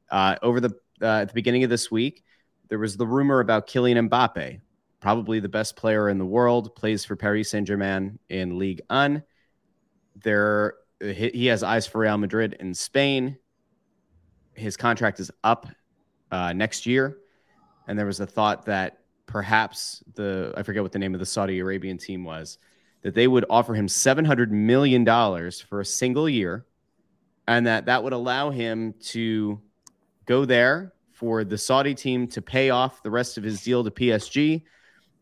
Uh, 0.10 0.36
over 0.42 0.62
the 0.62 0.70
uh, 1.02 1.22
at 1.22 1.30
the 1.30 1.34
beginning 1.34 1.64
of 1.64 1.70
this 1.70 1.92
week, 1.92 2.24
there 2.70 2.80
was 2.80 2.96
the 2.96 3.08
rumor 3.08 3.42
about 3.42 3.68
Kylian 3.68 4.10
Mbappe, 4.10 4.62
probably 5.04 5.42
the 5.42 5.50
best 5.50 5.76
player 5.76 6.08
in 6.08 6.18
the 6.18 6.26
world, 6.26 6.74
plays 6.78 7.04
for 7.04 7.18
Paris 7.18 7.50
Saint 7.50 7.68
Germain 7.68 8.18
in 8.30 8.58
Ligue 8.58 8.80
1. 8.88 9.22
There, 10.24 10.76
he 11.02 11.30
he 11.34 11.46
has 11.48 11.62
eyes 11.62 11.86
for 11.86 12.00
Real 12.00 12.18
Madrid 12.18 12.56
in 12.62 12.74
Spain. 12.74 13.38
His 14.54 14.78
contract 14.78 15.20
is 15.20 15.30
up 15.44 15.68
uh, 16.32 16.54
next 16.54 16.86
year, 16.86 17.18
and 17.86 18.00
there 18.00 18.06
was 18.06 18.22
a 18.22 18.26
thought 18.26 18.66
that 18.68 19.00
perhaps 19.26 20.02
the 20.14 20.54
I 20.56 20.64
forget 20.64 20.82
what 20.82 20.94
the 20.94 21.00
name 21.00 21.14
of 21.14 21.20
the 21.20 21.26
Saudi 21.26 21.60
Arabian 21.60 21.98
team 21.98 22.24
was 22.24 22.58
that 23.02 23.14
they 23.14 23.28
would 23.28 23.44
offer 23.50 23.76
him 23.76 23.90
seven 23.90 24.24
hundred 24.24 24.54
million 24.54 25.04
dollars 25.04 25.60
for 25.60 25.82
a 25.82 25.86
single 25.86 26.30
year, 26.30 26.66
and 27.46 27.68
that 27.68 27.88
that 27.88 28.06
would 28.06 28.14
allow 28.14 28.52
him 28.52 28.94
to 29.02 29.60
go 30.26 30.46
there 30.46 30.94
for 31.12 31.44
the 31.44 31.58
Saudi 31.58 31.94
team 31.94 32.26
to 32.28 32.42
pay 32.42 32.70
off 32.70 33.04
the 33.04 33.12
rest 33.12 33.38
of 33.38 33.44
his 33.44 33.62
deal 33.62 33.84
to 33.84 33.92
PSG, 33.92 34.64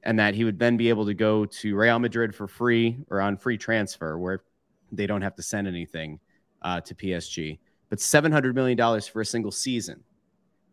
and 0.04 0.18
that 0.20 0.34
he 0.34 0.44
would 0.44 0.60
then 0.60 0.78
be 0.78 0.90
able 0.90 1.06
to 1.06 1.14
go 1.14 1.46
to 1.46 1.76
Real 1.76 2.00
Madrid 2.00 2.34
for 2.34 2.48
free 2.48 2.98
or 3.10 3.22
on 3.22 3.38
free 3.38 3.58
transfer, 3.58 4.18
where 4.18 4.44
they 4.92 5.08
don't 5.08 5.22
have 5.22 5.36
to 5.36 5.44
send 5.44 5.68
anything 5.68 6.20
uh, 6.62 6.82
to 6.82 6.96
PSG. 6.96 7.60
But 7.90 8.00
$700 8.00 8.54
million 8.54 9.02
for 9.02 9.22
a 9.22 9.26
single 9.26 9.52
season. 9.52 10.04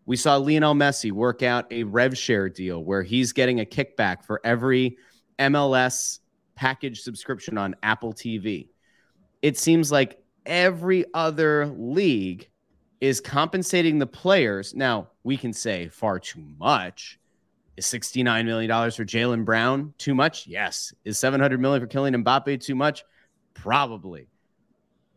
We 0.06 0.16
saw 0.16 0.36
Lionel 0.36 0.74
Messi 0.74 1.12
work 1.12 1.42
out 1.42 1.70
a 1.70 1.82
rev 1.82 2.16
share 2.16 2.48
deal 2.48 2.82
where 2.82 3.02
he's 3.02 3.32
getting 3.32 3.60
a 3.60 3.64
kickback 3.64 4.24
for 4.24 4.40
every 4.42 4.96
MLS 5.38 6.20
package 6.54 7.02
subscription 7.02 7.58
on 7.58 7.76
Apple 7.82 8.14
TV. 8.14 8.68
It 9.42 9.58
seems 9.58 9.92
like 9.92 10.18
every 10.46 11.04
other 11.12 11.66
league 11.76 12.48
is 13.00 13.20
compensating 13.20 13.98
the 13.98 14.06
players. 14.06 14.74
Now, 14.74 15.08
we 15.22 15.36
can 15.36 15.52
say 15.52 15.88
far 15.88 16.18
too 16.18 16.42
much. 16.58 17.18
Is 17.78 17.86
$69 17.86 18.44
million 18.44 18.68
for 18.90 19.04
Jaylen 19.04 19.44
Brown 19.44 19.94
too 19.98 20.12
much? 20.12 20.48
Yes. 20.48 20.92
Is 21.04 21.16
700 21.16 21.60
million 21.60 21.80
for 21.80 21.86
Kylian 21.86 22.24
Mbappe 22.24 22.60
too 22.60 22.74
much? 22.74 23.04
Probably. 23.54 24.26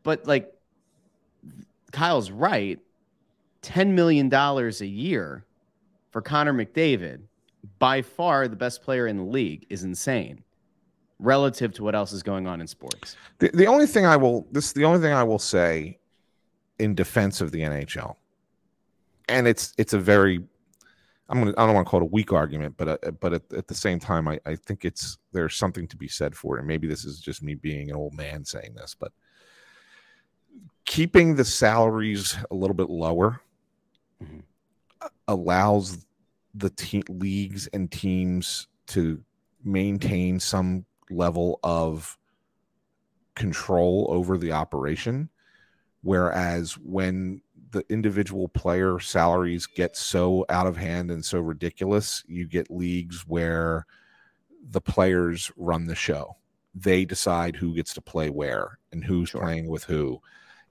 But 0.04 0.28
like 0.28 0.54
Kyle's 1.92 2.30
right, 2.30 2.78
$10 3.64 3.94
million 3.94 4.32
a 4.32 4.86
year 4.86 5.44
for 6.12 6.22
Connor 6.22 6.54
McDavid, 6.54 7.22
by 7.80 8.04
far 8.04 8.48
the 8.48 8.56
best 8.56 8.84
player 8.84 9.08
in 9.08 9.18
the 9.18 9.24
league, 9.24 9.66
is 9.72 9.84
insane 9.84 10.44
relative 11.18 11.74
to 11.74 11.84
what 11.84 11.96
else 11.96 12.12
is 12.12 12.22
going 12.22 12.46
on 12.46 12.62
in 12.62 12.68
sports. 12.68 13.16
The, 13.40 13.50
the 13.56 13.66
only 13.66 13.88
thing 13.88 14.06
I 14.06 14.18
will 14.18 14.48
this 14.52 14.72
the 14.74 14.86
only 14.86 15.00
thing 15.00 15.14
I 15.14 15.24
will 15.24 15.40
say 15.40 15.98
in 16.78 16.94
defense 16.94 17.42
of 17.42 17.52
the 17.52 17.62
NHL, 17.62 18.16
and 19.30 19.48
it's 19.48 19.74
it's 19.78 19.94
a 19.94 20.00
very 20.00 20.44
I'm 21.32 21.40
gonna 21.40 21.54
I 21.58 21.66
don't 21.66 21.74
want 21.74 21.88
to 21.88 21.90
call 21.90 22.02
it 22.02 22.04
a 22.04 22.08
weak 22.08 22.34
argument, 22.34 22.76
but 22.78 22.88
uh, 22.90 23.12
but 23.12 23.34
at, 23.34 23.54
at 23.54 23.68
the 23.68 23.74
same 23.74 24.00
time 24.00 24.28
I, 24.28 24.40
I 24.46 24.56
think 24.56 24.84
it's 24.84 25.18
there's 25.32 25.56
something 25.56 25.88
to 25.88 25.96
be 25.98 26.08
said 26.10 26.36
for 26.36 26.58
it. 26.58 26.60
And 26.60 26.68
maybe 26.68 26.88
this 26.88 27.06
is 27.06 27.20
just 27.22 27.42
me 27.42 27.56
being 27.56 27.90
an 27.90 27.96
old 27.96 28.14
man 28.14 28.44
saying 28.44 28.74
this, 28.76 28.96
but 29.00 29.14
keeping 30.86 31.36
the 31.36 31.46
salaries 31.46 32.36
a 32.52 32.56
little 32.56 32.74
bit 32.74 32.90
lower 32.90 33.40
Mhm. 34.22 34.44
allows 35.28 36.06
the 36.54 36.70
te- 36.70 37.04
leagues 37.08 37.68
and 37.68 37.90
teams 37.90 38.68
to 38.88 39.24
maintain 39.64 40.40
some 40.40 40.86
level 41.10 41.60
of 41.64 42.18
control 43.36 44.08
over 44.10 44.38
the 44.38 44.52
operation 44.52 45.30
whereas 46.02 46.78
when 46.78 47.42
the 47.72 47.84
individual 47.90 48.48
player 48.50 49.00
salaries 49.00 49.66
get 49.66 49.96
so 49.96 50.46
out 50.50 50.68
of 50.68 50.76
hand 50.78 51.10
and 51.12 51.24
so 51.24 51.40
ridiculous 51.40 52.24
you 52.28 52.46
get 52.46 52.70
leagues 52.70 53.26
where 53.28 53.86
the 54.70 54.82
players 54.82 55.52
run 55.58 55.86
the 55.86 55.96
show 55.96 56.36
they 56.76 57.04
decide 57.06 57.56
who 57.56 57.74
gets 57.74 57.94
to 57.94 58.02
play 58.02 58.30
where 58.30 58.78
and 58.92 59.04
who's 59.04 59.30
Sure. 59.30 59.42
playing 59.42 59.68
with 59.68 59.84
who 59.86 60.22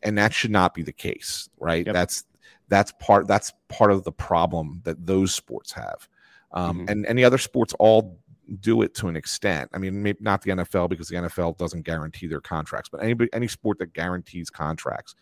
and 0.03 0.17
that 0.19 0.33
should 0.33 0.51
not 0.51 0.75
be 0.75 0.83
the 0.83 0.93
case 0.93 1.49
right 1.59 1.85
Yep. 1.87 1.95
that's 1.95 2.25
that's 2.69 2.93
part 3.01 3.27
that's 3.27 3.53
part 3.69 3.91
of 3.91 4.05
the 4.05 4.13
problem 4.13 4.81
that 4.85 5.05
those 5.07 5.35
sports 5.35 5.73
have 5.73 6.09
um, 6.53 6.81
Mhm. 6.87 6.91
and 6.91 7.07
any 7.07 7.25
other 7.25 7.39
sports 7.39 7.75
all 7.79 8.19
do 8.61 8.83
it 8.83 8.95
to 8.95 9.07
an 9.09 9.17
extent 9.17 9.71
i 9.73 9.79
mean 9.79 10.03
maybe 10.03 10.19
not 10.21 10.43
the 10.43 10.51
nfl 10.51 10.89
because 10.89 11.09
the 11.09 11.15
nfl 11.17 11.57
doesn't 11.57 11.83
guarantee 11.83 12.27
their 12.27 12.41
contracts 12.41 12.89
but 12.89 13.03
any 13.03 13.15
any 13.33 13.47
sport 13.47 13.79
that 13.79 13.93
guarantees 13.93 14.51
contracts 14.51 15.15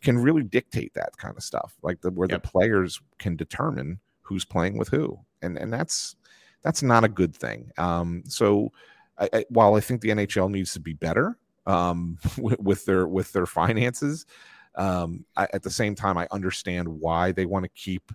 can 0.00 0.18
really 0.18 0.42
dictate 0.42 0.94
that 0.94 1.16
kind 1.16 1.36
of 1.36 1.42
stuff 1.42 1.76
like 1.82 2.00
the 2.00 2.10
where 2.10 2.28
Yep. 2.30 2.42
the 2.42 2.48
players 2.48 3.00
can 3.18 3.36
determine 3.36 3.98
who's 4.22 4.44
playing 4.44 4.76
with 4.78 4.88
who 4.88 5.18
and 5.42 5.56
and 5.56 5.72
that's 5.72 6.16
that's 6.62 6.82
not 6.82 7.04
a 7.04 7.08
good 7.08 7.34
thing 7.34 7.70
um 7.78 8.22
so 8.26 8.72
I, 9.18 9.28
I, 9.32 9.44
while 9.48 9.74
i 9.74 9.80
think 9.80 10.00
the 10.00 10.10
nhl 10.10 10.50
needs 10.50 10.72
to 10.74 10.80
be 10.80 10.92
better 10.92 11.36
um 11.66 12.18
with, 12.38 12.60
with 12.60 12.84
their 12.84 13.06
with 13.06 13.32
their 13.32 13.46
finances 13.46 14.26
um 14.74 15.24
I, 15.36 15.48
at 15.52 15.62
the 15.62 15.70
same 15.70 15.94
time 15.94 16.16
i 16.18 16.28
understand 16.30 16.86
why 16.88 17.32
they 17.32 17.46
want 17.46 17.64
to 17.64 17.70
keep 17.70 18.12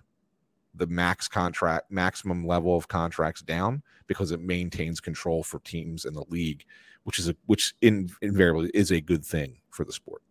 the 0.74 0.86
max 0.86 1.28
contract 1.28 1.90
maximum 1.90 2.46
level 2.46 2.76
of 2.76 2.88
contracts 2.88 3.42
down 3.42 3.82
because 4.06 4.32
it 4.32 4.40
maintains 4.40 5.00
control 5.00 5.42
for 5.42 5.60
teams 5.60 6.04
in 6.04 6.14
the 6.14 6.24
league 6.28 6.64
which 7.04 7.18
is 7.18 7.28
a 7.28 7.36
which 7.46 7.74
in, 7.82 8.10
invariably 8.22 8.70
is 8.74 8.90
a 8.90 9.00
good 9.00 9.24
thing 9.24 9.58
for 9.70 9.84
the 9.84 9.92
sport 9.92 10.22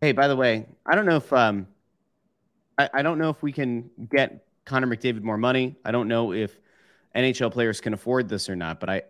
Hey, 0.00 0.12
by 0.12 0.28
the 0.28 0.36
way, 0.36 0.66
I 0.86 0.94
don't 0.94 1.06
know 1.06 1.16
if 1.16 1.32
um, 1.32 1.66
I, 2.78 2.88
I 2.94 3.02
don't 3.02 3.18
know 3.18 3.30
if 3.30 3.42
we 3.42 3.50
can 3.50 3.90
get 4.10 4.46
Connor 4.64 4.86
McDavid 4.86 5.22
more 5.22 5.36
money. 5.36 5.74
I 5.84 5.90
don't 5.90 6.06
know 6.06 6.32
if 6.32 6.56
NHL 7.16 7.50
players 7.50 7.80
can 7.80 7.94
afford 7.94 8.28
this 8.28 8.48
or 8.48 8.54
not, 8.54 8.78
but 8.78 8.88
I 8.88 9.02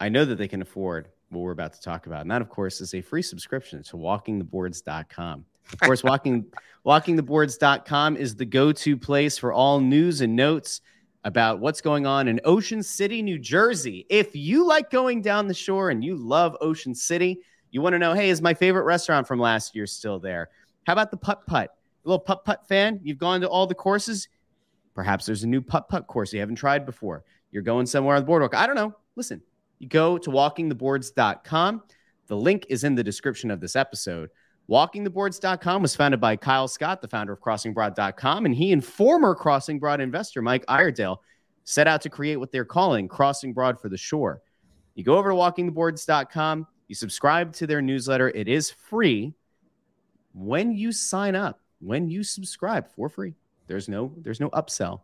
I 0.00 0.08
know 0.08 0.24
that 0.24 0.36
they 0.36 0.48
can 0.48 0.62
afford 0.62 1.08
what 1.28 1.40
we're 1.40 1.52
about 1.52 1.74
to 1.74 1.82
talk 1.82 2.06
about, 2.06 2.22
and 2.22 2.30
that, 2.30 2.40
of 2.40 2.48
course, 2.48 2.80
is 2.80 2.94
a 2.94 3.02
free 3.02 3.20
subscription 3.20 3.82
to 3.82 3.96
WalkingTheBoards.com. 3.96 5.44
Of 5.74 5.80
course, 5.80 6.02
walking 6.02 6.46
WalkingTheBoards.com 6.86 8.16
is 8.16 8.34
the 8.34 8.46
go-to 8.46 8.96
place 8.96 9.36
for 9.36 9.52
all 9.52 9.78
news 9.78 10.22
and 10.22 10.34
notes 10.34 10.80
about 11.24 11.60
what's 11.60 11.82
going 11.82 12.06
on 12.06 12.28
in 12.28 12.40
Ocean 12.46 12.82
City, 12.82 13.20
New 13.20 13.38
Jersey. 13.38 14.06
If 14.08 14.34
you 14.34 14.66
like 14.66 14.90
going 14.90 15.20
down 15.20 15.48
the 15.48 15.54
shore 15.54 15.90
and 15.90 16.02
you 16.02 16.16
love 16.16 16.56
Ocean 16.62 16.94
City, 16.94 17.40
you 17.70 17.82
want 17.82 17.94
to 17.94 17.98
know, 17.98 18.14
hey, 18.14 18.30
is 18.30 18.42
my 18.42 18.54
favorite 18.54 18.84
restaurant 18.84 19.26
from 19.26 19.38
last 19.38 19.74
year 19.74 19.86
still 19.86 20.18
there? 20.18 20.50
How 20.86 20.92
about 20.92 21.10
the 21.10 21.16
putt 21.16 21.46
putt? 21.46 21.74
Little 22.04 22.18
putt 22.18 22.44
putt 22.44 22.66
fan? 22.66 23.00
You've 23.02 23.18
gone 23.18 23.40
to 23.42 23.48
all 23.48 23.66
the 23.66 23.74
courses. 23.74 24.28
Perhaps 24.94 25.26
there's 25.26 25.44
a 25.44 25.48
new 25.48 25.60
putt 25.60 25.88
putt 25.88 26.06
course 26.06 26.32
you 26.32 26.40
haven't 26.40 26.56
tried 26.56 26.86
before. 26.86 27.24
You're 27.52 27.62
going 27.62 27.86
somewhere 27.86 28.16
on 28.16 28.22
the 28.22 28.26
boardwalk. 28.26 28.54
I 28.54 28.66
don't 28.66 28.76
know. 28.76 28.94
listen, 29.16 29.42
you 29.78 29.88
go 29.88 30.18
to 30.18 30.30
walkingtheboards.com. 30.30 31.82
The 32.28 32.36
link 32.36 32.66
is 32.68 32.84
in 32.84 32.94
the 32.94 33.04
description 33.04 33.50
of 33.50 33.60
this 33.60 33.74
episode. 33.76 34.30
WalkingTheBoards.com 34.70 35.82
was 35.82 35.96
founded 35.96 36.20
by 36.20 36.36
Kyle 36.36 36.68
Scott, 36.68 37.02
the 37.02 37.08
founder 37.08 37.32
of 37.32 37.40
CrossingBroad.com, 37.40 38.46
and 38.46 38.54
he 38.54 38.72
and 38.72 38.84
former 38.84 39.34
Crossing 39.34 39.80
Broad 39.80 40.00
investor 40.00 40.40
Mike 40.40 40.64
Iredale 40.68 41.20
set 41.64 41.88
out 41.88 42.00
to 42.02 42.08
create 42.08 42.36
what 42.36 42.52
they're 42.52 42.64
calling 42.64 43.08
Crossing 43.08 43.52
Broad 43.52 43.80
for 43.80 43.88
the 43.88 43.96
Shore. 43.96 44.42
You 44.94 45.02
go 45.02 45.16
over 45.16 45.30
to 45.30 45.34
WalkingTheBoards.com, 45.34 46.68
you 46.90 46.96
subscribe 46.96 47.52
to 47.52 47.68
their 47.68 47.80
newsletter. 47.80 48.30
It 48.30 48.48
is 48.48 48.68
free 48.68 49.32
when 50.34 50.72
you 50.72 50.90
sign 50.90 51.36
up, 51.36 51.60
when 51.78 52.10
you 52.10 52.24
subscribe 52.24 52.88
for 52.88 53.08
free. 53.08 53.36
There's 53.68 53.88
no 53.88 54.12
there's 54.16 54.40
no 54.40 54.50
upsell. 54.50 55.02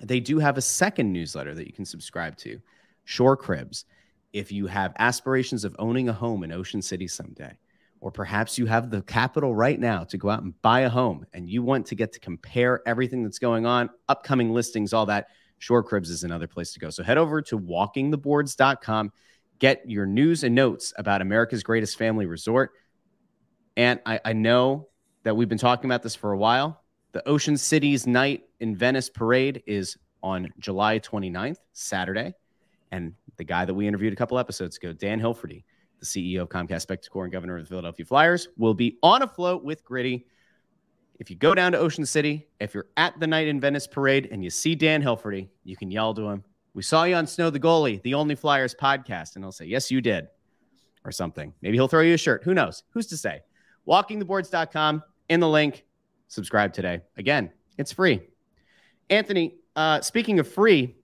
They 0.00 0.20
do 0.20 0.38
have 0.38 0.56
a 0.56 0.62
second 0.62 1.12
newsletter 1.12 1.52
that 1.52 1.66
you 1.66 1.72
can 1.72 1.84
subscribe 1.84 2.36
to, 2.38 2.60
Shore 3.04 3.36
Cribs. 3.36 3.86
If 4.32 4.52
you 4.52 4.68
have 4.68 4.94
aspirations 5.00 5.64
of 5.64 5.74
owning 5.80 6.08
a 6.08 6.12
home 6.12 6.44
in 6.44 6.52
Ocean 6.52 6.80
City 6.80 7.08
someday 7.08 7.58
or 8.00 8.12
perhaps 8.12 8.56
you 8.56 8.66
have 8.66 8.88
the 8.88 9.02
capital 9.02 9.52
right 9.52 9.80
now 9.80 10.04
to 10.04 10.16
go 10.16 10.30
out 10.30 10.44
and 10.44 10.62
buy 10.62 10.82
a 10.82 10.88
home 10.88 11.26
and 11.34 11.50
you 11.50 11.64
want 11.64 11.86
to 11.86 11.96
get 11.96 12.12
to 12.12 12.20
compare 12.20 12.82
everything 12.86 13.24
that's 13.24 13.40
going 13.40 13.66
on, 13.66 13.90
upcoming 14.08 14.52
listings, 14.52 14.92
all 14.92 15.06
that, 15.06 15.26
Shore 15.58 15.82
Cribs 15.82 16.08
is 16.08 16.22
another 16.22 16.46
place 16.46 16.72
to 16.72 16.78
go. 16.78 16.88
So 16.88 17.02
head 17.02 17.18
over 17.18 17.42
to 17.42 17.58
walkingtheboards.com, 17.58 19.12
get 19.60 19.88
your 19.88 20.06
news 20.06 20.42
and 20.42 20.54
notes 20.54 20.92
about 20.96 21.20
America's 21.22 21.62
greatest 21.62 21.96
family 21.96 22.26
resort. 22.26 22.72
And 23.76 24.00
I, 24.04 24.18
I 24.24 24.32
know 24.32 24.88
that 25.22 25.36
we've 25.36 25.48
been 25.48 25.58
talking 25.58 25.88
about 25.88 26.02
this 26.02 26.16
for 26.16 26.32
a 26.32 26.38
while. 26.38 26.82
The 27.12 27.26
Ocean 27.28 27.56
City's 27.56 28.06
Night 28.06 28.44
in 28.58 28.74
Venice 28.74 29.08
Parade 29.08 29.62
is 29.66 29.96
on 30.22 30.48
July 30.58 30.98
29th, 30.98 31.58
Saturday. 31.72 32.34
And 32.90 33.14
the 33.36 33.44
guy 33.44 33.64
that 33.64 33.74
we 33.74 33.86
interviewed 33.86 34.12
a 34.12 34.16
couple 34.16 34.38
episodes 34.38 34.76
ago, 34.76 34.92
Dan 34.92 35.20
Hilferty, 35.20 35.64
the 36.00 36.06
CEO 36.06 36.42
of 36.42 36.48
Comcast 36.48 36.86
Spectacor 36.86 37.24
and 37.24 37.32
governor 37.32 37.56
of 37.58 37.64
the 37.64 37.68
Philadelphia 37.68 38.06
Flyers, 38.06 38.48
will 38.56 38.74
be 38.74 38.98
on 39.02 39.22
a 39.22 39.28
float 39.28 39.62
with 39.62 39.84
Gritty. 39.84 40.26
If 41.18 41.30
you 41.30 41.36
go 41.36 41.54
down 41.54 41.72
to 41.72 41.78
Ocean 41.78 42.06
City, 42.06 42.48
if 42.60 42.72
you're 42.72 42.86
at 42.96 43.18
the 43.20 43.26
Night 43.26 43.46
in 43.46 43.60
Venice 43.60 43.86
parade 43.86 44.28
and 44.32 44.42
you 44.42 44.48
see 44.48 44.74
Dan 44.74 45.02
Hilferty, 45.02 45.48
you 45.64 45.76
can 45.76 45.90
yell 45.90 46.14
to 46.14 46.22
him, 46.22 46.44
We 46.74 46.82
saw 46.82 47.04
you 47.04 47.14
on 47.16 47.26
Snow 47.26 47.50
the 47.50 47.60
Goalie, 47.60 48.00
the 48.02 48.14
Only 48.14 48.34
Flyers 48.34 48.74
podcast. 48.74 49.34
And 49.34 49.44
he'll 49.44 49.52
say, 49.52 49.66
Yes, 49.66 49.90
you 49.90 50.00
did, 50.00 50.28
or 51.04 51.12
something. 51.12 51.52
Maybe 51.62 51.76
he'll 51.76 51.88
throw 51.88 52.02
you 52.02 52.14
a 52.14 52.18
shirt. 52.18 52.44
Who 52.44 52.54
knows? 52.54 52.84
Who's 52.90 53.06
to 53.08 53.16
say? 53.16 53.40
Walkingtheboards.com 53.88 55.02
in 55.28 55.40
the 55.40 55.48
link. 55.48 55.84
Subscribe 56.28 56.72
today. 56.72 57.00
Again, 57.16 57.50
it's 57.76 57.92
free. 57.92 58.20
Anthony, 59.08 59.56
uh, 59.74 60.00
speaking 60.00 60.38
of 60.38 60.46
free, 60.46 60.94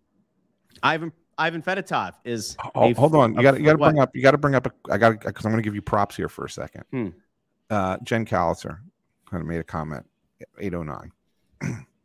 Ivan 0.82 1.12
Ivan 1.38 1.62
Fedotov 1.62 2.12
is. 2.24 2.56
Oh, 2.74 2.94
hold 2.94 3.14
on, 3.14 3.34
you 3.34 3.42
got 3.42 3.58
you 3.58 3.64
got 3.64 3.72
to 3.72 3.78
bring 3.78 3.98
up 3.98 4.14
you 4.14 4.22
got 4.22 4.30
to 4.32 4.38
bring 4.38 4.54
up. 4.54 4.66
A, 4.66 4.92
I 4.92 4.98
got 4.98 5.20
because 5.20 5.44
I'm 5.44 5.52
going 5.52 5.62
to 5.62 5.66
give 5.66 5.74
you 5.74 5.82
props 5.82 6.16
here 6.16 6.28
for 6.28 6.44
a 6.44 6.50
second. 6.50 6.84
Hmm. 6.90 7.08
Uh, 7.68 7.96
Jen 8.04 8.24
Callison 8.24 8.78
kind 9.28 9.40
of 9.40 9.46
made 9.46 9.58
a 9.58 9.64
comment. 9.64 10.06
809. 10.58 11.12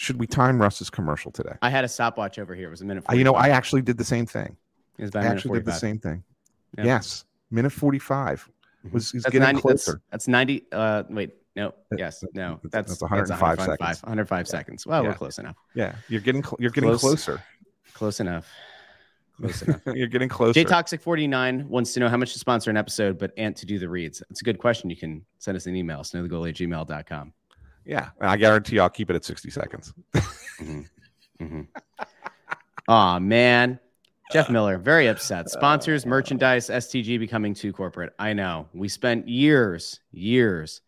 Should 0.00 0.20
we 0.20 0.28
time 0.28 0.62
Russ's 0.62 0.90
commercial 0.90 1.32
today? 1.32 1.54
I 1.60 1.70
had 1.70 1.84
a 1.84 1.88
stopwatch 1.88 2.38
over 2.38 2.54
here. 2.54 2.68
It 2.68 2.70
was 2.70 2.82
a 2.82 2.84
minute. 2.84 3.02
Uh, 3.10 3.14
you 3.14 3.24
know, 3.24 3.34
I 3.34 3.48
actually 3.48 3.82
did 3.82 3.98
the 3.98 4.04
same 4.04 4.26
thing. 4.26 4.56
It 4.96 5.02
was 5.02 5.10
I 5.10 5.18
about 5.18 5.22
minute 5.24 5.36
actually 5.38 5.58
did 5.58 5.64
the 5.66 5.72
same 5.72 5.98
thing. 5.98 6.22
Yeah. 6.76 6.84
Yes, 6.84 7.24
minute 7.50 7.72
45 7.72 8.48
Mhm. 8.86 8.92
was 8.92 9.10
he's 9.10 9.24
That's 9.24 9.32
getting 9.32 9.46
90, 9.46 9.60
closer. 9.60 10.00
That's, 10.12 10.28
90. 10.28 10.66
Uh, 10.70 11.02
wait, 11.10 11.32
no, 11.56 11.74
yes, 11.96 12.22
no. 12.32 12.60
that's- 12.62 12.70
That's, 12.70 13.00
that's 13.00 13.02
105 13.02 13.58
seconds. 13.60 14.02
105 14.04 14.46
seconds. 14.46 14.86
Well, 14.86 15.02
Yeah. 15.02 15.08
we're 15.08 15.14
close 15.16 15.38
enough. 15.40 15.56
Yeah, 15.74 15.96
you're 16.08 16.20
getting 16.20 16.44
cl- 16.44 16.58
you're 16.60 16.70
getting 16.70 16.90
Close. 16.90 17.00
closer. 17.00 17.42
Close 17.94 18.20
enough. 18.20 18.48
Close 19.40 19.62
enough. 19.62 19.80
you're 19.96 20.06
getting 20.06 20.28
closer. 20.28 20.52
J 20.52 20.62
Toxic 20.62 21.00
49 21.00 21.68
wants 21.68 21.92
to 21.94 22.00
know 22.00 22.08
how 22.08 22.16
much 22.16 22.34
to 22.34 22.38
sponsor 22.38 22.70
an 22.70 22.76
episode, 22.76 23.18
but 23.18 23.32
Ant 23.36 23.56
to 23.56 23.66
do 23.66 23.80
the 23.80 23.88
reads. 23.88 24.22
It's 24.30 24.42
a 24.42 24.44
good 24.44 24.58
question. 24.58 24.90
You 24.90 24.96
can 24.96 25.24
send 25.38 25.56
us 25.56 25.66
an 25.66 25.74
email, 25.74 26.00
snowthegoalie 26.02 26.50
at 26.50 26.54
gmail.com. 26.54 27.32
Yeah, 27.88 28.10
and 28.20 28.28
I 28.28 28.36
guarantee 28.36 28.76
you 28.76 28.82
I'll 28.82 28.90
keep 28.90 29.08
it 29.08 29.16
at 29.16 29.24
60 29.24 29.50
seconds. 29.50 29.94
Mm-hmm. 30.14 30.80
mm-hmm. 31.40 31.62
Aw, 32.88 33.18
man. 33.18 33.80
Jeff 34.30 34.50
uh, 34.50 34.52
Miller, 34.52 34.76
very 34.76 35.06
upset. 35.06 35.46
Uh, 35.46 35.48
sponsors, 35.48 36.04
uh, 36.04 36.08
merchandise, 36.08 36.68
STG 36.68 37.18
becoming 37.18 37.54
too 37.54 37.72
corporate. 37.72 38.12
I 38.18 38.34
know. 38.34 38.68
We 38.74 38.88
spent 38.88 39.26
years, 39.26 40.00
years 40.12 40.82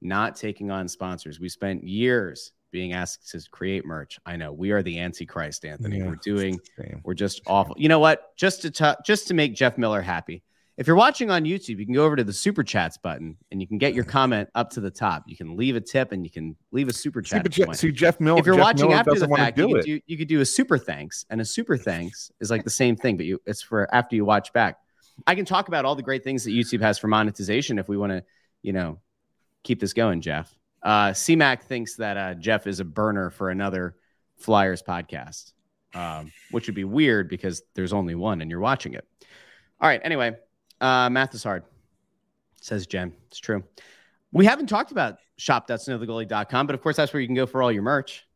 not 0.00 0.36
taking 0.36 0.70
on 0.70 0.86
sponsors. 0.86 1.40
We 1.40 1.48
spent 1.48 1.82
years 1.82 2.52
being 2.70 2.92
asked 2.92 3.28
to 3.30 3.40
create 3.50 3.84
merch. 3.84 4.20
I 4.24 4.36
know. 4.36 4.52
We 4.52 4.70
are 4.70 4.82
the 4.82 5.00
Antichrist, 5.00 5.64
Anthony. 5.64 5.98
Yeah, 5.98 6.06
We're 6.06 6.16
doing 6.16 6.54
it's 6.54 6.70
the 6.76 6.84
same. 6.84 7.00
we're 7.02 7.14
just 7.14 7.40
awful. 7.46 7.74
You 7.76 7.88
know 7.88 7.98
what? 7.98 8.36
Just 8.36 8.62
to 8.62 8.70
t- 8.70 9.02
just 9.04 9.26
to 9.28 9.34
make 9.34 9.56
Jeff 9.56 9.78
Miller 9.78 10.00
happy. 10.00 10.44
If 10.76 10.86
you're 10.86 10.96
watching 10.96 11.30
on 11.30 11.44
YouTube, 11.44 11.78
you 11.78 11.86
can 11.86 11.94
go 11.94 12.04
over 12.04 12.16
to 12.16 12.24
the 12.24 12.34
super 12.34 12.62
chats 12.62 12.98
button 12.98 13.38
and 13.50 13.62
you 13.62 13.66
can 13.66 13.78
get 13.78 13.94
your 13.94 14.04
comment 14.04 14.50
up 14.54 14.68
to 14.70 14.80
the 14.80 14.90
top. 14.90 15.24
You 15.26 15.34
can 15.34 15.56
leave 15.56 15.74
a 15.74 15.80
tip 15.80 16.12
and 16.12 16.22
you 16.22 16.30
can 16.30 16.54
leave 16.70 16.88
a 16.88 16.92
super 16.92 17.22
chat. 17.22 17.44
but 17.44 17.58
if 17.58 17.76
see, 17.76 17.90
Jeff 17.92 18.20
Miller. 18.20 18.40
If 18.40 18.44
you're 18.44 18.56
Jeff 18.56 18.64
watching 18.64 18.88
Miller 18.88 19.00
after 19.00 19.18
the 19.18 19.28
fact, 19.28 19.58
you 19.58 19.68
could 19.68 19.84
do 19.84 20.00
you 20.06 20.18
could 20.18 20.28
do 20.28 20.40
a 20.42 20.44
super 20.44 20.76
thanks, 20.76 21.24
and 21.30 21.40
a 21.40 21.44
super 21.44 21.78
thanks 21.78 22.30
is 22.40 22.50
like 22.50 22.64
the 22.64 22.70
same 22.70 22.94
thing, 22.94 23.16
but 23.16 23.24
you 23.24 23.40
it's 23.46 23.62
for 23.62 23.92
after 23.94 24.16
you 24.16 24.24
watch 24.26 24.52
back. 24.52 24.78
I 25.26 25.34
can 25.34 25.46
talk 25.46 25.68
about 25.68 25.86
all 25.86 25.94
the 25.94 26.02
great 26.02 26.22
things 26.22 26.44
that 26.44 26.50
YouTube 26.50 26.82
has 26.82 26.98
for 26.98 27.08
monetization 27.08 27.78
if 27.78 27.88
we 27.88 27.96
want 27.96 28.12
to, 28.12 28.22
you 28.60 28.74
know, 28.74 29.00
keep 29.62 29.80
this 29.80 29.94
going, 29.94 30.20
Jeff. 30.20 30.54
Uh, 30.82 31.08
CMAC 31.08 31.62
thinks 31.62 31.96
that 31.96 32.16
uh, 32.18 32.34
Jeff 32.34 32.66
is 32.66 32.80
a 32.80 32.84
burner 32.84 33.30
for 33.30 33.48
another 33.48 33.96
Flyers 34.36 34.82
podcast, 34.82 35.52
um, 35.94 36.30
which 36.50 36.66
would 36.66 36.74
be 36.74 36.84
weird 36.84 37.30
because 37.30 37.62
there's 37.74 37.94
only 37.94 38.14
one 38.14 38.42
and 38.42 38.50
you're 38.50 38.60
watching 38.60 38.92
it. 38.92 39.06
All 39.80 39.88
right. 39.88 40.00
Anyway, 40.04 40.36
uh, 40.80 41.08
math 41.10 41.34
is 41.34 41.42
hard, 41.42 41.64
says 42.60 42.86
Jen. 42.86 43.12
It's 43.28 43.38
true. 43.38 43.64
We 44.32 44.44
haven't 44.44 44.66
talked 44.66 44.92
about 44.92 45.18
shop.snowthegoalie.com, 45.36 46.66
but 46.66 46.74
of 46.74 46.82
course, 46.82 46.96
that's 46.96 47.12
where 47.12 47.20
you 47.20 47.26
can 47.28 47.36
go 47.36 47.46
for 47.46 47.62
all 47.62 47.72
your 47.72 47.82
merch. 47.82 48.26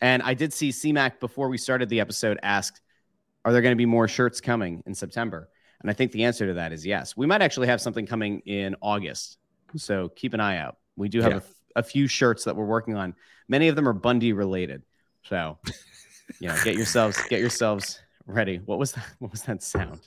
And 0.00 0.22
I 0.22 0.34
did 0.34 0.52
see 0.52 0.70
CMAC 0.70 1.20
before 1.20 1.48
we 1.48 1.58
started 1.58 1.88
the 1.88 2.00
episode 2.00 2.38
asked, 2.42 2.80
Are 3.44 3.52
there 3.52 3.62
going 3.62 3.72
to 3.72 3.76
be 3.76 3.86
more 3.86 4.08
shirts 4.08 4.40
coming 4.40 4.82
in 4.86 4.94
September? 4.94 5.48
And 5.80 5.90
I 5.90 5.92
think 5.94 6.12
the 6.12 6.24
answer 6.24 6.46
to 6.46 6.54
that 6.54 6.72
is 6.72 6.84
yes. 6.86 7.16
We 7.16 7.26
might 7.26 7.42
actually 7.42 7.66
have 7.66 7.80
something 7.80 8.06
coming 8.06 8.40
in 8.46 8.74
August. 8.80 9.38
So 9.76 10.08
keep 10.10 10.32
an 10.34 10.40
eye 10.40 10.56
out. 10.58 10.76
We 10.96 11.08
do 11.08 11.20
have 11.20 11.32
Yeah. 11.32 11.40
a 11.76 11.82
few 11.82 12.06
shirts 12.06 12.44
that 12.44 12.56
we're 12.56 12.64
working 12.64 12.96
on. 12.96 13.14
Many 13.48 13.68
of 13.68 13.76
them 13.76 13.88
are 13.88 13.92
Bundy 13.92 14.32
related. 14.32 14.82
So, 15.24 15.58
you 16.40 16.48
know, 16.48 16.56
get 16.64 16.76
yourselves 16.76 17.18
get 17.28 17.40
yourselves 17.40 18.00
ready. 18.26 18.58
What 18.64 18.78
was 18.78 18.92
that? 18.92 19.04
What 19.18 19.30
was 19.30 19.42
that 19.42 19.62
sound? 19.62 20.00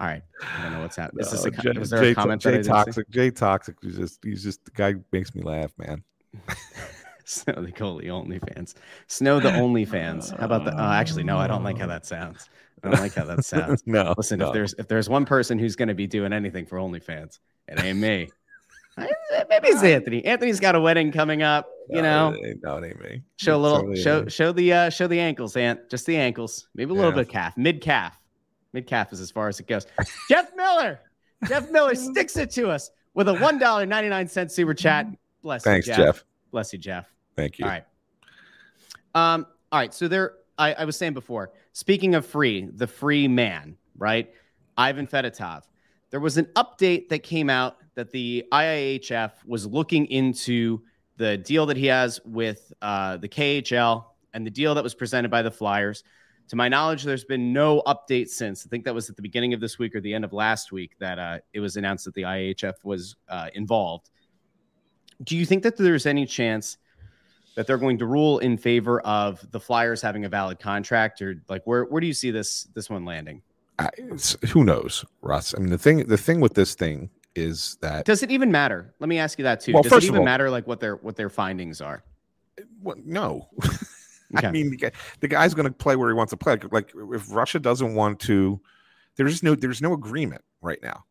All 0.00 0.06
right, 0.06 0.22
I 0.42 0.62
don't 0.64 0.72
know 0.72 0.80
what's 0.80 0.96
happening. 0.96 1.24
Is 1.24 1.30
this 1.30 1.44
No, 1.44 1.50
a, 1.56 1.62
Jay, 1.74 1.78
was 1.78 1.90
there 1.90 2.02
a 2.02 2.14
comment 2.14 2.42
Jay 2.42 2.50
that 2.58 2.68
I? 2.68 2.84
Toxic. 2.84 3.08
Jay 3.10 3.30
Toxic. 3.30 3.76
He's 3.80 3.96
just 3.96 4.24
he's 4.24 4.42
just 4.42 4.64
the 4.64 4.70
guy 4.72 4.94
makes 5.12 5.34
me 5.34 5.42
laugh, 5.42 5.72
man. 5.78 6.02
Snow 7.26 7.54
the 7.64 7.72
goalie 7.72 8.10
only 8.10 8.38
fans. 8.38 8.74
Snow 9.06 9.40
the 9.40 9.54
only 9.54 9.84
fans. 9.86 10.30
How 10.30 10.44
about 10.46 10.64
the? 10.64 10.74
Oh, 10.74 10.90
actually, 10.92 11.24
no, 11.24 11.38
I 11.38 11.46
don't 11.46 11.62
like 11.64 11.78
how 11.78 11.86
that 11.86 12.04
sounds. 12.04 12.50
I 12.82 12.90
don't 12.90 13.00
like 13.00 13.14
how 13.14 13.24
that 13.24 13.44
sounds. 13.46 13.82
no, 13.86 14.12
Listen, 14.18 14.40
no. 14.40 14.48
if 14.48 14.52
there's 14.52 14.74
if 14.78 14.88
there's 14.88 15.08
one 15.08 15.24
person 15.24 15.58
who's 15.58 15.74
going 15.74 15.88
to 15.88 15.94
be 15.94 16.06
doing 16.06 16.32
anything 16.34 16.66
for 16.66 16.76
OnlyFans, 16.76 17.38
it 17.68 17.82
ain't 17.82 17.98
me. 17.98 18.28
Maybe 18.98 19.68
it's 19.68 19.82
Anthony. 19.82 20.24
Anthony's 20.24 20.60
got 20.60 20.74
a 20.74 20.80
wedding 20.80 21.10
coming 21.12 21.42
up. 21.42 21.68
You 21.88 22.02
No, 22.02 22.30
know, 22.30 22.36
it 22.38 22.46
ain't- 22.46 22.62
no, 22.62 22.76
it 22.76 22.86
ain't 22.88 23.00
me. 23.02 23.22
show 23.36 23.56
a 23.56 23.58
little, 23.58 23.78
totally 23.78 24.00
show 24.02 24.22
me. 24.24 24.30
show 24.30 24.52
the 24.52 24.72
uh, 24.72 24.90
show 24.90 25.06
the 25.06 25.18
ankles, 25.18 25.56
Ant. 25.56 25.88
Just 25.90 26.04
the 26.06 26.16
ankles. 26.16 26.68
Maybe 26.74 26.90
a 26.90 26.94
little 26.94 27.10
Yeah. 27.10 27.16
bit 27.16 27.26
of 27.26 27.32
calf, 27.32 27.56
mid 27.56 27.80
calf, 27.80 28.20
mid 28.74 28.86
calf 28.86 29.12
is 29.12 29.20
as 29.20 29.30
far 29.30 29.48
as 29.48 29.58
it 29.58 29.66
goes. 29.66 29.86
Jeff 30.28 30.54
Miller, 30.54 31.00
Jeff 31.48 31.70
Miller 31.70 31.94
sticks 31.94 32.36
it 32.36 32.50
to 32.50 32.68
us 32.68 32.90
with 33.14 33.28
a 33.28 33.34
one 33.34 33.58
dollar 33.58 33.86
ninety 33.86 34.10
nine 34.10 34.28
cent 34.28 34.52
super 34.52 34.74
chat. 34.74 35.06
Bless 35.42 35.62
Thanks, 35.62 35.86
you, 35.86 35.94
Jeff. 35.94 36.24
Bless 36.50 36.72
you, 36.72 36.78
Jeff. 36.78 37.10
Thank 37.36 37.58
you. 37.58 37.64
All 37.64 37.70
right. 37.70 37.84
Um, 39.14 39.46
all 39.72 39.78
right. 39.78 39.94
So 39.94 40.08
there, 40.08 40.34
I, 40.58 40.74
I 40.74 40.84
was 40.84 40.96
saying 40.96 41.14
before, 41.14 41.52
speaking 41.72 42.14
of 42.14 42.26
free, 42.26 42.68
the 42.74 42.86
free 42.86 43.28
man, 43.28 43.76
right? 43.96 44.32
Ivan 44.76 45.06
Fedotov. 45.06 45.62
There 46.10 46.20
was 46.20 46.36
an 46.36 46.46
update 46.56 47.08
that 47.08 47.22
came 47.22 47.50
out 47.50 47.76
that 47.94 48.10
the 48.10 48.44
IIHF 48.52 49.32
was 49.46 49.66
looking 49.66 50.06
into 50.06 50.80
the 51.16 51.36
deal 51.36 51.66
that 51.66 51.76
he 51.76 51.86
has 51.86 52.20
with 52.24 52.72
uh, 52.82 53.16
the 53.18 53.28
KHL 53.28 54.04
and 54.32 54.46
the 54.46 54.50
deal 54.50 54.74
that 54.74 54.82
was 54.82 54.94
presented 54.94 55.30
by 55.30 55.42
the 55.42 55.50
Flyers. 55.50 56.02
To 56.48 56.56
my 56.56 56.68
knowledge, 56.68 57.04
there's 57.04 57.24
been 57.24 57.52
no 57.52 57.82
update 57.86 58.28
since. 58.28 58.66
I 58.66 58.68
think 58.68 58.84
that 58.84 58.94
was 58.94 59.08
at 59.08 59.16
the 59.16 59.22
beginning 59.22 59.54
of 59.54 59.60
this 59.60 59.78
week 59.78 59.94
or 59.94 60.00
the 60.00 60.12
end 60.12 60.24
of 60.24 60.32
last 60.32 60.72
week 60.72 60.92
that 60.98 61.18
uh, 61.18 61.38
it 61.54 61.60
was 61.60 61.76
announced 61.76 62.04
that 62.04 62.14
the 62.14 62.22
IHF 62.22 62.74
was 62.84 63.16
uh, 63.28 63.48
involved. 63.54 64.10
Do 65.22 65.36
you 65.36 65.46
think 65.46 65.62
that 65.62 65.76
there's 65.76 66.04
any 66.06 66.26
chance 66.26 66.76
that 67.56 67.66
they're 67.66 67.78
going 67.78 67.98
to 67.98 68.06
rule 68.06 68.40
in 68.40 68.58
favor 68.58 69.00
of 69.02 69.46
the 69.52 69.60
Flyers 69.60 70.02
having 70.02 70.24
a 70.24 70.28
valid 70.28 70.58
contract, 70.58 71.22
or 71.22 71.36
like 71.48 71.62
where 71.66 71.84
where 71.84 72.00
do 72.00 72.06
you 72.06 72.12
see 72.12 72.30
this 72.30 72.64
this 72.74 72.90
one 72.90 73.04
landing? 73.04 73.40
I, 73.78 73.90
who 74.52 74.64
knows, 74.64 75.04
Russ? 75.22 75.54
I 75.56 75.60
mean, 75.60 75.70
the 75.70 75.78
thing 75.78 76.06
the 76.06 76.18
thing 76.18 76.40
with 76.40 76.54
this 76.54 76.74
thing 76.74 77.10
is 77.34 77.78
that 77.80 78.04
Does 78.04 78.22
it 78.22 78.30
even 78.30 78.52
matter? 78.52 78.94
Let 79.00 79.08
me 79.08 79.18
ask 79.18 79.38
you 79.38 79.44
that 79.44 79.60
too. 79.60 79.72
Well, 79.72 79.82
Does 79.82 80.04
it 80.04 80.08
even 80.08 80.18
all- 80.18 80.24
matter 80.24 80.50
like 80.50 80.66
what 80.66 80.80
their 80.80 80.96
what 80.96 81.16
their 81.16 81.30
findings 81.30 81.80
are? 81.80 82.04
no, 83.04 83.48
I 84.36 84.50
mean, 84.50 84.70
the, 84.70 84.76
guy, 84.76 84.92
the 85.20 85.28
guy's 85.28 85.54
going 85.54 85.66
to 85.66 85.72
play 85.72 85.96
where 85.96 86.08
he 86.08 86.14
wants 86.14 86.30
to 86.30 86.36
play. 86.36 86.58
Like 86.70 86.92
if 87.12 87.32
Russia 87.32 87.58
doesn't 87.58 87.94
want 87.94 88.20
to, 88.20 88.60
there's 89.16 89.42
no 89.42 89.54
there's 89.54 89.82
no 89.82 89.92
agreement 89.92 90.42
right 90.60 90.82
now, 90.82 91.04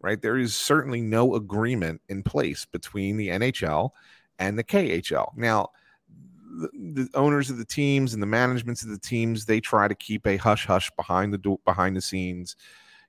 right? 0.00 0.20
There 0.20 0.38
is 0.38 0.54
certainly 0.54 1.00
no 1.00 1.34
agreement 1.34 2.00
in 2.08 2.22
place 2.22 2.64
between 2.64 3.16
the 3.16 3.28
NHL 3.28 3.90
and 4.38 4.58
the 4.58 4.64
KHL. 4.64 5.36
Now, 5.36 5.68
the, 6.08 6.68
the 6.72 7.08
owners 7.14 7.50
of 7.50 7.58
the 7.58 7.64
teams 7.64 8.14
and 8.14 8.22
the 8.22 8.26
managements 8.26 8.82
of 8.82 8.88
the 8.88 8.98
teams 8.98 9.44
they 9.44 9.60
try 9.60 9.88
to 9.88 9.94
keep 9.94 10.26
a 10.26 10.36
hush 10.36 10.66
hush 10.66 10.90
behind 10.96 11.32
the 11.32 11.38
do- 11.38 11.60
behind 11.64 11.96
the 11.96 12.00
scenes. 12.00 12.56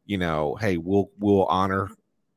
You 0.05 0.17
know, 0.17 0.55
hey, 0.55 0.77
we'll 0.77 1.09
we'll 1.19 1.45
honor 1.45 1.89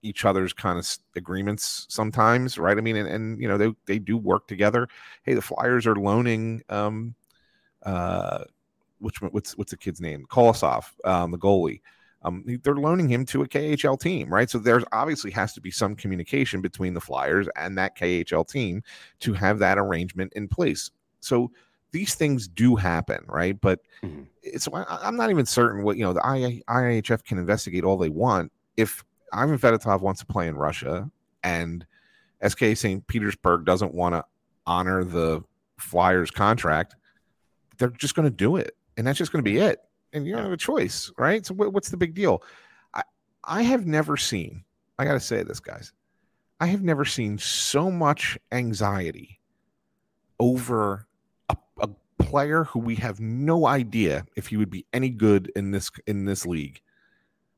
each 0.03 0.24
other's 0.24 0.53
kind 0.53 0.78
of 0.78 0.87
agreements 1.16 1.87
sometimes, 1.89 2.59
right? 2.59 2.76
I 2.76 2.80
mean, 2.80 2.97
and, 2.97 3.09
and 3.09 3.41
you 3.41 3.49
know 3.49 3.59
they 3.59 3.72
they 3.87 3.99
do 3.99 4.16
work 4.16 4.47
together. 4.47 4.89
Hey, 5.24 5.35
the 5.35 5.43
Flyers 5.43 5.87
are 5.87 5.97
loaning 5.97 6.62
um 6.68 7.14
uh 7.85 8.45
which 8.99 9.20
what's 9.20 9.57
what's 9.57 9.70
the 9.70 9.76
kid's 9.76 10.01
name? 10.01 10.26
Kolosov, 10.30 10.85
um, 11.05 11.30
the 11.30 11.39
goalie. 11.39 11.80
Um, 12.22 12.43
they're 12.62 12.74
loaning 12.74 13.09
him 13.09 13.26
to 13.26 13.43
a 13.43 13.49
KHL 13.49 14.01
team, 14.01 14.32
right? 14.32 14.49
So 14.49 14.59
there's 14.59 14.85
obviously 14.93 15.30
has 15.32 15.53
to 15.55 15.61
be 15.61 15.70
some 15.70 15.95
communication 15.95 16.62
between 16.62 16.95
the 16.95 17.01
Flyers 17.01 17.49
and 17.55 17.76
that 17.76 17.99
KHL 17.99 18.49
team 18.49 18.82
to 19.20 19.35
have 19.35 19.59
that 19.59 19.76
arrangement 19.76 20.32
in 20.35 20.49
place. 20.49 20.91
So 21.20 21.51
these 21.91 22.14
things 22.14 22.49
do 22.49 22.76
happen, 22.76 23.24
right? 23.28 23.61
But 23.61 23.80
mm-hmm. 24.03 24.22
it's 24.43 24.68
I'm 24.72 25.16
not 25.16 25.30
even 25.30 25.45
certain 25.45 25.85
what 25.85 25.99
you 25.99 26.05
know. 26.05 26.14
The 26.14 26.20
IIHF 26.20 27.24
can 27.24 27.39
investigate 27.39 27.85
all 27.85 27.99
they 27.99 28.09
want. 28.09 28.51
If 28.78 29.05
Ivan 29.32 29.59
Fedotov 29.59 30.01
wants 30.01 30.20
to 30.20 30.26
play 30.26 30.49
in 30.49 30.57
Russia 30.57 31.11
and 31.43 31.87
SK 32.47 32.74
St. 32.74 33.07
Petersburg 33.07 33.66
doesn't 33.66 33.95
want 33.95 34.14
to 34.14 34.24
honor 34.66 35.05
the 35.05 35.43
Flyers 35.76 36.30
contract, 36.30 36.97
they're 37.79 37.91
just 37.91 38.14
going 38.14 38.29
to 38.29 38.35
do 38.35 38.57
it, 38.57 38.77
and 38.97 39.07
that's 39.07 39.18
just 39.18 39.33
going 39.33 39.45
to 39.45 39.51
be 39.51 39.59
it 39.59 39.81
and 40.14 40.27
you 40.27 40.35
don't 40.35 40.45
have 40.45 40.53
a 40.53 40.57
choice, 40.57 41.12
right? 41.18 41.45
So 41.45 41.53
what's 41.55 41.91
the 41.91 41.97
big 41.97 42.14
deal? 42.14 42.43
I 42.95 43.03
I 43.43 43.62
have 43.62 43.87
never 43.87 44.16
seen. 44.16 44.64
I 44.99 45.05
got 45.05 45.14
to 45.14 45.20
say 45.20 45.43
this, 45.43 45.61
guys. 45.61 45.93
I 46.61 46.66
have 46.66 46.83
never 46.83 47.05
seen 47.05 47.37
so 47.37 47.91
much 47.91 48.39
anxiety 48.53 49.41
over 50.39 51.07
a, 51.49 51.57
a 51.81 51.89
player 52.18 52.64
who 52.64 52.79
we 52.79 52.95
have 52.95 53.20
no 53.20 53.66
idea 53.66 54.25
if 54.37 54.47
he 54.47 54.57
would 54.57 54.70
be 54.70 54.87
any 54.93 55.11
good 55.11 55.53
in 55.57 55.72
this 55.72 55.91
in 56.07 56.25
this 56.25 56.47
league. 56.47 56.81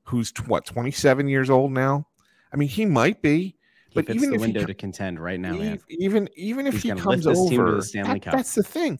Who's 0.04 0.32
what 0.46 0.64
27 0.64 1.28
years 1.28 1.50
old 1.50 1.72
now? 1.72 2.08
I 2.52 2.56
mean, 2.56 2.68
he 2.68 2.86
might 2.86 3.20
be. 3.22 3.54
But 3.94 4.10
even 4.10 4.30
the 4.30 4.38
window 4.38 4.60
he, 4.60 4.66
to 4.66 4.74
contend 4.74 5.18
right 5.20 5.40
now, 5.40 5.54
even, 5.54 5.80
even 5.88 6.28
even 6.36 6.66
if 6.66 6.82
he 6.82 6.90
comes 6.92 7.26
over, 7.26 7.80
that, 7.80 8.20
that's 8.22 8.54
the 8.54 8.62
thing. 8.62 8.98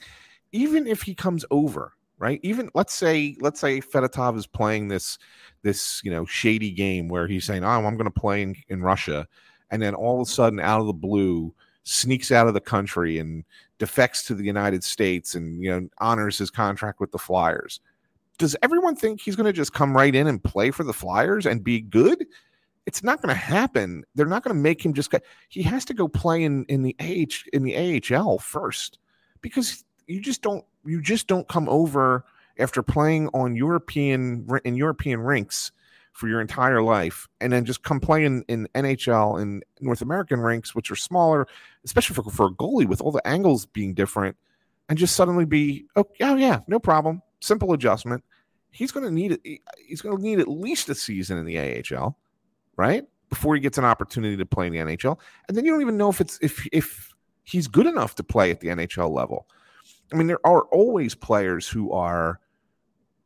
Even 0.53 0.87
if 0.87 1.03
he 1.03 1.15
comes 1.15 1.45
over, 1.51 1.93
right? 2.19 2.41
Even 2.43 2.71
let's 2.75 2.95
say 2.95 3.37
let's 3.41 3.61
say 3.61 3.81
Fedotov 3.81 4.37
is 4.37 4.47
playing 4.47 4.89
this 4.89 5.19
this 5.63 6.01
you 6.05 6.11
know 6.11 6.25
shady 6.25 6.71
game 6.71 7.09
where 7.09 7.27
he's 7.27 7.45
saying, 7.45 7.65
"Oh, 7.65 7.69
I'm 7.69 7.97
going 7.97 8.05
to 8.05 8.11
play 8.11 8.43
in, 8.43 8.57
in 8.69 8.83
Russia," 8.83 9.27
and 9.71 9.83
then 9.83 9.95
all 9.95 10.21
of 10.21 10.27
a 10.27 10.31
sudden, 10.31 10.61
out 10.61 10.81
of 10.81 10.87
the 10.87 10.93
blue, 10.93 11.55
sneaks 11.85 12.33
out 12.33 12.49
of 12.49 12.55
the 12.55 12.61
country 12.61 13.19
and 13.19 13.45
defects 13.79 14.23
to 14.25 14.35
the 14.35 14.45
United 14.45 14.83
States 14.83 15.35
and 15.35 15.63
you 15.63 15.71
know 15.71 15.89
honors 15.99 16.39
his 16.39 16.51
contract 16.51 17.01
with 17.01 17.13
the 17.13 17.19
Flyers. 17.19 17.81
Does 18.39 18.57
everyone 18.63 18.97
think 18.97 19.21
he's 19.21 19.37
going 19.37 19.47
to 19.47 19.53
just 19.53 19.73
come 19.73 19.97
right 19.97 20.15
in 20.15 20.27
and 20.27 20.43
play 20.43 20.71
for 20.71 20.85
the 20.85 20.93
Flyers 20.93 21.47
and 21.47 21.65
be 21.65 21.81
good? 21.81 22.27
It's 22.85 23.03
not 23.03 23.23
going 23.23 23.35
to 23.35 23.41
happen. 23.41 24.05
They're 24.15 24.27
not 24.27 24.45
going 24.45 24.55
to 24.55 24.63
make 24.63 24.85
him 24.85 24.93
just. 24.95 25.11
go. 25.11 25.19
He 25.49 25.63
has 25.63 25.85
to 25.87 25.95
go 25.95 26.07
play 26.07 26.45
in 26.45 26.65
in 26.67 26.83
the 26.83 26.95
AH 27.01 27.49
in 27.53 27.63
the 27.63 28.03
AHL 28.15 28.39
first 28.39 28.99
because 29.41 29.85
you 30.07 30.21
just 30.21 30.43
don't 30.43 30.65
you 30.85 31.01
just 31.01 31.27
don't 31.27 31.49
come 31.49 31.69
over 31.69 32.25
after 32.59 32.83
playing 32.83 33.29
on 33.35 33.57
European 33.57 34.47
in 34.65 34.77
European 34.77 35.21
rinks 35.21 35.73
for 36.17 36.29
your 36.29 36.41
entire 36.41 36.81
life 36.81 37.29
and 37.43 37.53
then 37.53 37.67
just 37.67 37.83
come 37.83 38.01
play 38.01 38.25
in, 38.25 38.43
in 38.49 38.67
NHL 38.75 39.41
and 39.41 39.63
North 39.81 40.01
American 40.01 40.41
rinks, 40.41 40.75
which 40.75 40.91
are 40.91 40.97
smaller, 40.97 41.47
especially 41.85 42.15
for, 42.15 42.23
for 42.31 42.47
a 42.47 42.51
goalie 42.53 42.87
with 42.87 43.03
all 43.03 43.13
the 43.13 43.27
angles 43.27 43.67
being 43.67 43.93
different, 43.93 44.35
and 44.89 44.99
just 44.99 45.15
suddenly 45.15 45.45
be, 45.45 45.85
oh, 45.95 46.07
yeah, 46.19 46.33
oh, 46.33 46.37
yeah, 46.37 46.61
no 46.69 46.79
problem. 46.79 47.21
Simple 47.41 47.75
adjustment. 47.75 48.25
He's 48.71 48.93
going 48.93 49.05
to 49.05 49.13
need. 49.13 49.39
He's 49.87 50.01
going 50.01 50.17
to 50.17 50.23
need 50.23 50.39
at 50.39 50.49
least 50.49 50.89
a 50.89 50.95
season 50.95 51.39
in 51.39 51.45
the 51.45 51.59
AHL, 51.59 52.17
right? 52.77 53.05
Before 53.29 53.55
he 53.55 53.61
gets 53.61 53.77
an 53.77 53.85
opportunity 53.85 54.37
to 54.37 54.47
play 54.47 54.67
in 54.67 54.73
the 54.73 54.79
NHL. 54.79 55.19
And 55.49 55.57
then 55.57 55.65
you 55.65 55.73
don't 55.73 55.81
even 55.83 55.97
know 55.97 56.09
if 56.09 56.21
it's, 56.21 56.39
if, 56.41 56.67
if 56.73 57.15
he's 57.43 57.69
good 57.69 57.87
enough 57.87 58.15
to 58.17 58.23
play 58.23 58.51
at 58.51 58.61
the 58.61 58.69
NHL 58.69 59.11
level. 59.11 59.47
I 60.13 60.17
mean, 60.17 60.27
there 60.27 60.45
are 60.47 60.63
always 60.65 61.15
players 61.15 61.69
who 61.69 61.93
are 61.93 62.41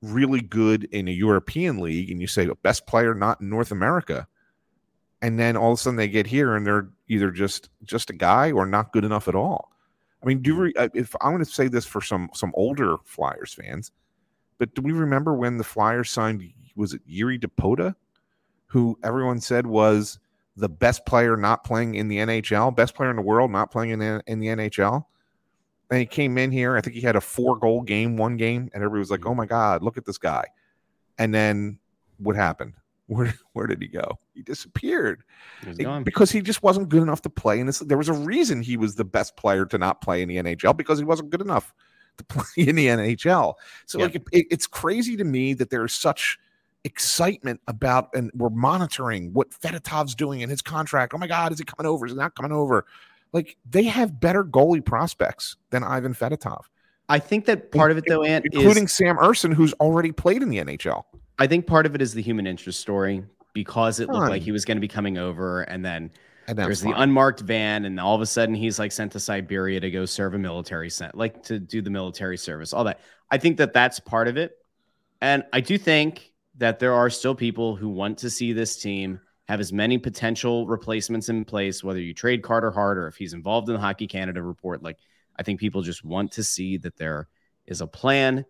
really 0.03 0.41
good 0.41 0.85
in 0.85 1.09
a 1.09 1.13
European 1.13 1.79
league, 1.79 2.11
and 2.11 2.21
you 2.21 2.27
say, 2.27 2.49
best 2.63 2.87
player 2.87 3.15
not 3.15 3.41
in 3.41 3.51
North 3.51 3.71
America. 3.71 4.27
And 5.23 5.39
then 5.39 5.57
all 5.57 5.73
of 5.73 5.79
a 5.79 5.83
sudden 5.83 5.97
they 5.97 6.09
get 6.09 6.27
here 6.27 6.57
and 6.57 6.67
they're 6.67 6.89
either 7.09 7.31
just 7.31 7.69
just 7.85 8.09
a 8.09 8.15
guy 8.15 8.53
or 8.53 8.65
not 8.65 8.93
good 8.93 9.05
enough 9.05 9.29
at 9.29 9.35
all. 9.35 9.71
I 10.23 10.27
mean, 10.27 10.41
do 10.41 10.57
we, 10.57 10.75
uh, 10.75 10.89
if 10.95 11.15
I'm 11.21 11.33
going 11.33 11.45
to 11.45 11.51
say 11.51 11.69
this 11.69 11.85
for 11.85 12.01
some 12.01 12.31
some 12.33 12.53
older 12.55 12.97
Flyers 13.05 13.53
fans, 13.53 13.93
but 14.57 14.75
do 14.75 14.81
we 14.81 14.93
remember 14.93 15.35
when 15.35 15.59
the 15.59 15.65
Flyers 15.65 16.11
signed 16.11 16.43
was 16.75 16.95
it 16.95 17.07
Jiri 17.07 17.39
Dopita, 17.39 17.95
who 18.67 18.99
everyone 19.03 19.41
said 19.41 19.67
was 19.67 20.19
the 20.57 20.69
best 20.69 21.05
player 21.05 21.37
not 21.37 21.65
playing 21.65 21.97
in 21.97 22.09
the 22.09 22.19
NHL, 22.19 22.75
best 22.75 22.95
player 22.95 23.11
in 23.11 23.17
the 23.17 23.23
world 23.23 23.51
not 23.51 23.71
playing 23.71 23.91
in 23.91 23.99
the, 23.99 24.23
in 24.27 24.41
the 24.41 24.47
NHL? 24.49 25.05
And 25.91 25.99
he 25.99 26.07
came 26.07 26.39
in 26.39 26.53
here. 26.53 26.77
I 26.77 26.81
think 26.81 26.95
he 26.95 27.03
had 27.03 27.17
a 27.17 27.21
four 27.21 27.59
goal 27.59 27.83
game, 27.83 28.17
one 28.17 28.37
game, 28.37 28.71
and 28.73 28.83
everybody 28.83 29.01
was 29.01 29.11
like, 29.11 29.21
mm-hmm. 29.21 29.31
"Oh 29.31 29.35
my 29.35 29.47
god, 29.47 29.83
look 29.83 29.97
at 29.97 30.05
this 30.05 30.19
guy!" 30.19 30.45
And 31.19 31.35
then 31.35 31.79
what 32.19 32.37
happened? 32.37 32.75
Where 33.11 33.35
where 33.55 33.67
did 33.67 33.83
he 33.83 33.89
go? 33.89 34.21
He 34.35 34.43
disappeared 34.43 35.25
he 35.77 35.85
because 36.05 36.31
he 36.31 36.41
just 36.41 36.63
wasn't 36.63 36.89
good 36.89 37.03
enough 37.03 37.23
to 37.23 37.29
play. 37.29 37.59
And 37.59 37.69
there 37.69 37.99
was 37.99 38.09
a 38.09 38.13
reason 38.13 38.63
he 38.63 38.77
was 38.77 38.95
the 38.95 39.05
best 39.05 39.37
player 39.37 39.67
to 39.67 39.79
not 39.79 40.01
play 40.01 40.23
in 40.23 40.29
the 40.29 40.37
NHL 40.37 40.77
because 40.77 40.97
he 40.97 41.05
wasn't 41.05 41.31
good 41.31 41.41
enough 41.41 41.75
to 42.19 42.25
play 42.25 42.69
in 42.69 42.77
the 42.77 42.87
NHL. 42.87 43.55
So 43.87 43.99
like 43.99 44.15
it, 44.15 44.23
it's 44.31 44.69
crazy 44.69 45.17
to 45.17 45.25
me 45.25 45.55
that 45.55 45.71
there's 45.71 45.93
such 45.93 46.39
excitement 46.85 47.61
about 47.67 48.11
and 48.15 48.31
we're 48.35 48.49
monitoring 48.49 49.33
what 49.33 49.51
Fedotov's 49.51 50.15
doing 50.15 50.41
in 50.41 50.49
his 50.49 50.63
contract. 50.63 51.13
Oh 51.13 51.19
my 51.19 51.27
God, 51.27 51.51
is 51.51 51.59
he 51.59 51.65
coming 51.65 51.91
over? 51.91 52.07
Is 52.07 52.13
he 52.13 52.19
not 52.19 52.37
coming 52.37 52.53
over? 52.53 52.87
Like 53.33 53.57
they 53.69 53.85
have 53.85 54.21
better 54.21 54.45
goalie 54.45 54.85
prospects 54.85 55.57
than 55.71 55.85
Ivan 55.85 56.15
Fedotov. 56.15 56.65
I 57.09 57.19
think 57.19 57.47
that 57.47 57.73
part 57.73 57.91
of 57.91 57.99
it, 57.99 58.05
though, 58.07 58.23
Ant, 58.23 58.47
including 58.47 58.85
is, 58.85 58.95
Sam 58.95 59.17
Ersson, 59.17 59.53
who's 59.53 59.73
already 59.75 60.13
played 60.13 60.43
in 60.43 60.49
the 60.49 60.59
NHL. 60.59 61.05
I 61.41 61.49
think 61.49 61.67
part 61.67 61.85
of 61.85 61.97
it 61.97 62.03
is 62.03 62.15
the 62.15 62.23
human 62.23 62.47
interest 62.47 62.79
story 62.79 63.25
because 63.53 63.99
it 63.99 64.09
looked 64.09 64.31
like 64.31 64.43
he 64.43 64.53
was 64.53 64.65
going 64.65 64.77
to 64.77 64.81
be 64.81 64.89
coming 64.89 65.19
over, 65.19 65.63
and 65.63 65.85
then 65.85 66.13
and 66.47 66.57
there's 66.57 66.83
fine. 66.83 66.93
the 66.93 67.01
unmarked 67.01 67.41
van, 67.41 67.85
and 67.85 67.99
all 67.99 68.15
of 68.15 68.21
a 68.21 68.27
sudden 68.27 68.55
he's 68.55 68.79
like 68.79 68.93
sent 68.93 69.11
to 69.13 69.21
Siberia 69.21 69.81
to 69.81 69.91
go 69.91 70.07
serve 70.07 70.35
a 70.35 70.39
military 70.39 70.89
sent, 70.89 71.17
like 71.17 71.43
to 71.45 71.59
do 71.59 71.83
the 71.83 71.91
military 71.91 72.39
service, 72.39 72.73
all 72.73 72.85
that. 72.85 73.01
I 73.29 73.39
think 73.39 73.57
that 73.57 73.73
that's 73.73 73.99
part 73.99 74.29
of 74.29 74.37
it, 74.37 74.57
and 75.21 75.45
I 75.53 75.61
do 75.61 75.79
think 75.79 76.33
that 76.59 76.79
there 76.79 76.95
are 76.95 77.11
still 77.11 77.35
people 77.35 77.75
who 77.75 77.89
want 77.89 78.19
to 78.19 78.31
see 78.31 78.53
this 78.53 78.77
team 78.77 79.21
have 79.51 79.59
as 79.59 79.73
many 79.73 79.99
potential 79.99 80.69
replacements 80.69 81.29
in 81.29 81.45
place, 81.45 81.83
whether 81.83 81.99
you 81.99 82.15
trade 82.15 82.41
Carter 82.41 82.71
Hart 82.71 82.97
or 82.97 83.09
if 83.09 83.17
he's 83.17 83.33
involved 83.33 83.69
in 83.69 83.75
the 83.75 83.81
Hockey 83.81 84.07
Canada 84.07 84.41
report. 84.41 84.81
Like, 84.81 84.97
I 85.37 85.43
think 85.43 85.59
people 85.59 85.83
just 85.83 86.05
want 86.05 86.31
to 86.33 86.45
see 86.45 86.77
that 86.77 86.97
there 86.97 87.27
is 87.67 87.81
a 87.81 87.87
plan 87.89 88.45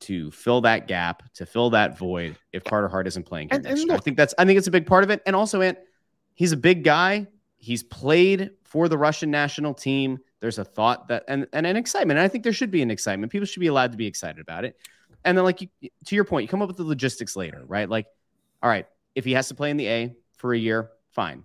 to 0.00 0.32
fill 0.32 0.62
that 0.62 0.88
gap, 0.88 1.22
to 1.34 1.46
fill 1.46 1.70
that 1.70 1.96
void 1.96 2.36
if 2.52 2.64
Carter 2.64 2.88
Hart 2.88 3.06
isn't 3.06 3.26
playing. 3.26 3.46
And, 3.52 3.64
and 3.64 3.78
look, 3.78 3.90
I 3.92 3.98
think 3.98 4.16
that's 4.16 4.34
I 4.38 4.44
think 4.44 4.58
it's 4.58 4.66
a 4.66 4.72
big 4.72 4.86
part 4.86 5.04
of 5.04 5.10
it. 5.10 5.22
And 5.24 5.36
also, 5.36 5.60
Ant, 5.60 5.78
he's 6.34 6.50
a 6.50 6.56
big 6.56 6.82
guy. 6.82 7.28
He's 7.56 7.84
played 7.84 8.50
for 8.64 8.88
the 8.88 8.98
Russian 8.98 9.30
national 9.30 9.72
team. 9.72 10.18
There's 10.40 10.58
a 10.58 10.64
thought 10.64 11.06
that 11.08 11.22
and, 11.28 11.46
and 11.52 11.64
an 11.64 11.76
excitement. 11.76 12.18
And 12.18 12.24
I 12.24 12.28
think 12.28 12.42
there 12.42 12.52
should 12.52 12.72
be 12.72 12.82
an 12.82 12.90
excitement. 12.90 13.30
People 13.30 13.46
should 13.46 13.60
be 13.60 13.68
allowed 13.68 13.92
to 13.92 13.98
be 13.98 14.06
excited 14.06 14.40
about 14.40 14.64
it. 14.64 14.76
And 15.24 15.38
then, 15.38 15.44
like 15.44 15.60
you, 15.60 15.68
to 16.06 16.14
your 16.16 16.24
point, 16.24 16.42
you 16.42 16.48
come 16.48 16.60
up 16.60 16.66
with 16.66 16.78
the 16.78 16.82
logistics 16.82 17.36
later, 17.36 17.62
right? 17.68 17.88
Like, 17.88 18.06
all 18.64 18.68
right, 18.68 18.86
if 19.14 19.24
he 19.24 19.30
has 19.32 19.46
to 19.46 19.54
play 19.54 19.70
in 19.70 19.76
the 19.76 19.86
A, 19.86 20.16
for 20.40 20.54
a 20.54 20.58
year, 20.58 20.90
fine. 21.10 21.44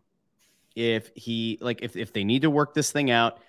If 0.75 1.11
he 1.15 1.57
like 1.61 1.81
if 1.83 1.95
if 1.95 2.13
they 2.13 2.23
need 2.23 2.41
to 2.41 2.49
work 2.49 2.73
this 2.73 2.91
thing 2.91 3.11
out 3.11 3.39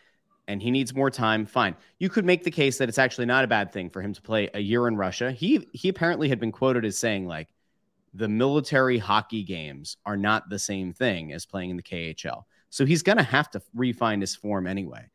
and 0.48 0.62
he 0.62 0.70
needs 0.70 0.94
more 0.94 1.10
time, 1.10 1.46
fine. 1.46 1.74
You 1.98 2.08
could 2.08 2.24
make 2.24 2.44
the 2.44 2.50
case 2.50 2.78
that 2.78 2.88
it's 2.88 2.98
actually 2.98 3.26
not 3.26 3.44
a 3.44 3.48
bad 3.48 3.72
thing 3.72 3.90
for 3.90 4.00
him 4.00 4.12
to 4.12 4.22
play 4.22 4.50
a 4.54 4.60
year 4.60 4.86
in 4.88 4.96
Russia. 4.96 5.32
He 5.32 5.66
he 5.72 5.88
apparently 5.88 6.28
had 6.28 6.38
been 6.38 6.52
quoted 6.52 6.84
as 6.84 6.98
saying 6.98 7.26
like 7.26 7.48
the 8.14 8.28
military 8.28 8.98
hockey 8.98 9.42
games 9.42 9.96
are 10.04 10.16
not 10.16 10.48
the 10.48 10.58
same 10.58 10.92
thing 10.92 11.32
as 11.32 11.46
playing 11.46 11.70
in 11.70 11.76
the 11.76 11.82
KHL. 11.82 12.44
So 12.70 12.84
he's 12.84 13.02
going 13.02 13.18
to 13.18 13.24
have 13.24 13.50
to 13.50 13.62
refine 13.74 14.20
his 14.20 14.34
form 14.34 14.66
anyway. 14.66 15.06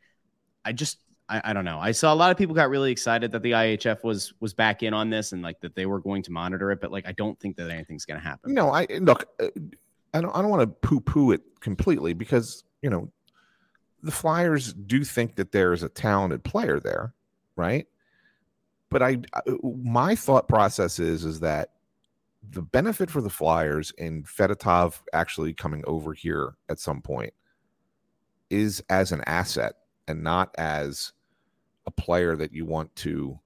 I 0.64 0.72
just 0.72 1.00
I, 1.28 1.42
I, 1.46 1.54
don't 1.54 1.66
know. 1.66 1.80
I 1.80 1.92
saw 1.92 2.14
a 2.14 2.16
lot 2.16 2.32
of 2.32 2.38
people 2.38 2.54
got 2.54 2.70
really 2.70 2.92
excited 2.92 3.32
that 3.32 3.42
the 3.42 3.52
IHF 3.52 4.04
was 4.04 4.34
was 4.42 4.54
back 4.54 4.84
in 4.84 4.94
on 4.94 5.10
this 5.10 5.32
and 5.32 5.42
like 5.42 5.62
that 5.62 5.76
they 5.76 5.86
were 5.86 6.00
going 6.00 6.24
to 6.24 6.32
monitor 6.32 6.72
it, 6.72 6.82
but 6.82 6.92
like 6.92 7.08
I 7.08 7.14
don't 7.14 7.40
think 7.40 7.56
that 7.56 7.70
anything's 7.70 8.06
going 8.06 8.20
to 8.20 8.26
happen. 8.26 8.54
No, 8.54 8.70
I 8.70 8.86
look. 9.00 9.26
I 10.14 10.22
don't 10.22 10.36
I 10.36 10.42
don't 10.42 10.50
want 10.52 10.62
to 10.62 10.88
poo 10.88 11.00
poo 11.00 11.32
it 11.32 11.42
completely 11.60 12.14
because 12.14 12.64
you 12.82 12.90
know 12.90 13.12
the 14.04 14.12
Flyers 14.12 14.74
do 14.74 15.04
think 15.04 15.36
that 15.36 15.52
there 15.52 15.74
is 15.74 15.84
a 15.84 15.90
talented 15.90 16.44
player 16.44 16.80
there, 16.80 17.14
right? 17.56 17.88
but 18.92 19.02
I, 19.02 19.18
I 19.34 19.42
my 19.64 20.14
thought 20.14 20.48
process 20.48 21.00
is 21.00 21.26
is 21.26 21.40
that 21.40 21.72
the 22.48 22.62
benefit 22.62 23.10
for 23.10 23.22
the 23.22 23.30
Flyers 23.30 23.92
in 23.98 24.24
Fedotov 24.24 25.00
actually 25.14 25.54
coming 25.54 25.84
over 25.88 26.14
here 26.14 26.56
at 26.70 26.80
some 26.80 27.02
point 27.02 27.34
is 28.50 28.84
as 28.90 29.12
an 29.12 29.24
asset 29.26 29.76
and 30.08 30.24
not 30.24 30.54
as 30.58 31.14
a 31.88 31.92
player 31.92 32.36
that 32.36 32.52
you 32.52 32.66
want 32.66 32.94
to 32.98 33.40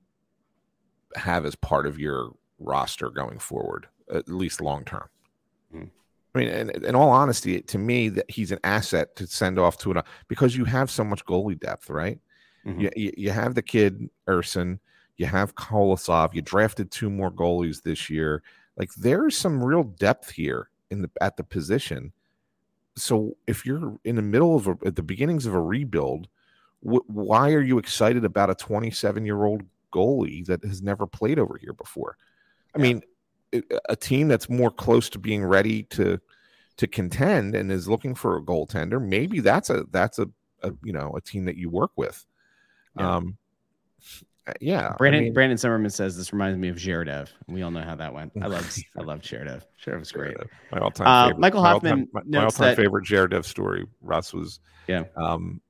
have 1.15 1.45
as 1.45 1.55
part 1.55 1.85
of 1.85 1.99
your 1.99 2.31
roster 2.57 3.09
going 3.09 3.37
forward, 3.37 3.87
at 4.11 4.27
least 4.27 4.61
long 4.61 4.83
term. 4.83 5.07
Mm. 5.73 5.89
I 6.35 6.39
mean, 6.39 6.49
in, 6.49 6.85
in, 6.85 6.95
all 6.95 7.09
honesty, 7.09 7.61
to 7.61 7.77
me, 7.77 8.09
that 8.09 8.29
he's 8.29 8.51
an 8.51 8.59
asset 8.63 9.15
to 9.15 9.27
send 9.27 9.57
off 9.57 9.77
to 9.79 9.91
it 9.91 10.05
because 10.27 10.55
you 10.55 10.65
have 10.65 10.91
so 10.91 11.03
much 11.03 11.25
goalie 11.25 11.59
depth, 11.59 11.89
right? 11.89 12.19
Mm-hmm. 12.65 12.81
You, 12.81 13.13
you, 13.17 13.31
have 13.31 13.55
the 13.55 13.61
kid 13.61 14.09
Ersson, 14.27 14.79
you 15.17 15.27
have 15.27 15.55
Kolosov, 15.55 16.33
you 16.33 16.41
drafted 16.41 16.91
two 16.91 17.09
more 17.09 17.31
goalies 17.31 17.81
this 17.81 18.09
year. 18.09 18.43
Like 18.75 18.93
there's 18.95 19.37
some 19.37 19.63
real 19.63 19.83
depth 19.83 20.31
here 20.31 20.69
in 20.91 21.01
the 21.01 21.09
at 21.21 21.37
the 21.37 21.43
position. 21.43 22.11
So 22.97 23.37
if 23.47 23.65
you're 23.65 23.97
in 24.03 24.15
the 24.15 24.21
middle 24.21 24.55
of 24.55 24.67
a, 24.67 24.77
at 24.85 24.95
the 24.95 25.03
beginnings 25.03 25.45
of 25.45 25.53
a 25.53 25.61
rebuild, 25.61 26.27
wh- 26.81 27.07
why 27.07 27.53
are 27.53 27.61
you 27.61 27.77
excited 27.77 28.25
about 28.25 28.49
a 28.49 28.55
27 28.55 29.25
year 29.25 29.43
old 29.43 29.63
goalie 29.93 30.45
that 30.47 30.63
has 30.63 30.81
never 30.81 31.07
played 31.07 31.39
over 31.39 31.57
here 31.57 31.73
before? 31.73 32.17
I 32.73 32.79
yeah. 32.79 32.83
mean, 32.83 33.03
a 33.89 33.95
team 33.95 34.27
that's 34.27 34.49
more 34.49 34.71
close 34.71 35.09
to 35.11 35.19
being 35.19 35.43
ready 35.43 35.83
to 35.83 36.19
to 36.77 36.87
contend 36.87 37.55
and 37.55 37.71
is 37.71 37.87
looking 37.87 38.15
for 38.15 38.37
a 38.37 38.41
goaltender, 38.41 39.01
maybe 39.01 39.39
that's 39.39 39.69
a 39.69 39.85
that's 39.91 40.19
a, 40.19 40.27
a 40.63 40.73
you 40.83 40.93
know 40.93 41.13
a 41.15 41.21
team 41.21 41.45
that 41.45 41.57
you 41.57 41.69
work 41.69 41.91
with. 41.95 42.25
Yeah. 42.97 43.15
Um, 43.15 43.37
uh, 44.47 44.53
yeah. 44.61 44.93
Brandon 44.97 45.21
I 45.21 45.23
mean, 45.23 45.33
Brandon 45.33 45.57
Zimmerman 45.57 45.89
says 45.89 46.15
this 46.15 46.31
reminds 46.31 46.59
me 46.59 46.69
of 46.69 46.75
Zherdev. 46.75 47.29
We 47.47 47.63
all 47.63 47.71
know 47.71 47.81
how 47.81 47.95
that 47.95 48.13
went. 48.13 48.31
I 48.41 48.47
love 48.47 48.77
I 48.97 49.01
love 49.01 49.21
Zherdev. 49.21 49.63
was 49.99 50.11
great. 50.11 50.37
My 50.71 50.79
all 50.79 50.91
time 50.91 51.07
uh, 51.07 51.37
Michael 51.37 51.63
Hoffman. 51.63 52.09
My 52.11 52.19
all-time, 52.19 52.31
my, 52.31 52.39
my 52.39 52.45
all-time 52.45 52.67
that, 52.69 52.77
favorite 52.77 53.05
Zherdev 53.05 53.45
story. 53.45 53.87
Russ 54.01 54.33
was 54.33 54.59
yeah. 54.87 55.03
Um, 55.15 55.61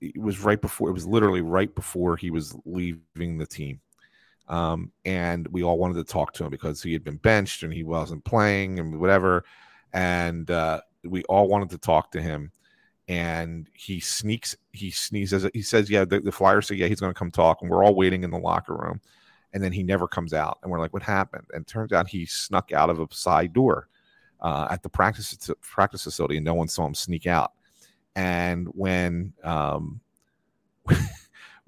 it 0.00 0.20
was 0.20 0.40
right 0.40 0.60
before. 0.60 0.88
It 0.88 0.92
was 0.92 1.06
literally 1.06 1.40
right 1.40 1.72
before 1.74 2.16
he 2.16 2.30
was 2.30 2.56
leaving 2.64 3.38
the 3.38 3.46
team. 3.46 3.80
Um, 4.48 4.92
and 5.04 5.46
we 5.48 5.62
all 5.62 5.78
wanted 5.78 5.94
to 5.94 6.04
talk 6.04 6.32
to 6.34 6.44
him 6.44 6.50
because 6.50 6.82
he 6.82 6.92
had 6.92 7.04
been 7.04 7.16
benched 7.16 7.62
and 7.62 7.72
he 7.72 7.84
wasn't 7.84 8.24
playing 8.24 8.78
and 8.78 8.98
whatever. 8.98 9.44
And 9.92 10.50
uh, 10.50 10.80
we 11.04 11.22
all 11.24 11.48
wanted 11.48 11.70
to 11.70 11.78
talk 11.78 12.10
to 12.12 12.22
him. 12.22 12.50
And 13.08 13.68
he 13.72 14.00
sneaks 14.00 14.54
he 14.72 14.90
sneezes 14.90 15.48
he 15.54 15.62
says 15.62 15.88
yeah 15.88 16.04
the, 16.04 16.20
the 16.20 16.30
flyers 16.30 16.68
say 16.68 16.74
yeah 16.74 16.88
he's 16.88 17.00
going 17.00 17.12
to 17.12 17.18
come 17.18 17.30
talk 17.30 17.62
and 17.62 17.70
we're 17.70 17.82
all 17.82 17.94
waiting 17.94 18.22
in 18.22 18.30
the 18.30 18.38
locker 18.38 18.74
room. 18.74 19.00
And 19.54 19.62
then 19.62 19.72
he 19.72 19.82
never 19.82 20.06
comes 20.06 20.34
out. 20.34 20.58
And 20.62 20.70
we're 20.70 20.78
like 20.78 20.92
what 20.92 21.02
happened? 21.02 21.46
And 21.54 21.66
turns 21.66 21.92
out 21.92 22.08
he 22.08 22.26
snuck 22.26 22.70
out 22.72 22.90
of 22.90 23.00
a 23.00 23.06
side 23.10 23.54
door 23.54 23.88
uh, 24.40 24.68
at 24.70 24.82
the 24.82 24.90
practice 24.90 25.50
practice 25.62 26.04
facility 26.04 26.36
and 26.36 26.44
no 26.44 26.54
one 26.54 26.68
saw 26.68 26.86
him 26.86 26.94
sneak 26.94 27.26
out. 27.26 27.52
And 28.14 28.68
when 28.74 29.32
um, 29.42 30.00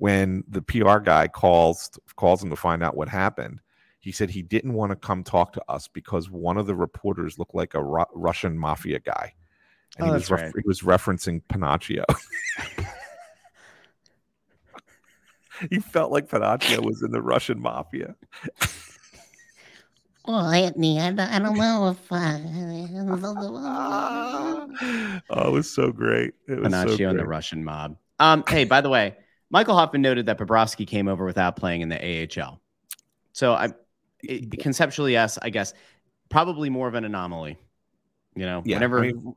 when 0.01 0.43
the 0.49 0.63
PR 0.63 0.99
guy 0.99 1.29
calls 1.29 1.91
calls 2.17 2.43
him 2.43 2.51
to 2.51 2.57
find 2.57 2.83
out 2.83 2.97
what 2.97 3.09
happened 3.09 3.61
he 4.01 4.11
said 4.13 4.31
he 4.31 4.41
didn't 4.41 4.73
want 4.73 4.91
to 4.91 4.97
come 4.97 5.23
talk 5.23 5.53
to 5.53 5.63
us 5.69 5.87
because 5.87 6.31
one 6.31 6.57
of 6.57 6.67
the 6.67 6.75
reporters 6.75 7.39
looked 7.39 7.55
like 7.55 7.75
a 7.75 7.83
Ru- 7.83 8.07
Russian 8.15 8.59
mafia 8.59 8.99
guy 8.99 9.35
and 9.99 10.09
oh, 10.09 10.13
he, 10.13 10.15
was 10.15 10.31
ref- 10.31 10.41
right. 10.43 10.53
he 10.57 10.63
was 10.67 10.81
referencing 10.81 11.43
Panaccio. 11.49 12.05
he 15.71 15.81
felt 15.81 16.13
like 16.13 16.29
Panaccio 16.29 16.85
was 16.85 17.03
in 17.03 17.11
the 17.11 17.21
Russian 17.21 17.61
mafia. 17.61 18.15
Well, 20.27 20.49
Anthony, 20.49 21.01
I 21.01 21.11
don't, 21.11 21.21
I 21.21 21.39
don't 21.39 21.57
know 21.57 21.89
if. 21.89 22.13
Uh... 22.13 22.39
oh, 25.31 25.49
it 25.49 25.53
was 25.53 25.69
so 25.69 25.91
great. 25.91 26.35
It 26.47 26.61
was 26.61 26.73
Panaccio 26.73 26.99
so 26.99 27.09
and 27.11 27.19
the 27.19 27.27
Russian 27.27 27.65
mob. 27.65 27.97
Um, 28.19 28.45
hey, 28.49 28.65
by 28.65 28.81
the 28.81 28.91
way, 28.91 29.17
Michael 29.51 29.75
Hoffman 29.75 30.03
noted 30.03 30.27
that 30.27 30.39
Bobrovsky 30.39 30.87
came 30.87 31.09
over 31.09 31.25
without 31.25 31.57
playing 31.57 31.81
in 31.81 31.89
the 31.89 32.41
AHL. 32.41 32.61
So 33.33 33.53
I, 33.53 33.71
it, 34.23 34.59
conceptually, 34.61 35.13
yes, 35.13 35.39
I 35.43 35.51
guess 35.51 35.75
probably 36.29 36.71
more 36.71 36.89
of 36.89 36.95
an 36.95 37.05
anomaly. 37.05 37.59
You 38.37 38.47
know, 38.47 38.63
yeah, 38.65 38.77
whenever 38.77 39.01
I 39.01 39.13
mean, 39.13 39.35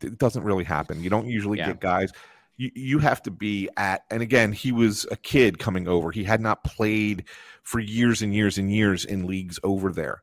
it 0.00 0.18
doesn't 0.18 0.42
really 0.42 0.64
happen. 0.64 1.02
You 1.02 1.10
don't 1.10 1.28
usually 1.28 1.58
yeah. 1.58 1.68
get 1.68 1.80
guys. 1.80 2.12
You, 2.56 2.70
you 2.74 2.98
have 3.00 3.22
to 3.24 3.30
be 3.30 3.68
at, 3.76 4.04
and 4.10 4.22
again, 4.22 4.52
he 4.52 4.72
was 4.72 5.06
a 5.10 5.16
kid 5.16 5.58
coming 5.58 5.86
over. 5.86 6.10
He 6.10 6.24
had 6.24 6.40
not 6.40 6.64
played 6.64 7.24
for 7.62 7.80
years 7.80 8.22
and 8.22 8.34
years 8.34 8.56
and 8.56 8.72
years 8.72 9.04
in 9.04 9.26
leagues 9.26 9.58
over 9.62 9.92
there, 9.92 10.22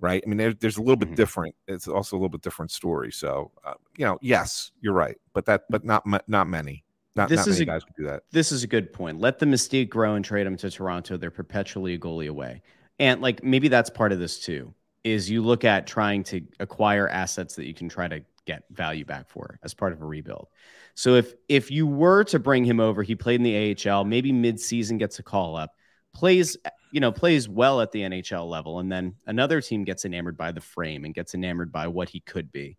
right? 0.00 0.20
I 0.24 0.28
mean, 0.28 0.38
there, 0.38 0.52
there's 0.52 0.78
a 0.78 0.80
little 0.80 0.96
bit 0.96 1.10
mm-hmm. 1.10 1.16
different. 1.16 1.54
It's 1.68 1.86
also 1.86 2.16
a 2.16 2.18
little 2.18 2.28
bit 2.28 2.42
different 2.42 2.72
story. 2.72 3.12
So, 3.12 3.52
uh, 3.64 3.74
you 3.96 4.04
know, 4.04 4.18
yes, 4.20 4.72
you're 4.80 4.94
right, 4.94 5.16
but 5.32 5.46
that, 5.46 5.62
but 5.70 5.84
not 5.84 6.04
not 6.28 6.48
many. 6.48 6.84
Not, 7.16 7.30
this 7.30 7.38
not 7.38 7.48
is 7.48 7.60
a, 7.60 7.64
guys 7.64 7.82
do 7.96 8.04
that. 8.04 8.24
This 8.30 8.52
is 8.52 8.62
a 8.62 8.66
good 8.66 8.92
point. 8.92 9.18
Let 9.18 9.38
the 9.38 9.46
mystique 9.46 9.88
grow 9.88 10.14
and 10.14 10.24
trade 10.24 10.46
them 10.46 10.56
to 10.58 10.70
Toronto. 10.70 11.16
They're 11.16 11.30
perpetually 11.30 11.94
a 11.94 11.98
goalie 11.98 12.28
away, 12.28 12.62
and 12.98 13.20
like 13.22 13.42
maybe 13.42 13.68
that's 13.68 13.90
part 13.90 14.12
of 14.12 14.18
this 14.18 14.38
too 14.38 14.74
is 15.02 15.30
you 15.30 15.40
look 15.40 15.64
at 15.64 15.86
trying 15.86 16.24
to 16.24 16.42
acquire 16.58 17.08
assets 17.08 17.54
that 17.54 17.64
you 17.64 17.72
can 17.72 17.88
try 17.88 18.08
to 18.08 18.20
get 18.44 18.64
value 18.70 19.04
back 19.04 19.28
for 19.28 19.58
as 19.62 19.72
part 19.72 19.92
of 19.92 20.02
a 20.02 20.04
rebuild. 20.04 20.48
So 20.94 21.14
if 21.14 21.34
if 21.48 21.70
you 21.70 21.86
were 21.86 22.24
to 22.24 22.38
bring 22.38 22.64
him 22.64 22.80
over, 22.80 23.02
he 23.02 23.14
played 23.14 23.40
in 23.40 23.44
the 23.44 23.90
AHL, 23.90 24.04
maybe 24.04 24.32
mid-season 24.32 24.98
gets 24.98 25.18
a 25.18 25.22
call 25.22 25.56
up, 25.56 25.74
plays 26.12 26.56
you 26.92 27.00
know 27.00 27.12
plays 27.12 27.48
well 27.48 27.80
at 27.80 27.92
the 27.92 28.00
NHL 28.00 28.48
level, 28.48 28.80
and 28.80 28.90
then 28.90 29.14
another 29.26 29.60
team 29.60 29.84
gets 29.84 30.04
enamored 30.04 30.36
by 30.36 30.52
the 30.52 30.60
frame 30.60 31.04
and 31.04 31.14
gets 31.14 31.34
enamored 31.34 31.70
by 31.72 31.86
what 31.86 32.08
he 32.08 32.20
could 32.20 32.50
be, 32.50 32.76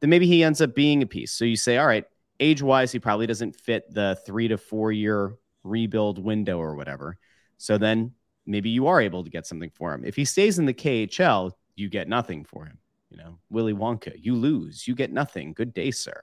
then 0.00 0.10
maybe 0.10 0.26
he 0.26 0.44
ends 0.44 0.60
up 0.60 0.74
being 0.74 1.02
a 1.02 1.06
piece. 1.06 1.32
So 1.32 1.44
you 1.44 1.56
say, 1.56 1.76
all 1.78 1.86
right, 1.86 2.04
age-wise, 2.40 2.90
he 2.90 2.98
probably 2.98 3.26
doesn't 3.26 3.54
fit 3.54 3.92
the 3.92 4.18
three 4.26 4.48
to 4.48 4.58
four 4.58 4.90
year 4.90 5.36
rebuild 5.62 6.22
window 6.22 6.58
or 6.58 6.74
whatever. 6.74 7.18
So 7.58 7.78
then 7.78 8.12
maybe 8.46 8.70
you 8.70 8.86
are 8.86 9.00
able 9.00 9.22
to 9.22 9.30
get 9.30 9.46
something 9.46 9.70
for 9.70 9.92
him. 9.94 10.04
If 10.04 10.16
he 10.16 10.24
stays 10.24 10.58
in 10.58 10.66
the 10.66 10.74
KHL, 10.74 11.52
you 11.76 11.88
get 11.88 12.08
nothing 12.08 12.44
for 12.44 12.64
him. 12.64 12.78
You 13.10 13.18
know, 13.18 13.38
Willy 13.50 13.74
Wonka, 13.74 14.14
you 14.18 14.34
lose, 14.34 14.86
you 14.86 14.94
get 14.94 15.12
nothing. 15.12 15.52
Good 15.52 15.74
day, 15.74 15.90
sir. 15.90 16.22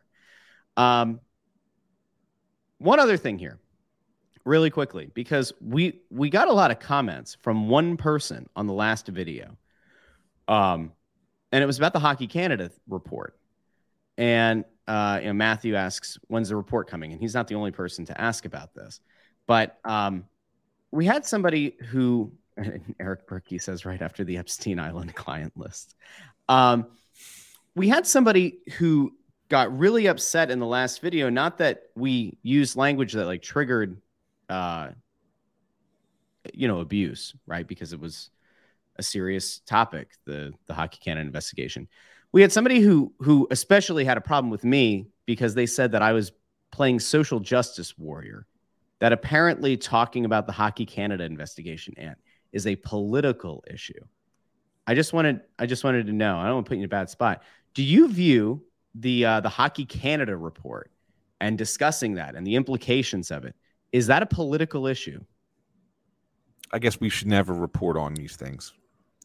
Um, 0.78 1.20
one 2.78 2.99
other 2.99 3.18
thing 3.18 3.38
here, 3.38 3.59
really 4.45 4.70
quickly, 4.70 5.11
because 5.13 5.51
we 5.59 6.01
we 6.09 6.30
got 6.30 6.47
a 6.47 6.53
lot 6.53 6.72
of 6.72 6.80
comments 6.80 7.38
from 7.41 7.68
one 7.68 7.97
person 7.97 8.47
on 8.55 8.68
the 8.68 8.74
last 8.74 9.07
video, 9.07 9.57
um, 10.47 10.93
and 11.51 11.63
it 11.63 11.68
was 11.68 11.78
about 11.78 11.93
the 11.93 11.99
Hockey 11.99 12.28
Canada 12.28 12.72
report. 12.88 13.38
And 14.18 14.65
uh, 14.88 15.20
you 15.22 15.28
know, 15.28 15.34
Matthew 15.34 15.76
asks, 15.76 16.18
"When's 16.28 16.49
the 16.49 16.55
report 16.55 16.89
coming?" 16.89 17.11
And 17.11 17.22
he's 17.22 17.34
not 17.34 17.47
the 17.47 17.55
only 17.55 17.72
person 17.72 18.05
to 18.05 18.20
ask 18.20 18.45
about 18.45 18.74
this, 18.74 18.99
but 19.45 19.78
um, 19.84 20.26
we 20.91 21.05
had 21.05 21.26
somebody 21.26 21.76
who 21.89 22.32
Eric 22.99 23.28
Berkey 23.28 23.61
says 23.61 23.86
right 23.86 24.01
after 24.01 24.24
the 24.24 24.38
Epstein 24.38 24.80
Island 24.80 25.15
client 25.15 25.53
list. 25.55 25.95
Um, 26.49 26.88
we 27.76 27.89
had 27.89 28.07
somebody 28.07 28.59
who 28.78 29.13
got 29.49 29.78
really 29.78 30.07
upset 30.07 30.51
in 30.51 30.59
the 30.59 30.65
last 30.65 31.01
video. 31.01 31.30
Not 31.30 31.59
that 31.59 31.84
we 31.95 32.38
used 32.41 32.76
language 32.76 33.13
that 33.13 33.26
like 33.26 33.41
triggered, 33.41 34.01
uh, 34.49 34.89
you 36.53 36.68
know, 36.68 36.80
abuse, 36.80 37.36
right? 37.45 37.68
Because 37.68 37.93
it 37.93 37.99
was 37.99 38.30
a 38.97 39.03
serious 39.03 39.59
topic, 39.59 40.09
the 40.26 40.53
the 40.65 40.74
Hockey 40.74 40.99
Canada 41.03 41.28
investigation. 41.28 41.88
We 42.32 42.41
had 42.41 42.51
somebody 42.51 42.80
who 42.80 43.13
who 43.19 43.47
especially 43.51 44.05
had 44.05 44.17
a 44.17 44.21
problem 44.21 44.49
with 44.49 44.63
me 44.63 45.07
because 45.25 45.55
they 45.55 45.65
said 45.65 45.91
that 45.93 46.01
I 46.01 46.13
was 46.13 46.32
playing 46.71 46.99
social 46.99 47.39
justice 47.39 47.97
warrior. 47.97 48.45
That 48.99 49.13
apparently 49.13 49.78
talking 49.78 50.25
about 50.25 50.47
the 50.47 50.51
Hockey 50.51 50.86
Canada 50.86 51.23
investigation 51.23 51.93
and 51.97 52.15
is 52.51 52.65
a 52.65 52.75
political 52.78 53.63
issue. 53.69 54.03
I 54.88 54.95
just 54.95 55.13
wanted 55.13 55.41
I 55.59 55.65
just 55.65 55.84
wanted 55.84 56.07
to 56.07 56.13
know. 56.13 56.38
I 56.38 56.45
don't 56.45 56.55
want 56.55 56.65
to 56.65 56.69
put 56.69 56.78
you 56.78 56.82
in 56.82 56.86
a 56.86 56.89
bad 56.89 57.09
spot. 57.09 57.43
Do 57.73 57.84
you 57.84 58.07
view 58.07 58.63
the 58.95 59.25
uh, 59.25 59.39
the 59.41 59.49
Hockey 59.49 59.86
Canada 59.86 60.36
report 60.36 60.91
and 61.39 61.57
discussing 61.57 62.15
that 62.15 62.36
and 62.36 62.47
the 62.47 62.55
implications 62.55 63.30
of 63.30 63.45
it 63.45 63.55
is 63.91 64.07
that 64.07 64.23
a 64.23 64.25
political 64.25 64.88
issue? 64.88 65.23
I 66.71 66.80
guess 66.80 66.99
we 66.99 67.09
should 67.09 67.28
never 67.28 67.53
report 67.53 67.97
on 67.97 68.13
these 68.13 68.36
things. 68.36 68.73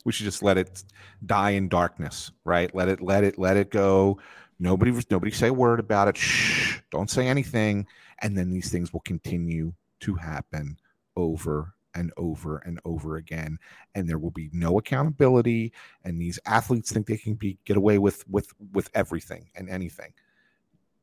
We 0.04 0.12
should 0.12 0.24
just 0.24 0.42
let 0.42 0.58
it 0.58 0.82
die 1.24 1.50
in 1.50 1.68
darkness, 1.68 2.32
right? 2.44 2.74
Let 2.74 2.88
it 2.88 3.00
let 3.00 3.24
it 3.24 3.38
let 3.38 3.56
it 3.56 3.70
go. 3.70 4.18
Nobody 4.58 4.92
nobody 5.10 5.30
say 5.30 5.48
a 5.48 5.52
word 5.52 5.80
about 5.80 6.08
it. 6.08 6.16
Shh, 6.16 6.80
don't 6.90 7.10
say 7.10 7.28
anything, 7.28 7.86
and 8.20 8.36
then 8.36 8.50
these 8.50 8.70
things 8.70 8.92
will 8.92 9.00
continue 9.00 9.72
to 10.00 10.14
happen 10.14 10.78
over 11.16 11.74
and 11.94 12.12
over 12.16 12.58
and 12.58 12.80
over 12.84 13.16
again. 13.16 13.58
And 13.94 14.08
there 14.08 14.18
will 14.18 14.30
be 14.30 14.50
no 14.52 14.78
accountability. 14.78 15.72
And 16.04 16.20
these 16.20 16.38
athletes 16.46 16.90
think 16.90 17.06
they 17.06 17.16
can 17.16 17.34
be 17.34 17.58
get 17.64 17.76
away 17.76 17.98
with 17.98 18.26
with 18.28 18.52
with 18.72 18.90
everything 18.94 19.50
and 19.54 19.68
anything. 19.68 20.12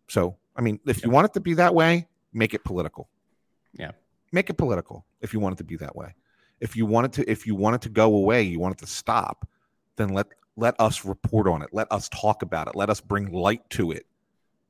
So 0.07 0.37
i 0.55 0.61
mean 0.61 0.79
if 0.85 1.03
you 1.03 1.09
want 1.09 1.25
it 1.25 1.33
to 1.33 1.39
be 1.39 1.53
that 1.55 1.73
way 1.73 2.07
make 2.33 2.53
it 2.53 2.63
political. 2.63 3.09
Yeah. 3.73 3.91
Make 4.31 4.49
it 4.49 4.55
political 4.55 5.05
if 5.21 5.33
you 5.33 5.39
want 5.39 5.53
it 5.53 5.57
to 5.57 5.63
be 5.63 5.75
that 5.77 5.95
way 5.95 6.13
If 6.61 6.75
you 6.75 6.85
want 6.85 7.05
it 7.05 7.13
to, 7.13 7.31
if 7.31 7.47
you 7.47 7.55
want 7.55 7.75
it 7.75 7.81
to 7.83 7.89
go 7.89 8.15
away, 8.15 8.41
you 8.43 8.59
want 8.59 8.75
it 8.75 8.79
to 8.79 8.87
stop, 8.87 9.47
then 9.95 10.09
let 10.09 10.27
let 10.55 10.75
us 10.79 11.05
report 11.05 11.47
on 11.47 11.61
it. 11.61 11.69
Let 11.71 11.91
us 11.91 12.09
talk 12.09 12.41
about 12.41 12.67
it. 12.67 12.75
Let 12.75 12.89
us 12.89 12.99
bring 12.99 13.31
light 13.31 13.67
to 13.71 13.91
it. 13.91 14.05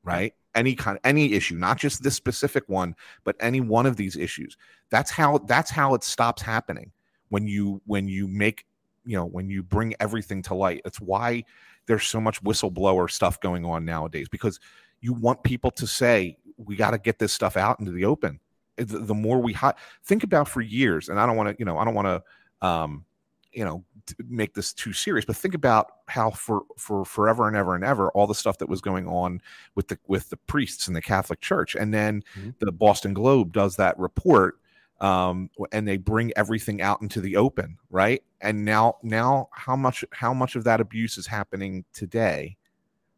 Right? 0.04 0.34
Any 0.56 0.76
kind, 0.76 1.00
any 1.04 1.34
issue, 1.34 1.56
not 1.56 1.78
just 1.78 2.02
this 2.04 2.16
specific 2.16 2.68
one, 2.68 2.96
but 3.24 3.36
any 3.40 3.62
one 3.62 3.86
of 3.86 3.98
these 3.98 4.16
issues. 4.16 4.58
That's 4.90 5.12
how 5.12 5.40
that's 5.40 5.70
how 5.70 5.94
it 5.96 6.04
stops 6.04 6.42
happening 6.42 6.92
when 7.30 7.48
you 7.48 7.82
when 7.86 8.08
you 8.08 8.28
make 8.28 8.66
you 9.06 9.16
know 9.18 9.26
when 9.26 9.50
you 9.50 9.64
bring 9.64 9.94
everything 10.00 10.42
to 10.44 10.54
light. 10.54 10.82
It's 10.86 11.00
why 11.02 11.44
there's 11.86 12.06
so 12.06 12.22
much 12.22 12.44
whistleblower 12.44 13.10
stuff 13.10 13.40
going 13.40 13.66
on 13.66 13.84
nowadays 13.84 14.30
because 14.30 14.60
you 15.02 15.14
want 15.14 15.44
people 15.44 15.72
to 15.72 15.88
say 15.88 16.38
we 16.58 16.76
got 16.76 16.92
to 16.92 16.98
get 16.98 17.20
this 17.20 17.34
stuff 17.34 17.58
out 17.58 17.80
into 17.80 17.92
the 17.92 18.06
open 18.06 18.40
the, 18.80 19.00
the 19.00 19.14
more 19.14 19.40
we 19.40 19.54
hot 19.54 19.78
think 20.04 20.24
about 20.24 20.48
for 20.48 20.62
years 20.62 21.10
and 21.10 21.20
i 21.20 21.26
don't 21.26 21.36
want 21.36 21.50
to 21.50 21.56
you 21.60 21.66
know 21.66 21.78
i 21.78 21.86
don't 21.86 21.96
want 21.96 22.08
to 22.08 22.68
um 22.68 23.06
you 23.52 23.64
know 23.64 23.84
make 24.28 24.54
this 24.54 24.74
too 24.74 24.94
serious 24.94 25.26
but 25.26 25.36
think 25.36 25.54
about 25.54 25.92
how 26.08 26.30
for 26.30 26.64
for 26.78 27.06
forever 27.06 27.48
and 27.48 27.56
ever 27.56 27.76
and 27.76 27.84
ever 27.84 28.10
all 28.12 28.28
the 28.28 28.36
stuff 28.36 28.58
that 28.58 28.70
was 28.70 28.82
going 28.82 29.08
on 29.08 29.42
with 29.76 29.88
the 29.88 30.00
with 30.08 30.30
the 30.30 30.38
priests 30.38 30.88
in 30.88 30.94
the 30.94 31.02
catholic 31.02 31.42
church. 31.42 31.76
And 31.76 31.94
then 31.94 32.24
mm-hmm. 32.38 32.52
the 32.60 32.72
boston 32.72 33.14
globe 33.14 33.54
does 33.54 33.76
that 33.78 33.98
report 34.00 34.60
um, 35.02 35.50
and 35.72 35.88
they 35.88 35.96
bring 35.96 36.34
everything 36.36 36.82
out 36.82 37.02
into 37.02 37.22
the 37.22 37.38
open 37.38 37.78
right? 37.90 38.24
And 38.42 38.66
now 38.66 38.98
now 39.04 39.50
how 39.52 39.76
much 39.76 40.04
how 40.12 40.34
much 40.34 40.56
of 40.56 40.64
that 40.64 40.82
abuse 40.82 41.18
is 41.18 41.28
happening 41.28 41.86
today 41.94 42.58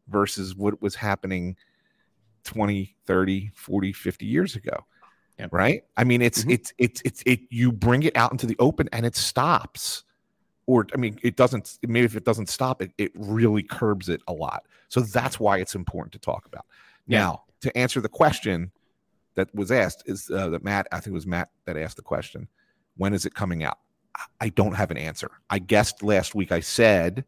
versus 0.08 0.54
what 0.56 0.80
was 0.82 0.94
happening 0.94 1.56
20 2.44 2.96
30 3.06 3.52
40 3.54 3.92
50 3.92 4.26
years 4.26 4.56
ago 4.56 4.84
yep. 5.38 5.52
right 5.52 5.84
i 5.96 6.04
mean 6.04 6.22
it's, 6.22 6.40
mm-hmm. 6.40 6.50
it's 6.50 6.72
it's 6.78 7.02
it's 7.04 7.22
it 7.26 7.40
you 7.50 7.72
bring 7.72 8.02
it 8.02 8.16
out 8.16 8.32
into 8.32 8.46
the 8.46 8.56
open 8.58 8.88
and 8.92 9.06
it 9.06 9.16
stops 9.16 10.04
or 10.66 10.86
i 10.94 10.96
mean 10.96 11.18
it 11.22 11.36
doesn't 11.36 11.78
maybe 11.86 12.04
if 12.04 12.16
it 12.16 12.24
doesn't 12.24 12.48
stop 12.48 12.82
it 12.82 12.92
it 12.98 13.10
really 13.14 13.62
curbs 13.62 14.08
it 14.08 14.20
a 14.28 14.32
lot 14.32 14.66
so 14.88 15.00
that's 15.00 15.40
why 15.40 15.58
it's 15.58 15.74
important 15.74 16.12
to 16.12 16.18
talk 16.18 16.46
about 16.46 16.66
yeah. 17.06 17.20
now 17.20 17.42
to 17.60 17.76
answer 17.76 18.00
the 18.00 18.08
question 18.08 18.70
that 19.34 19.52
was 19.54 19.70
asked 19.70 20.02
is 20.06 20.30
uh, 20.30 20.48
that 20.48 20.62
matt 20.62 20.86
i 20.92 20.96
think 20.96 21.08
it 21.08 21.12
was 21.12 21.26
matt 21.26 21.50
that 21.64 21.76
asked 21.76 21.96
the 21.96 22.02
question 22.02 22.48
when 22.96 23.14
is 23.14 23.26
it 23.26 23.34
coming 23.34 23.64
out 23.64 23.78
i 24.40 24.48
don't 24.50 24.74
have 24.74 24.90
an 24.90 24.96
answer 24.96 25.30
i 25.50 25.58
guessed 25.58 26.02
last 26.02 26.34
week 26.34 26.52
i 26.52 26.60
said 26.60 27.24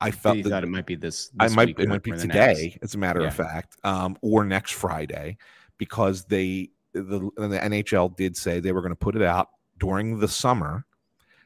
I 0.00 0.10
felt 0.10 0.42
that 0.42 0.50
thought 0.50 0.64
it 0.64 0.68
might 0.68 0.86
be 0.86 0.96
this. 0.96 1.28
this 1.28 1.52
I 1.52 1.54
might 1.54 1.78
it 1.78 1.88
might 1.88 2.02
be 2.02 2.12
today, 2.12 2.78
as 2.82 2.94
a 2.94 2.98
matter 2.98 3.20
yeah. 3.20 3.28
of 3.28 3.34
fact, 3.34 3.76
um, 3.84 4.18
or 4.20 4.44
next 4.44 4.72
Friday, 4.72 5.38
because 5.78 6.24
they 6.24 6.70
the, 6.94 7.30
the 7.36 7.58
NHL 7.58 8.16
did 8.16 8.36
say 8.36 8.60
they 8.60 8.72
were 8.72 8.80
going 8.80 8.92
to 8.92 8.96
put 8.96 9.16
it 9.16 9.22
out 9.22 9.48
during 9.78 10.18
the 10.18 10.28
summer, 10.28 10.86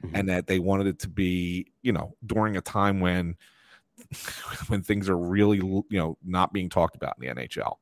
mm-hmm. 0.02 0.14
and 0.14 0.28
that 0.28 0.46
they 0.46 0.58
wanted 0.58 0.86
it 0.86 0.98
to 1.00 1.08
be 1.08 1.72
you 1.82 1.92
know 1.92 2.14
during 2.26 2.56
a 2.56 2.60
time 2.60 3.00
when 3.00 3.36
when 4.68 4.82
things 4.82 5.08
are 5.08 5.18
really 5.18 5.58
you 5.58 5.84
know 5.90 6.16
not 6.24 6.52
being 6.52 6.68
talked 6.68 6.96
about 6.96 7.16
in 7.20 7.28
the 7.28 7.42
NHL. 7.42 7.76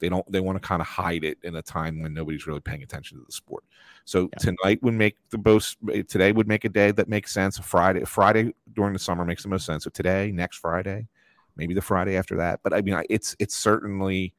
They 0.00 0.08
don't. 0.08 0.30
They 0.30 0.40
want 0.40 0.60
to 0.62 0.66
kind 0.66 0.80
of 0.80 0.86
hide 0.86 1.24
it 1.24 1.38
in 1.42 1.56
a 1.56 1.62
time 1.62 2.00
when 2.00 2.14
nobody's 2.14 2.46
really 2.46 2.60
paying 2.60 2.84
attention 2.84 3.18
to 3.18 3.24
the 3.24 3.32
sport. 3.32 3.64
So 4.04 4.28
yeah. 4.32 4.38
tonight 4.38 4.82
would 4.82 4.94
make 4.94 5.16
the 5.30 5.40
most. 5.44 5.76
Today 6.06 6.30
would 6.30 6.46
make 6.46 6.64
a 6.64 6.68
day 6.68 6.92
that 6.92 7.08
makes 7.08 7.32
sense. 7.32 7.58
Friday, 7.58 8.04
Friday 8.04 8.52
during 8.74 8.92
the 8.92 9.00
summer 9.00 9.24
makes 9.24 9.42
the 9.42 9.48
most 9.48 9.66
sense. 9.66 9.84
So 9.84 9.90
today, 9.90 10.30
next 10.30 10.58
Friday, 10.58 11.08
maybe 11.56 11.74
the 11.74 11.82
Friday 11.82 12.16
after 12.16 12.36
that. 12.36 12.60
But 12.62 12.74
I 12.74 12.80
mean, 12.80 13.02
it's 13.10 13.34
it's 13.40 13.56
certainly 13.56 14.34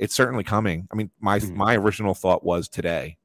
it's 0.00 0.14
certainly 0.14 0.42
coming. 0.42 0.88
I 0.90 0.96
mean, 0.96 1.10
my 1.20 1.38
mm-hmm. 1.38 1.56
my 1.56 1.76
original 1.76 2.14
thought 2.14 2.42
was 2.42 2.68
today 2.68 3.18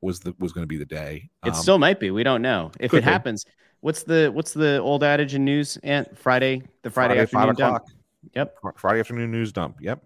was 0.00 0.20
the 0.20 0.34
was 0.38 0.52
going 0.52 0.62
to 0.62 0.68
be 0.68 0.76
the 0.76 0.84
day. 0.84 1.30
It 1.44 1.54
um, 1.54 1.54
still 1.54 1.78
might 1.78 1.98
be. 1.98 2.10
We 2.10 2.22
don't 2.22 2.42
know 2.42 2.70
if 2.78 2.94
it 2.94 2.98
be. 2.98 3.02
happens. 3.02 3.44
What's 3.80 4.04
the 4.04 4.30
what's 4.32 4.52
the 4.52 4.78
old 4.78 5.02
adage 5.02 5.34
in 5.34 5.44
news? 5.44 5.78
And 5.82 6.06
Friday, 6.14 6.62
the 6.82 6.90
Friday, 6.90 7.14
Friday 7.14 7.22
afternoon 7.22 7.54
dump. 7.56 7.84
Yep. 8.36 8.56
Friday 8.76 9.00
afternoon 9.00 9.32
news 9.32 9.50
dump. 9.50 9.78
Yep. 9.80 10.04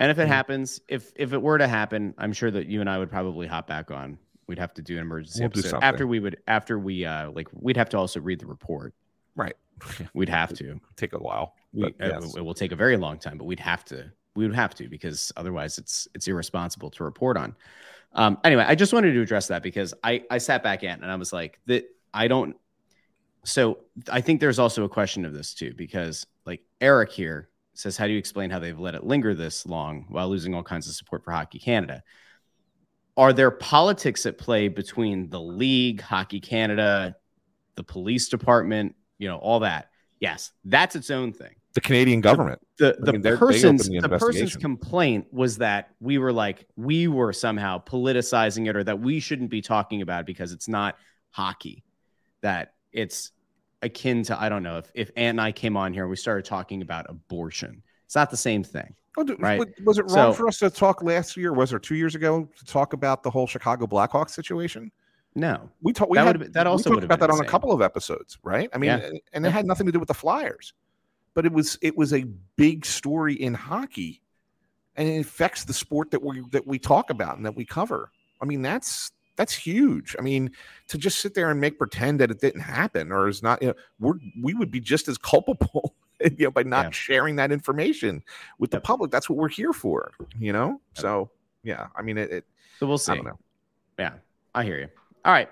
And 0.00 0.10
if 0.10 0.18
it 0.18 0.22
mm-hmm. 0.22 0.32
happens, 0.32 0.80
if 0.88 1.12
if 1.14 1.32
it 1.32 1.40
were 1.40 1.58
to 1.58 1.68
happen, 1.68 2.12
I'm 2.18 2.32
sure 2.32 2.50
that 2.50 2.66
you 2.66 2.80
and 2.80 2.90
I 2.90 2.98
would 2.98 3.10
probably 3.10 3.46
hop 3.46 3.68
back 3.68 3.92
on. 3.92 4.18
We'd 4.48 4.58
have 4.58 4.74
to 4.74 4.82
do 4.82 4.96
an 4.96 5.02
emergency 5.02 5.40
we'll 5.40 5.46
episode 5.46 5.80
after 5.80 6.08
we 6.08 6.18
would 6.18 6.38
after 6.48 6.78
we 6.78 7.06
uh 7.06 7.30
like 7.30 7.46
we'd 7.52 7.76
have 7.76 7.88
to 7.90 7.98
also 7.98 8.20
read 8.20 8.40
the 8.40 8.46
report. 8.46 8.94
Right. 9.36 9.54
We'd 10.12 10.28
have 10.28 10.52
to 10.54 10.80
take 10.96 11.12
a 11.12 11.18
while. 11.18 11.54
We, 11.72 11.84
uh, 11.84 11.90
yes. 12.00 12.24
uh, 12.24 12.38
it 12.38 12.44
will 12.44 12.54
take 12.54 12.72
a 12.72 12.76
very 12.76 12.96
long 12.96 13.18
time, 13.18 13.38
but 13.38 13.44
we'd 13.44 13.60
have 13.60 13.84
to 13.86 14.12
we 14.34 14.46
would 14.46 14.54
have 14.54 14.74
to 14.76 14.88
because 14.88 15.32
otherwise 15.36 15.78
it's 15.78 16.08
it's 16.14 16.28
irresponsible 16.28 16.90
to 16.90 17.04
report 17.04 17.36
on. 17.36 17.54
Um, 18.14 18.38
anyway, 18.44 18.64
I 18.66 18.74
just 18.74 18.92
wanted 18.92 19.12
to 19.12 19.20
address 19.20 19.48
that 19.48 19.62
because 19.62 19.94
I 20.02 20.24
I 20.30 20.38
sat 20.38 20.62
back 20.62 20.82
in 20.82 21.02
and 21.02 21.10
I 21.10 21.16
was 21.16 21.32
like 21.32 21.60
that 21.66 21.84
I 22.12 22.28
don't. 22.28 22.56
So 23.44 23.78
I 24.10 24.20
think 24.20 24.40
there's 24.40 24.58
also 24.58 24.84
a 24.84 24.88
question 24.88 25.24
of 25.24 25.32
this 25.32 25.54
too 25.54 25.74
because 25.76 26.26
like 26.46 26.62
Eric 26.80 27.10
here 27.10 27.48
says, 27.74 27.96
How 27.96 28.06
do 28.06 28.12
you 28.12 28.18
explain 28.18 28.50
how 28.50 28.58
they've 28.58 28.78
let 28.78 28.94
it 28.94 29.04
linger 29.04 29.34
this 29.34 29.66
long 29.66 30.06
while 30.08 30.28
losing 30.28 30.54
all 30.54 30.62
kinds 30.62 30.88
of 30.88 30.94
support 30.94 31.24
for 31.24 31.32
Hockey 31.32 31.58
Canada? 31.58 32.02
Are 33.16 33.32
there 33.32 33.50
politics 33.50 34.24
at 34.24 34.38
play 34.38 34.68
between 34.68 35.28
the 35.28 35.40
league, 35.40 36.00
Hockey 36.00 36.40
Canada, 36.40 37.16
the 37.74 37.82
police 37.82 38.28
department, 38.28 38.94
you 39.18 39.28
know, 39.28 39.36
all 39.36 39.60
that? 39.60 39.90
Yes, 40.18 40.52
that's 40.64 40.96
its 40.96 41.10
own 41.10 41.32
thing. 41.32 41.54
The 41.74 41.80
Canadian 41.80 42.20
government. 42.20 42.60
The 42.78 42.96
the, 42.98 43.12
the 43.18 43.36
person's 43.36 43.88
the, 43.88 44.00
the 44.00 44.18
person's 44.18 44.56
complaint 44.56 45.26
was 45.32 45.58
that 45.58 45.90
we 46.00 46.18
were 46.18 46.32
like 46.32 46.66
we 46.76 47.08
were 47.08 47.32
somehow 47.32 47.82
politicizing 47.82 48.68
it 48.68 48.76
or 48.76 48.84
that 48.84 49.00
we 49.00 49.20
shouldn't 49.20 49.50
be 49.50 49.62
talking 49.62 50.02
about 50.02 50.20
it 50.20 50.26
because 50.26 50.52
it's 50.52 50.68
not 50.68 50.96
hockey. 51.30 51.82
That 52.42 52.74
it's 52.92 53.32
akin 53.80 54.22
to 54.24 54.40
I 54.40 54.48
don't 54.48 54.62
know 54.62 54.78
if 54.78 54.90
if 54.94 55.10
Ant 55.16 55.30
and 55.30 55.40
I 55.40 55.52
came 55.52 55.76
on 55.76 55.92
here 55.92 56.02
and 56.02 56.10
we 56.10 56.16
started 56.16 56.44
talking 56.44 56.82
about 56.82 57.06
abortion. 57.08 57.82
It's 58.04 58.14
not 58.14 58.30
the 58.30 58.36
same 58.36 58.62
thing. 58.62 58.94
Oh, 59.16 59.24
right? 59.38 59.60
Was 59.84 59.98
it 59.98 60.02
wrong 60.04 60.32
so, 60.32 60.32
for 60.32 60.48
us 60.48 60.58
to 60.60 60.70
talk 60.70 61.02
last 61.02 61.36
year? 61.36 61.52
Was 61.52 61.72
it 61.72 61.82
two 61.82 61.96
years 61.96 62.14
ago 62.14 62.48
to 62.56 62.64
talk 62.64 62.94
about 62.94 63.22
the 63.22 63.30
whole 63.30 63.46
Chicago 63.46 63.86
Blackhawks 63.86 64.30
situation? 64.30 64.90
No, 65.34 65.70
we 65.82 65.92
talked. 65.92 66.10
We 66.10 66.18
that 66.18 66.26
had 66.26 66.52
that 66.52 66.66
also 66.66 66.90
we 66.90 66.96
talked 66.96 67.04
about 67.04 67.20
that 67.20 67.30
on 67.30 67.40
a 67.40 67.44
couple 67.44 67.72
of 67.72 67.82
episodes, 67.82 68.38
right? 68.42 68.68
I 68.72 68.78
mean, 68.78 68.88
yeah. 68.88 69.10
and 69.32 69.46
it 69.46 69.50
had 69.50 69.66
nothing 69.66 69.86
to 69.86 69.92
do 69.92 69.98
with 69.98 70.08
the 70.08 70.14
Flyers, 70.14 70.74
but 71.34 71.46
it 71.46 71.52
was 71.52 71.78
it 71.82 71.96
was 71.96 72.12
a 72.12 72.24
big 72.56 72.84
story 72.84 73.34
in 73.34 73.54
hockey, 73.54 74.22
and 74.96 75.08
it 75.08 75.20
affects 75.20 75.64
the 75.64 75.72
sport 75.72 76.10
that 76.10 76.22
we 76.22 76.42
that 76.50 76.66
we 76.66 76.78
talk 76.78 77.10
about 77.10 77.36
and 77.36 77.46
that 77.46 77.56
we 77.56 77.64
cover. 77.64 78.10
I 78.40 78.44
mean, 78.44 78.62
that's 78.62 79.12
that's 79.36 79.54
huge. 79.54 80.14
I 80.18 80.22
mean, 80.22 80.50
to 80.88 80.98
just 80.98 81.20
sit 81.20 81.34
there 81.34 81.50
and 81.50 81.60
make 81.60 81.78
pretend 81.78 82.20
that 82.20 82.30
it 82.30 82.40
didn't 82.40 82.60
happen 82.60 83.12
or 83.12 83.28
is 83.28 83.42
not, 83.42 83.62
you 83.62 83.68
know, 83.68 83.74
we're, 83.98 84.14
we 84.42 84.54
would 84.54 84.70
be 84.70 84.80
just 84.80 85.08
as 85.08 85.16
culpable, 85.18 85.94
you 86.20 86.44
know, 86.44 86.50
by 86.50 86.62
not 86.62 86.86
yeah. 86.86 86.90
sharing 86.90 87.36
that 87.36 87.50
information 87.50 88.22
with 88.58 88.70
the 88.70 88.80
public. 88.80 89.10
That's 89.10 89.30
what 89.30 89.38
we're 89.38 89.48
here 89.48 89.72
for, 89.72 90.12
you 90.38 90.52
know? 90.52 90.80
So, 90.94 91.30
yeah, 91.62 91.86
I 91.96 92.02
mean, 92.02 92.18
it, 92.18 92.30
it 92.30 92.44
so 92.78 92.86
we'll 92.86 92.98
see. 92.98 93.12
I 93.12 93.20
Yeah, 93.98 94.12
I 94.54 94.64
hear 94.64 94.78
you. 94.78 94.88
All 95.24 95.32
right. 95.32 95.48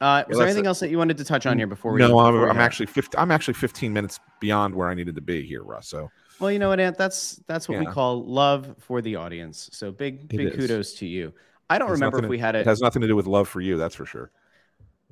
Uh, 0.00 0.24
was 0.26 0.36
yeah, 0.36 0.38
there 0.38 0.48
anything 0.48 0.66
else 0.66 0.80
that 0.80 0.90
you 0.90 0.98
wanted 0.98 1.16
to 1.18 1.24
touch 1.24 1.46
on 1.46 1.56
here 1.56 1.68
before 1.68 1.92
we? 1.92 2.00
No, 2.00 2.18
I'm, 2.18 2.34
I'm 2.34 2.58
actually 2.58 2.86
15, 2.86 3.18
I'm 3.18 3.30
actually 3.30 3.54
15 3.54 3.92
minutes 3.92 4.18
beyond 4.40 4.74
where 4.74 4.88
I 4.88 4.94
needed 4.94 5.14
to 5.14 5.20
be 5.20 5.46
here, 5.46 5.62
Russ. 5.62 5.88
So, 5.88 6.10
well, 6.40 6.50
you 6.50 6.58
know 6.58 6.68
what, 6.68 6.80
Ant? 6.80 6.98
That's 6.98 7.40
that's 7.46 7.68
what 7.68 7.76
yeah. 7.76 7.80
we 7.80 7.86
call 7.86 8.24
love 8.24 8.74
for 8.80 9.00
the 9.00 9.16
audience. 9.16 9.70
So 9.72 9.92
big, 9.92 10.28
big 10.28 10.54
kudos 10.54 10.94
to 10.94 11.06
you. 11.06 11.32
I 11.70 11.78
don't 11.78 11.90
remember 11.90 12.18
if 12.18 12.28
we 12.28 12.38
had 12.38 12.56
it. 12.56 12.60
It 12.60 12.66
has 12.66 12.80
nothing 12.80 13.02
to 13.02 13.08
do 13.08 13.16
with 13.16 13.26
love 13.26 13.48
for 13.48 13.60
you, 13.60 13.76
that's 13.76 13.94
for 13.94 14.04
sure. 14.04 14.30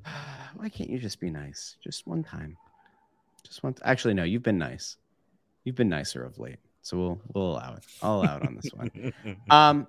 Why 0.55 0.69
can't 0.69 0.89
you 0.89 0.99
just 0.99 1.19
be 1.19 1.29
nice? 1.29 1.77
Just 1.81 2.05
one 2.05 2.23
time. 2.23 2.57
Just 3.43 3.63
one. 3.63 3.73
T- 3.73 3.81
Actually, 3.85 4.13
no. 4.13 4.23
You've 4.23 4.43
been 4.43 4.57
nice. 4.57 4.97
You've 5.63 5.75
been 5.75 5.89
nicer 5.89 6.23
of 6.25 6.37
late, 6.39 6.59
so 6.81 6.97
we'll 6.97 7.21
we'll 7.33 7.51
allow 7.51 7.75
it. 7.75 7.83
I'll 8.01 8.21
allow 8.21 8.37
it 8.37 8.45
on 8.45 8.55
this 8.55 8.71
one. 8.73 9.13
Um, 9.49 9.87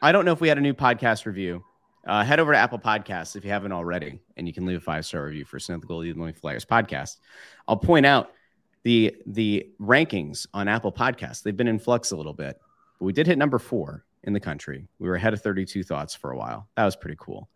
I 0.00 0.12
don't 0.12 0.24
know 0.24 0.32
if 0.32 0.40
we 0.40 0.48
had 0.48 0.58
a 0.58 0.62
new 0.62 0.74
podcast 0.74 1.26
review. 1.26 1.64
Uh, 2.06 2.24
head 2.24 2.40
over 2.40 2.52
to 2.52 2.58
Apple 2.58 2.78
Podcasts 2.78 3.36
if 3.36 3.44
you 3.44 3.50
haven't 3.50 3.72
already, 3.72 4.20
and 4.36 4.46
you 4.46 4.54
can 4.54 4.64
leave 4.64 4.78
a 4.78 4.80
five 4.80 5.04
star 5.04 5.24
review 5.24 5.44
for 5.44 5.58
Snow 5.58 5.78
the 5.78 5.86
Goalie 5.86 6.16
Lonely 6.16 6.32
Flyers 6.32 6.64
podcast. 6.64 7.16
I'll 7.66 7.76
point 7.76 8.06
out 8.06 8.32
the 8.84 9.14
the 9.26 9.68
rankings 9.80 10.46
on 10.54 10.68
Apple 10.68 10.92
Podcasts. 10.92 11.42
They've 11.42 11.56
been 11.56 11.68
in 11.68 11.78
flux 11.78 12.12
a 12.12 12.16
little 12.16 12.32
bit, 12.32 12.58
but 12.98 13.04
we 13.04 13.12
did 13.12 13.26
hit 13.26 13.38
number 13.38 13.58
four 13.58 14.04
in 14.24 14.32
the 14.32 14.40
country. 14.40 14.88
We 14.98 15.08
were 15.08 15.16
ahead 15.16 15.34
of 15.34 15.42
32 15.42 15.82
thoughts 15.82 16.14
for 16.14 16.30
a 16.30 16.36
while. 16.36 16.68
That 16.76 16.84
was 16.84 16.96
pretty 16.96 17.16
cool. 17.20 17.48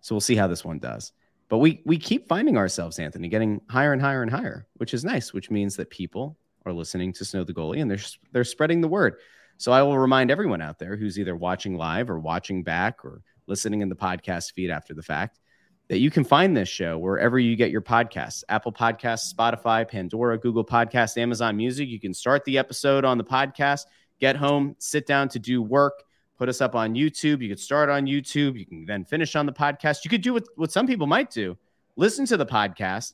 So 0.00 0.14
we'll 0.14 0.20
see 0.20 0.36
how 0.36 0.46
this 0.46 0.64
one 0.64 0.78
does. 0.78 1.12
But 1.48 1.58
we 1.58 1.82
we 1.84 1.98
keep 1.98 2.28
finding 2.28 2.56
ourselves, 2.56 2.98
Anthony, 2.98 3.28
getting 3.28 3.60
higher 3.68 3.92
and 3.92 4.00
higher 4.00 4.22
and 4.22 4.30
higher, 4.30 4.66
which 4.76 4.94
is 4.94 5.04
nice, 5.04 5.34
which 5.34 5.50
means 5.50 5.76
that 5.76 5.90
people 5.90 6.38
are 6.64 6.72
listening 6.72 7.12
to 7.14 7.24
Snow 7.24 7.44
the 7.44 7.52
Goalie 7.52 7.82
and 7.82 7.90
they're 7.90 7.98
they're 8.32 8.44
spreading 8.44 8.80
the 8.80 8.88
word. 8.88 9.16
So 9.56 9.72
I 9.72 9.82
will 9.82 9.98
remind 9.98 10.30
everyone 10.30 10.62
out 10.62 10.78
there 10.78 10.96
who's 10.96 11.18
either 11.18 11.36
watching 11.36 11.76
live 11.76 12.08
or 12.08 12.18
watching 12.18 12.62
back 12.62 13.04
or 13.04 13.22
listening 13.50 13.82
in 13.82 13.90
the 13.90 13.96
podcast 13.96 14.52
feed 14.52 14.70
after 14.70 14.94
the 14.94 15.02
fact 15.02 15.40
that 15.88 15.98
you 15.98 16.10
can 16.10 16.24
find 16.24 16.56
this 16.56 16.68
show 16.68 16.96
wherever 16.96 17.38
you 17.38 17.56
get 17.56 17.70
your 17.70 17.82
podcasts 17.82 18.42
Apple 18.48 18.72
Podcasts, 18.72 19.34
Spotify, 19.34 19.86
Pandora, 19.86 20.38
Google 20.38 20.64
Podcasts, 20.64 21.18
Amazon 21.18 21.56
Music. 21.56 21.88
You 21.88 22.00
can 22.00 22.14
start 22.14 22.44
the 22.44 22.56
episode 22.56 23.04
on 23.04 23.18
the 23.18 23.24
podcast, 23.24 23.86
get 24.20 24.36
home, 24.36 24.76
sit 24.78 25.04
down 25.04 25.28
to 25.30 25.38
do 25.38 25.60
work, 25.60 26.04
put 26.38 26.48
us 26.48 26.62
up 26.62 26.74
on 26.74 26.94
YouTube. 26.94 27.42
You 27.42 27.48
could 27.48 27.60
start 27.60 27.90
on 27.90 28.06
YouTube. 28.06 28.58
You 28.58 28.64
can 28.64 28.86
then 28.86 29.04
finish 29.04 29.36
on 29.36 29.44
the 29.44 29.52
podcast. 29.52 30.04
You 30.04 30.10
could 30.10 30.22
do 30.22 30.32
what, 30.32 30.44
what 30.54 30.72
some 30.72 30.86
people 30.86 31.06
might 31.06 31.30
do 31.30 31.58
listen 31.96 32.24
to 32.24 32.36
the 32.36 32.46
podcast 32.46 33.12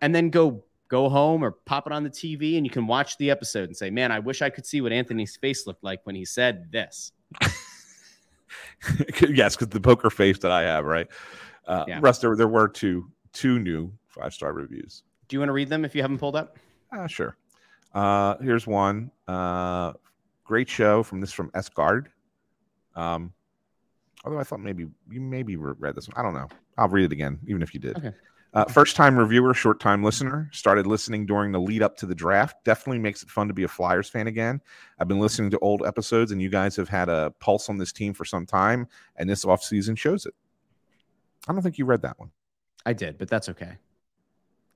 and 0.00 0.14
then 0.14 0.30
go 0.30 0.62
go 0.88 1.08
home 1.08 1.42
or 1.42 1.52
pop 1.52 1.86
it 1.86 1.92
on 1.92 2.02
the 2.02 2.10
TV 2.10 2.56
and 2.56 2.66
you 2.66 2.70
can 2.70 2.86
watch 2.86 3.16
the 3.16 3.30
episode 3.30 3.64
and 3.64 3.76
say, 3.76 3.90
man, 3.90 4.12
I 4.12 4.18
wish 4.18 4.42
I 4.42 4.50
could 4.50 4.66
see 4.66 4.80
what 4.80 4.92
Anthony's 4.92 5.36
face 5.36 5.66
looked 5.66 5.84
like 5.84 6.00
when 6.04 6.16
he 6.16 6.24
said 6.24 6.70
this. 6.72 7.12
yes, 9.28 9.56
because 9.56 9.68
the 9.68 9.80
poker 9.80 10.10
face 10.10 10.38
that 10.38 10.50
I 10.50 10.62
have, 10.62 10.84
right? 10.84 11.06
Uh, 11.66 11.84
Yeah. 11.88 11.98
Russ, 12.02 12.18
there, 12.18 12.34
there 12.36 12.48
were 12.48 12.68
two 12.68 13.10
two 13.32 13.58
new 13.58 13.92
five 14.08 14.32
star 14.34 14.52
reviews. 14.52 15.02
Do 15.28 15.36
you 15.36 15.40
want 15.40 15.48
to 15.50 15.52
read 15.54 15.68
them 15.68 15.84
if 15.84 15.94
you 15.94 16.02
haven't 16.02 16.18
pulled 16.18 16.36
up? 16.36 16.58
Uh, 16.92 17.06
sure. 17.06 17.36
Uh, 17.94 18.36
here's 18.38 18.66
one. 18.66 19.10
Uh, 19.28 19.92
great 20.44 20.68
show 20.68 21.02
from 21.02 21.20
this 21.20 21.32
from 21.32 21.50
Esgard. 21.50 22.06
Um, 22.96 23.32
although 24.24 24.38
I 24.40 24.44
thought 24.44 24.60
maybe 24.60 24.86
you 25.10 25.20
maybe 25.20 25.56
read 25.56 25.94
this 25.94 26.08
one. 26.08 26.16
I 26.16 26.22
don't 26.22 26.34
know. 26.34 26.48
I'll 26.76 26.88
read 26.88 27.04
it 27.04 27.12
again, 27.12 27.38
even 27.46 27.62
if 27.62 27.74
you 27.74 27.80
did. 27.80 27.96
Okay. 27.96 28.12
Uh, 28.52 28.64
first 28.64 28.96
time 28.96 29.16
reviewer, 29.16 29.54
short 29.54 29.78
time 29.78 30.02
listener. 30.02 30.48
Started 30.52 30.86
listening 30.86 31.24
during 31.24 31.52
the 31.52 31.60
lead 31.60 31.82
up 31.82 31.96
to 31.98 32.06
the 32.06 32.14
draft. 32.14 32.56
Definitely 32.64 32.98
makes 32.98 33.22
it 33.22 33.30
fun 33.30 33.46
to 33.46 33.54
be 33.54 33.62
a 33.62 33.68
Flyers 33.68 34.08
fan 34.08 34.26
again. 34.26 34.60
I've 34.98 35.06
been 35.06 35.20
listening 35.20 35.50
to 35.52 35.58
old 35.60 35.86
episodes, 35.86 36.32
and 36.32 36.42
you 36.42 36.48
guys 36.48 36.74
have 36.74 36.88
had 36.88 37.08
a 37.08 37.32
pulse 37.38 37.68
on 37.68 37.78
this 37.78 37.92
team 37.92 38.12
for 38.12 38.24
some 38.24 38.46
time, 38.46 38.88
and 39.16 39.30
this 39.30 39.44
offseason 39.44 39.96
shows 39.96 40.26
it. 40.26 40.34
I 41.48 41.52
don't 41.52 41.62
think 41.62 41.78
you 41.78 41.84
read 41.84 42.02
that 42.02 42.18
one. 42.18 42.32
I 42.84 42.92
did, 42.92 43.18
but 43.18 43.28
that's 43.28 43.48
okay. 43.50 43.76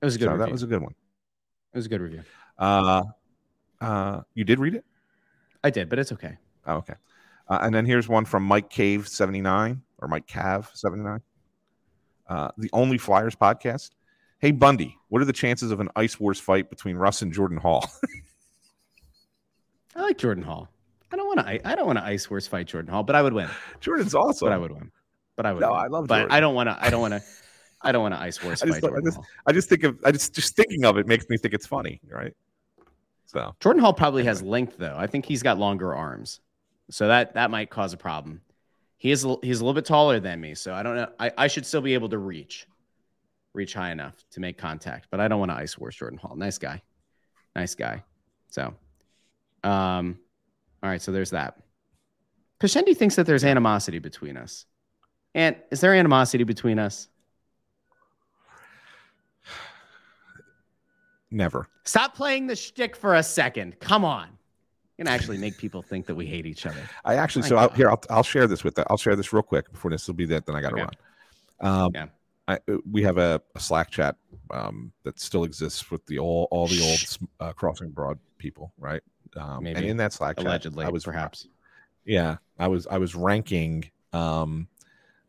It 0.01 0.05
was 0.05 0.15
a 0.15 0.19
good 0.19 0.29
So 0.29 0.37
that 0.37 0.51
was 0.51 0.63
a 0.63 0.67
good 0.67 0.81
one. 0.81 0.95
it 1.73 1.77
was 1.77 1.85
a 1.85 1.89
good 1.89 2.01
review. 2.01 2.23
Uh, 2.57 3.03
uh, 3.81 4.21
you 4.35 4.45
did 4.45 4.59
read 4.59 4.75
it? 4.75 4.85
I 5.63 5.69
did, 5.69 5.89
but 5.89 5.99
it's 5.99 6.11
okay. 6.13 6.37
Oh, 6.65 6.75
okay. 6.75 6.93
Uh, 7.49 7.59
and 7.61 7.75
then 7.75 7.85
here's 7.85 8.07
one 8.07 8.23
from 8.23 8.43
Mike 8.43 8.69
Cave 8.69 9.07
79 9.07 9.81
or 9.99 10.07
Mike 10.07 10.27
Cav 10.27 10.75
79. 10.75 11.19
Uh, 12.27 12.49
the 12.57 12.69
Only 12.73 12.97
Flyers 12.97 13.35
podcast. 13.35 13.91
Hey, 14.39 14.51
Bundy, 14.51 14.97
what 15.09 15.21
are 15.21 15.25
the 15.25 15.33
chances 15.33 15.71
of 15.71 15.79
an 15.79 15.89
Ice 15.95 16.19
Wars 16.19 16.39
fight 16.39 16.69
between 16.69 16.97
Russ 16.97 17.21
and 17.21 17.31
Jordan 17.31 17.57
Hall? 17.57 17.87
I 19.95 20.01
like 20.01 20.17
Jordan 20.17 20.43
Hall. 20.43 20.69
I 21.11 21.15
don't 21.15 21.27
want 21.27 21.39
to. 21.47 21.67
I 21.67 21.75
don't 21.75 21.85
want 21.85 21.97
to 21.99 22.03
ice 22.03 22.25
horse 22.25 22.47
fight 22.47 22.67
Jordan 22.67 22.91
Hall, 22.91 23.03
but 23.03 23.15
I 23.15 23.21
would 23.21 23.33
win. 23.33 23.47
Jordan's 23.79 24.13
awesome. 24.13 24.47
But 24.47 24.53
I 24.53 24.57
would 24.57 24.71
win. 24.71 24.91
But 25.37 25.45
I 25.45 25.53
would. 25.53 25.61
No, 25.61 25.71
win. 25.71 25.79
I 25.79 25.87
love 25.87 26.07
But 26.07 26.15
Jordan. 26.17 26.31
I 26.35 26.39
don't 26.41 26.55
want 26.55 26.67
to. 26.69 26.77
I 26.81 26.89
don't 26.89 27.01
want 27.01 27.13
to. 27.13 27.21
I 27.81 27.91
don't 27.91 28.01
want 28.01 28.13
to 28.15 28.19
ice 28.19 28.35
horse 28.37 28.61
I 28.61 28.65
just- 28.65 28.81
fight 28.81 28.83
I 28.83 28.87
Jordan 28.89 29.05
just- 29.05 29.15
Hall. 29.17 29.25
I 29.47 29.51
just 29.53 29.69
think 29.69 29.83
of 29.83 29.97
I 30.03 30.11
just 30.11 30.35
just 30.35 30.55
thinking 30.55 30.83
of 30.85 30.97
it 30.97 31.07
makes 31.07 31.25
me 31.29 31.37
think 31.37 31.53
it's 31.53 31.67
funny, 31.67 32.01
right? 32.09 32.33
So 33.27 33.55
Jordan 33.61 33.81
Hall 33.81 33.93
probably 33.93 34.25
has 34.25 34.41
length 34.41 34.75
though. 34.77 34.95
I 34.97 35.07
think 35.07 35.25
he's 35.25 35.43
got 35.43 35.57
longer 35.57 35.93
arms, 35.95 36.41
so 36.89 37.07
that 37.07 37.35
that 37.35 37.49
might 37.49 37.69
cause 37.69 37.93
a 37.93 37.97
problem. 37.97 38.41
He 39.05 39.11
is 39.11 39.21
he's 39.43 39.59
a 39.59 39.63
little 39.63 39.75
bit 39.75 39.85
taller 39.85 40.19
than 40.19 40.41
me, 40.41 40.55
so 40.55 40.73
I 40.73 40.81
don't 40.81 40.95
know. 40.95 41.07
I, 41.19 41.31
I 41.37 41.45
should 41.45 41.63
still 41.63 41.81
be 41.81 41.93
able 41.93 42.09
to 42.09 42.17
reach, 42.17 42.65
reach 43.53 43.75
high 43.75 43.91
enough 43.91 44.15
to 44.31 44.39
make 44.39 44.57
contact, 44.57 45.09
but 45.11 45.19
I 45.19 45.27
don't 45.27 45.37
want 45.37 45.51
to 45.51 45.55
ice 45.55 45.75
horse 45.75 45.95
Jordan 45.95 46.17
Hall. 46.17 46.35
Nice 46.35 46.57
guy, 46.57 46.81
nice 47.55 47.75
guy. 47.75 48.03
So, 48.49 48.73
um, 49.63 50.17
all 50.81 50.89
right. 50.89 50.99
So 50.99 51.11
there's 51.11 51.29
that. 51.29 51.59
Pashendi 52.59 52.97
thinks 52.97 53.15
that 53.17 53.27
there's 53.27 53.43
animosity 53.43 53.99
between 53.99 54.37
us. 54.37 54.65
And 55.35 55.55
is 55.69 55.81
there 55.81 55.93
animosity 55.93 56.43
between 56.43 56.79
us? 56.79 57.07
never. 61.29 61.67
Stop 61.83 62.15
playing 62.15 62.47
the 62.47 62.55
shtick 62.55 62.95
for 62.95 63.13
a 63.13 63.21
second. 63.21 63.79
Come 63.79 64.03
on. 64.03 64.29
You're 64.97 65.09
actually 65.09 65.37
make 65.37 65.57
people 65.57 65.81
think 65.81 66.05
that 66.05 66.15
we 66.15 66.25
hate 66.25 66.45
each 66.45 66.65
other. 66.65 66.87
I 67.03 67.15
actually 67.15 67.43
My 67.43 67.47
so 67.49 67.57
I'll, 67.57 67.69
here 67.69 67.89
I'll, 67.89 68.01
I'll 68.09 68.23
share 68.23 68.47
this 68.47 68.63
with 68.63 68.75
that. 68.75 68.87
I'll 68.89 68.97
share 68.97 69.15
this 69.15 69.33
real 69.33 69.43
quick 69.43 69.71
before 69.71 69.91
this 69.91 70.07
will 70.07 70.13
be 70.15 70.25
that 70.27 70.45
then 70.45 70.55
I 70.55 70.61
got 70.61 70.69
to 70.69 70.75
Okay. 70.75 70.85
run. 71.61 71.83
Um, 71.83 71.91
Yeah. 71.93 72.05
I, 72.47 72.59
we 72.89 73.01
have 73.03 73.17
a, 73.17 73.41
a 73.55 73.59
Slack 73.59 73.89
chat 73.89 74.15
um, 74.51 74.91
that 75.03 75.19
still 75.19 75.43
exists 75.43 75.89
with 75.89 76.05
the 76.05 76.19
all 76.19 76.47
all 76.51 76.67
the 76.67 76.79
old 76.79 77.01
uh, 77.39 77.53
crossing 77.53 77.89
broad 77.89 78.19
people, 78.37 78.71
right? 78.77 79.01
Um, 79.35 79.65
and 79.65 79.75
Maybe. 79.75 79.89
in 79.89 79.97
that 79.97 80.13
Slack 80.13 80.37
chat, 80.37 80.45
Allegedly, 80.45 80.85
I 80.85 80.89
was 80.89 81.03
perhaps. 81.03 81.47
yeah, 82.05 82.37
I 82.59 82.67
was 82.67 82.85
I 82.87 82.99
was 82.99 83.15
ranking 83.15 83.89
um, 84.13 84.67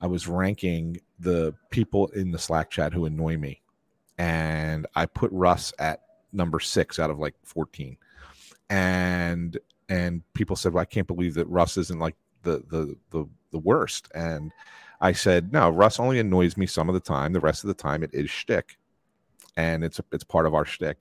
I 0.01 0.07
was 0.07 0.29
ranking 0.29 1.01
the 1.19 1.55
people 1.71 2.09
in 2.09 2.31
the 2.31 2.39
Slack 2.39 2.71
chat 2.71 2.93
who 2.93 3.07
annoy 3.07 3.39
me, 3.39 3.63
and 4.19 4.87
I 4.95 5.07
put 5.07 5.33
Russ 5.33 5.73
at 5.79 6.03
number 6.33 6.61
six 6.61 6.99
out 6.99 7.11
of 7.11 7.19
like 7.19 7.35
fourteen, 7.43 7.97
and 8.71 9.59
and 9.89 10.23
people 10.35 10.57
said, 10.57 10.73
"Well, 10.73 10.83
I 10.83 10.87
can't 10.87 11.07
believe 11.07 11.35
that 11.35 11.49
Russ 11.49 11.77
isn't 11.77 11.99
like 11.99 12.17
the 12.43 12.63
the 12.69 12.97
the 13.11 13.29
the 13.53 13.59
worst," 13.59 14.09
and 14.15 14.53
I 15.01 15.13
said, 15.13 15.53
"No, 15.53 15.71
Russ 15.71 16.01
only 16.01 16.19
annoys 16.19 16.57
me 16.57 16.67
some 16.67 16.89
of 16.89 16.95
the 16.95 17.01
time. 17.01 17.33
The 17.33 17.41
rest 17.41 17.65
of 17.65 17.69
the 17.69 17.75
time, 17.75 18.03
it 18.03 18.11
is 18.13 18.31
shtick, 18.31 18.79
and 19.57 19.85
it's 19.85 20.01
it's 20.13 20.25
part 20.25 20.47
of 20.47 20.55
our 20.55 20.65
shtick." 20.65 20.99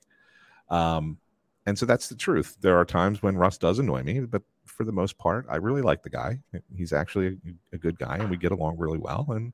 Um, 0.70 1.18
and 1.66 1.78
so 1.78 1.86
that's 1.86 2.09
the 2.09 2.16
truth. 2.16 2.57
There 2.61 2.78
are 2.78 2.86
times 2.86 3.24
when 3.24 3.38
Russ 3.38 3.57
does 3.57 3.80
annoy 3.80 4.03
me, 4.03 4.20
but 4.22 4.43
for 4.66 4.84
the 4.84 4.91
most 4.91 5.18
part, 5.18 5.45
I 5.49 5.55
really 5.55 5.82
like 5.82 6.03
the 6.03 6.09
guy. 6.09 6.39
He's 6.76 6.93
actually 6.93 7.28
a, 7.28 7.76
a 7.76 7.78
good 7.78 7.97
guy, 7.97 8.18
and 8.18 8.30
we 8.30 8.38
get 8.38 8.51
along 8.51 8.78
really 8.78 8.99
well, 8.99 9.26
and 9.30 9.53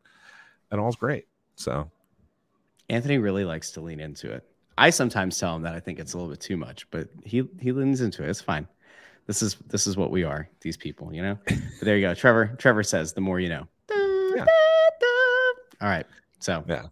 and 0.71 0.81
all's 0.81 0.95
great. 0.95 1.27
So 1.55 1.89
Anthony 2.89 3.17
really 3.17 3.45
likes 3.45 3.71
to 3.71 3.81
lean 3.81 3.99
into 3.99 4.31
it. 4.31 4.50
I 4.81 4.89
sometimes 4.89 5.37
tell 5.39 5.55
him 5.55 5.61
that 5.63 5.73
I 5.75 5.79
think 5.79 5.99
it's 5.99 6.13
a 6.13 6.17
little 6.17 6.31
bit 6.31 6.39
too 6.41 6.57
much, 6.57 6.89
but 6.91 7.07
he 7.23 7.47
he 7.59 7.71
leans 7.71 8.01
into 8.01 8.23
it. 8.23 8.29
It's 8.29 8.41
fine. 8.41 8.67
This 9.27 9.41
is 9.41 9.55
this 9.67 9.85
is 9.87 9.95
what 9.95 10.11
we 10.11 10.23
are, 10.23 10.49
these 10.61 10.77
people, 10.77 11.13
you 11.13 11.21
know. 11.21 11.37
But 11.47 11.57
there 11.85 11.95
you 11.97 12.07
go. 12.07 12.13
Trevor 12.13 12.55
Trevor 12.57 12.83
says, 12.83 13.13
"The 13.13 13.21
more 13.21 13.39
you 13.39 13.49
know." 13.49 13.67
Yeah. 14.35 14.45
All 15.81 15.87
right. 15.89 16.05
So 16.39 16.63
Yeah. 16.67 16.87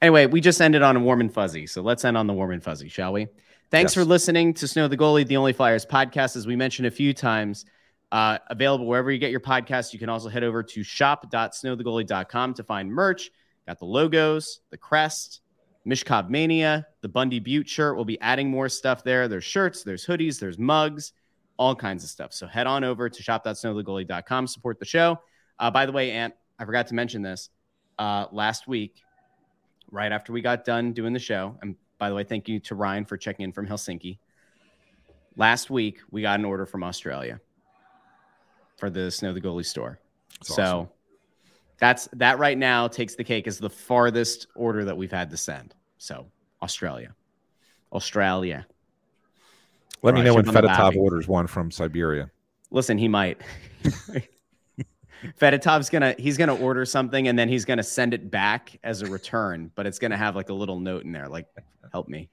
Anyway, 0.00 0.26
we 0.26 0.40
just 0.40 0.60
ended 0.60 0.82
on 0.82 0.96
a 0.96 1.00
warm 1.00 1.20
and 1.20 1.32
fuzzy, 1.32 1.66
so 1.66 1.82
let's 1.82 2.04
end 2.04 2.16
on 2.16 2.26
the 2.28 2.32
warm 2.32 2.52
and 2.52 2.62
fuzzy, 2.62 2.88
shall 2.88 3.12
we? 3.12 3.26
Thanks 3.70 3.90
Yes. 3.90 3.94
for 3.94 4.04
listening 4.04 4.54
to 4.54 4.68
Snow 4.68 4.86
the 4.88 4.96
Goalie, 4.96 5.26
the 5.26 5.36
Only 5.36 5.52
Flyers 5.52 5.84
podcast. 5.84 6.36
As 6.36 6.46
we 6.46 6.54
mentioned 6.56 6.86
a 6.86 6.90
few 6.90 7.12
times, 7.12 7.64
uh, 8.12 8.38
available 8.48 8.86
wherever 8.86 9.10
you 9.10 9.18
get 9.18 9.30
your 9.30 9.40
podcasts. 9.40 9.92
You 9.92 9.98
can 9.98 10.08
also 10.08 10.28
head 10.28 10.44
over 10.44 10.62
to 10.62 10.82
shop.snowthegoalie.com 10.82 12.54
to 12.54 12.62
find 12.62 12.90
merch. 12.90 13.30
Got 13.66 13.78
the 13.80 13.84
logos, 13.84 14.60
the 14.70 14.78
crest, 14.78 15.40
Michkov 15.86 16.28
Mania, 16.28 16.86
the 17.00 17.08
Bundy 17.08 17.40
Butte 17.40 17.68
shirt. 17.68 17.96
We'll 17.96 18.04
be 18.04 18.20
adding 18.20 18.50
more 18.50 18.68
stuff 18.68 19.04
there. 19.04 19.28
There's 19.28 19.44
shirts, 19.44 19.82
there's 19.82 20.06
hoodies, 20.06 20.38
there's 20.38 20.58
mugs, 20.58 21.12
all 21.56 21.74
kinds 21.74 22.04
of 22.04 22.10
stuff. 22.10 22.32
So 22.32 22.46
head 22.46 22.66
on 22.66 22.84
over 22.84 23.08
to 23.08 23.22
shop.snowthegoalie.com, 23.22 24.46
support 24.46 24.78
the 24.78 24.84
show. 24.84 25.20
Uh, 25.58 25.70
by 25.70 25.86
the 25.86 25.92
way, 25.92 26.12
Ant, 26.12 26.34
I 26.58 26.64
forgot 26.64 26.86
to 26.88 26.94
mention 26.94 27.22
this. 27.22 27.50
Uh, 27.98 28.26
last 28.32 28.68
week, 28.68 29.02
right 29.90 30.12
after 30.12 30.32
we 30.32 30.40
got 30.40 30.64
done 30.64 30.92
doing 30.92 31.12
the 31.12 31.18
show, 31.18 31.58
and 31.62 31.74
by 31.98 32.08
the 32.08 32.14
way, 32.14 32.22
thank 32.22 32.48
you 32.48 32.60
to 32.60 32.74
Ryan 32.74 33.04
for 33.04 33.16
checking 33.16 33.44
in 33.44 33.52
from 33.52 33.66
Helsinki. 33.66 34.18
Last 35.36 35.70
week, 35.70 35.98
we 36.10 36.22
got 36.22 36.38
an 36.38 36.44
order 36.44 36.66
from 36.66 36.84
Australia 36.84 37.40
for 38.76 38.90
the 38.90 39.10
Snow 39.10 39.32
the 39.32 39.40
Goalie 39.40 39.66
store. 39.66 39.98
That's 40.38 40.54
so 40.54 40.62
awesome. 40.62 40.88
That's 41.78 42.08
that 42.14 42.38
right 42.38 42.58
now 42.58 42.88
takes 42.88 43.14
the 43.14 43.24
cake 43.24 43.46
as 43.46 43.58
the 43.58 43.70
farthest 43.70 44.46
order 44.54 44.84
that 44.84 44.96
we've 44.96 45.12
had 45.12 45.30
to 45.30 45.36
send. 45.36 45.74
So 45.98 46.26
Australia, 46.62 47.14
Australia. 47.92 48.66
let 50.02 50.14
me 50.14 50.20
Right, 50.20 50.26
know 50.26 50.34
when 50.34 50.44
ship 50.44 50.56
on 50.56 50.62
the 50.62 50.68
Fedotov 50.68 50.96
orders 50.96 51.28
one 51.28 51.46
from 51.46 51.70
Siberia. 51.70 52.30
Listen, 52.70 52.98
he 52.98 53.08
might. 53.08 53.40
Fedotov's 55.40 55.90
gonna 55.90 56.14
he's 56.18 56.36
gonna 56.36 56.54
order 56.54 56.84
something 56.84 57.26
and 57.26 57.36
then 57.38 57.48
he's 57.48 57.64
gonna 57.64 57.82
send 57.82 58.14
it 58.14 58.30
back 58.30 58.78
as 58.84 59.02
a 59.02 59.06
return, 59.10 59.70
but 59.74 59.86
it's 59.86 59.98
gonna 59.98 60.16
have 60.16 60.36
like 60.36 60.48
a 60.48 60.54
little 60.54 60.78
note 60.78 61.04
in 61.04 61.10
there, 61.12 61.28
like 61.28 61.46
"Help 61.92 62.08
me, 62.08 62.28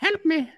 help 0.00 0.24
me, 0.24 0.48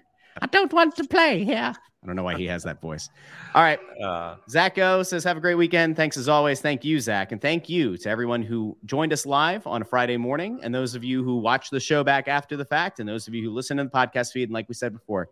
I 0.41 0.47
don't 0.47 0.71
want 0.73 0.95
to 0.97 1.03
play 1.05 1.43
here." 1.43 1.73
I 2.03 2.05
don't 2.05 2.17
know 2.17 2.23
why 2.23 2.35
he 2.35 2.45
has 2.47 2.63
that 2.63 2.81
voice. 2.81 3.09
All 3.55 3.61
right, 3.63 3.79
Uh, 4.03 4.35
Zach 4.49 4.77
O 4.77 5.03
says, 5.03 5.23
Have 5.23 5.37
a 5.37 5.39
great 5.39 5.55
weekend. 5.55 5.95
Thanks 5.95 6.17
as 6.17 6.27
always. 6.27 6.59
Thank 6.59 6.83
you, 6.83 6.99
Zach. 6.99 7.31
And 7.31 7.41
thank 7.41 7.69
you 7.69 7.95
to 7.97 8.09
everyone 8.09 8.43
who 8.43 8.75
joined 8.83 9.13
us 9.13 9.25
live 9.25 9.65
on 9.65 9.81
a 9.81 9.85
Friday 9.85 10.17
morning, 10.17 10.59
and 10.63 10.75
those 10.75 10.95
of 10.95 11.03
you 11.05 11.23
who 11.23 11.37
watch 11.37 11.69
the 11.69 11.79
show 11.79 12.03
back 12.03 12.27
after 12.27 12.57
the 12.57 12.65
fact, 12.65 12.99
and 12.99 13.07
those 13.07 13.29
of 13.29 13.33
you 13.33 13.41
who 13.41 13.51
listen 13.51 13.77
to 13.77 13.85
the 13.85 13.89
podcast 13.89 14.33
feed. 14.33 14.43
And 14.49 14.51
like 14.51 14.67
we 14.67 14.73
said 14.75 14.91
before, 14.91 15.29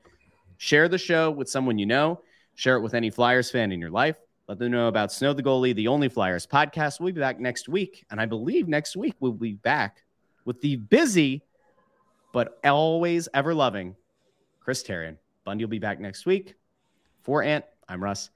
share 0.57 0.87
the 0.87 0.97
show 0.97 1.29
with 1.29 1.49
someone 1.49 1.77
you 1.77 1.85
know, 1.85 2.21
share 2.55 2.77
it 2.77 2.81
with 2.81 2.93
any 2.93 3.09
Flyers 3.09 3.51
fan 3.51 3.73
in 3.73 3.81
your 3.81 3.91
life. 3.91 4.15
Let 4.47 4.57
them 4.57 4.71
know 4.71 4.87
about 4.87 5.11
Snow 5.11 5.33
the 5.33 5.43
Goalie, 5.43 5.75
the 5.75 5.87
only 5.89 6.07
Flyers 6.07 6.47
podcast. 6.47 7.01
We'll 7.01 7.13
be 7.13 7.19
back 7.19 7.39
next 7.39 7.67
week. 7.67 8.05
And 8.11 8.19
I 8.21 8.25
believe 8.25 8.67
next 8.69 8.95
week 8.95 9.15
we'll 9.19 9.31
be 9.33 9.53
back 9.53 10.03
with 10.45 10.61
the 10.61 10.75
busy, 10.77 11.41
but 12.33 12.59
always 12.63 13.27
ever 13.33 13.53
loving 13.53 13.95
Chris 14.61 14.83
Therien. 14.83 15.17
Bundy 15.43 15.65
will 15.65 15.69
be 15.69 15.79
back 15.79 15.99
next 15.99 16.25
week. 16.25 16.55
For 17.23 17.43
Ant, 17.43 17.65
I'm 17.89 18.01
Russ. 18.01 18.29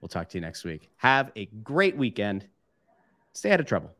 We'll 0.00 0.08
talk 0.08 0.28
to 0.30 0.38
you 0.38 0.40
next 0.40 0.64
week. 0.64 0.88
Have 0.96 1.30
a 1.36 1.46
great 1.46 1.96
weekend. 1.96 2.46
Stay 3.32 3.50
out 3.50 3.60
of 3.60 3.66
trouble. 3.66 3.90